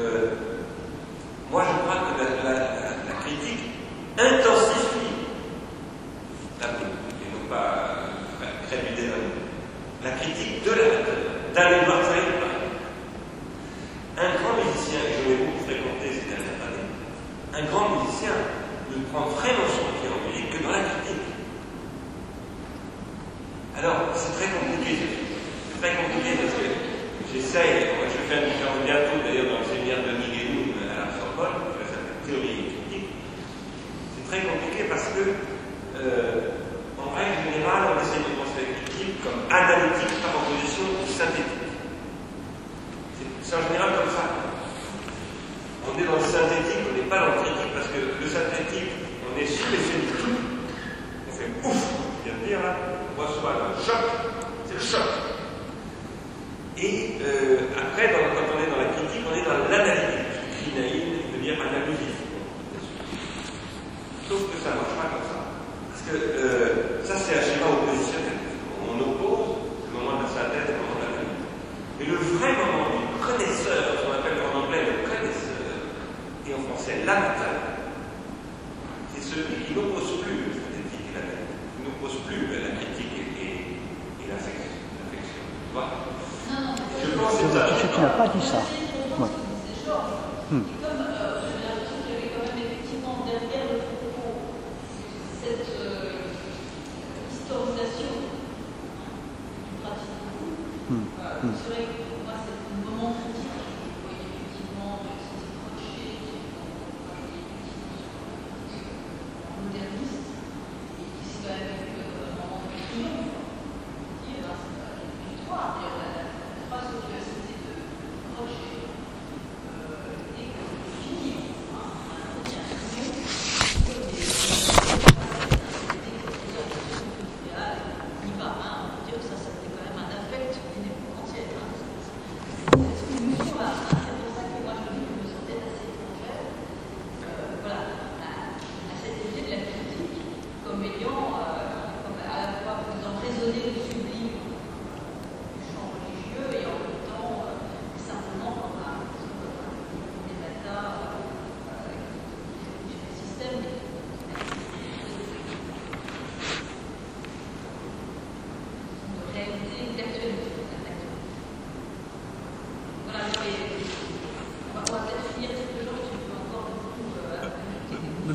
[0.00, 0.39] uh,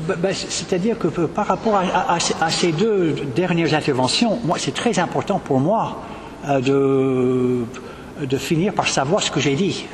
[0.06, 4.98] Bah, bah, c'est-à-dire que euh, par rapport à, ces deux dernières interventions, moi, c'est très
[5.00, 6.02] important pour moi
[6.48, 9.84] euh, de, de finir par savoir ce que j'ai dit.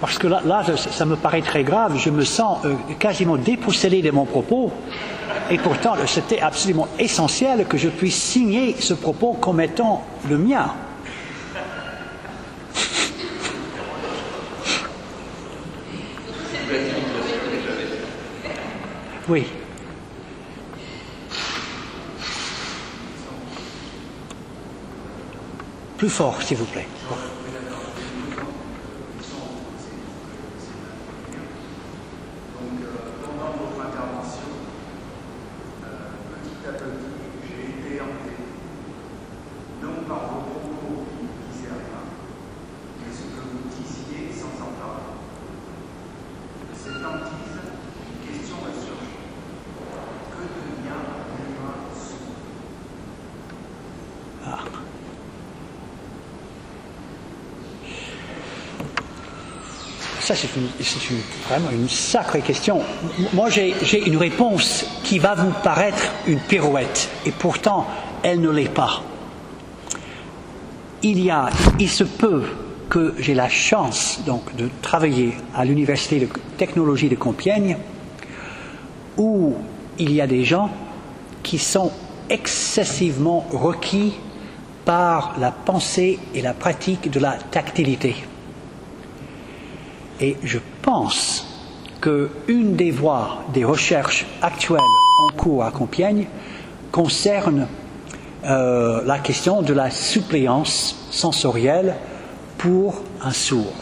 [0.00, 4.02] Parce que là, là, ça me paraît très grave, je me sens euh, quasiment dépousselé
[4.02, 4.70] de mon propos,
[5.50, 10.70] et pourtant c'était absolument essentiel que je puisse signer ce propos comme étant le mien.
[19.30, 19.46] Oui.
[25.98, 26.88] Plus fort, s'il vous plaît.
[60.20, 60.48] C'est
[61.48, 62.80] vraiment une sacrée question.
[63.32, 63.74] Moi j'ai
[64.06, 67.86] une réponse qui va vous paraître une pirouette, et pourtant
[68.22, 69.02] elle ne l'est pas.
[71.02, 71.48] Il y a,
[71.78, 72.44] il se peut
[72.90, 76.28] que j'ai la chance de travailler à l'université de
[76.58, 77.78] technologie de Compiègne,
[79.16, 79.54] où
[79.98, 80.70] il y a des gens
[81.42, 81.92] qui sont
[82.28, 84.14] excessivement requis
[84.84, 88.16] par la pensée et la pratique de la tactilité.
[90.20, 91.46] Je pense
[92.02, 94.80] qu'une des voies des recherches actuelles
[95.22, 96.26] en cours à Compiègne
[96.92, 97.66] concerne
[98.44, 101.94] euh, la question de la suppléance sensorielle
[102.58, 103.72] pour un sourd.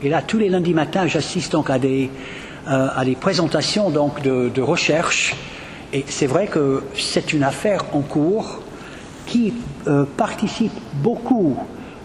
[0.00, 2.08] Et là, tous les lundis matins, j'assiste donc à des,
[2.68, 5.34] euh, à des présentations de, de recherche.
[5.92, 8.60] Et c'est vrai que c'est une affaire en cours
[9.26, 9.54] qui
[9.88, 10.72] euh, participe
[11.02, 11.56] beaucoup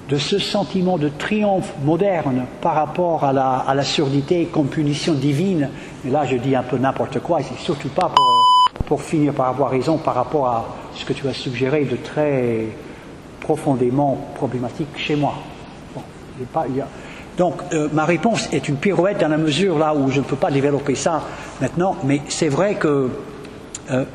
[0.09, 5.69] de ce sentiment de triomphe moderne par rapport à la, surdité comme punition divine.
[6.03, 9.47] Mais là, je dis un peu n'importe quoi, et surtout pas pour, pour finir par
[9.47, 12.67] avoir raison par rapport à ce que tu as suggéré de très
[13.39, 15.35] profondément problématique chez moi.
[17.37, 20.35] Donc, euh, ma réponse est une pirouette dans la mesure là où je ne peux
[20.35, 21.23] pas développer ça
[21.61, 23.09] maintenant, mais c'est vrai que
[23.91, 24.05] euh,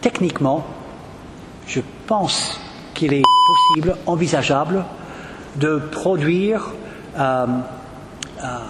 [0.00, 0.64] techniquement,
[1.66, 2.60] je pense
[2.94, 4.84] qu'il est possible, envisageable,
[5.58, 6.72] de produire
[7.18, 7.46] euh,
[8.42, 8.60] un,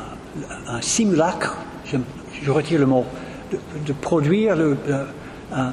[0.69, 1.99] un simulacre, je,
[2.51, 3.05] retire le mot,
[3.87, 4.75] de, produire euh,
[5.51, 5.73] un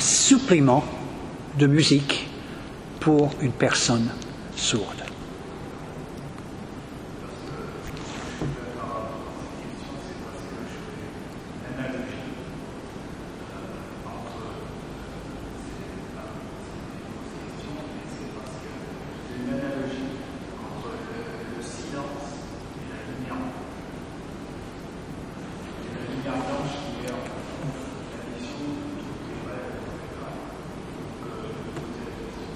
[0.00, 0.84] supplément
[1.58, 2.28] de musique
[3.00, 4.08] pour une personne
[4.56, 5.02] sourde.
[19.38, 20.18] une analogie
[20.60, 22.28] entre le, le silence
[22.76, 23.62] et la lumière blanche.
[25.80, 27.40] Et la lumière blanche qui est en fond
[28.10, 30.04] la vision de tout qui est vrai, etc.
[30.20, 31.48] Donc, euh,
[31.78, 32.54] poser la question de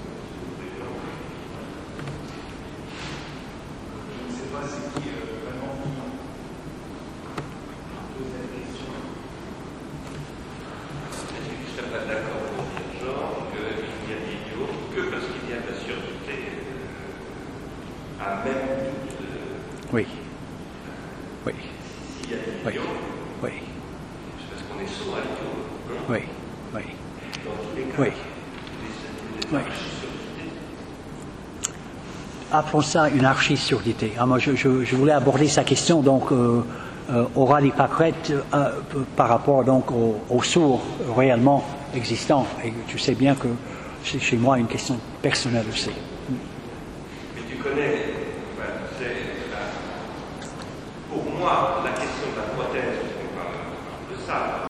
[4.11, 6.11] Je ne sais pas ce qui est euh, vraiment vivant.
[8.13, 8.93] Poser la question.
[11.05, 13.65] Est-ce que tu ne serais pas d'accord pour dire, Jean, qu'il y
[14.13, 18.67] a l'idiot que parce qu'il y a de la surdité euh, à même
[19.07, 19.21] toute.
[19.21, 20.05] euh, Oui.
[21.45, 21.53] Oui.
[22.21, 22.41] S'il y a Oui.
[22.73, 22.89] l'idiot,
[23.43, 23.51] Oui.
[24.39, 25.55] c'est parce qu'on est sourd à l'idiot.
[25.55, 25.59] hein.
[26.09, 26.19] Oui.
[26.73, 26.81] Oui.
[27.43, 28.07] Dans tous les cas, Oui.
[28.07, 28.11] les,
[29.41, 29.57] les Oui.
[29.61, 30.51] archi-surdités,
[32.81, 34.13] Ça une archi-surdité.
[34.19, 36.61] Ah, je voulais aborder sa question donc euh,
[37.09, 38.71] euh, orale hypocrite euh,
[39.15, 40.81] par rapport donc aux, aux sourds
[41.15, 41.63] réellement
[41.95, 42.45] existants.
[42.63, 43.47] Et tu sais bien que
[44.03, 45.91] c'est chez moi une question personnelle aussi.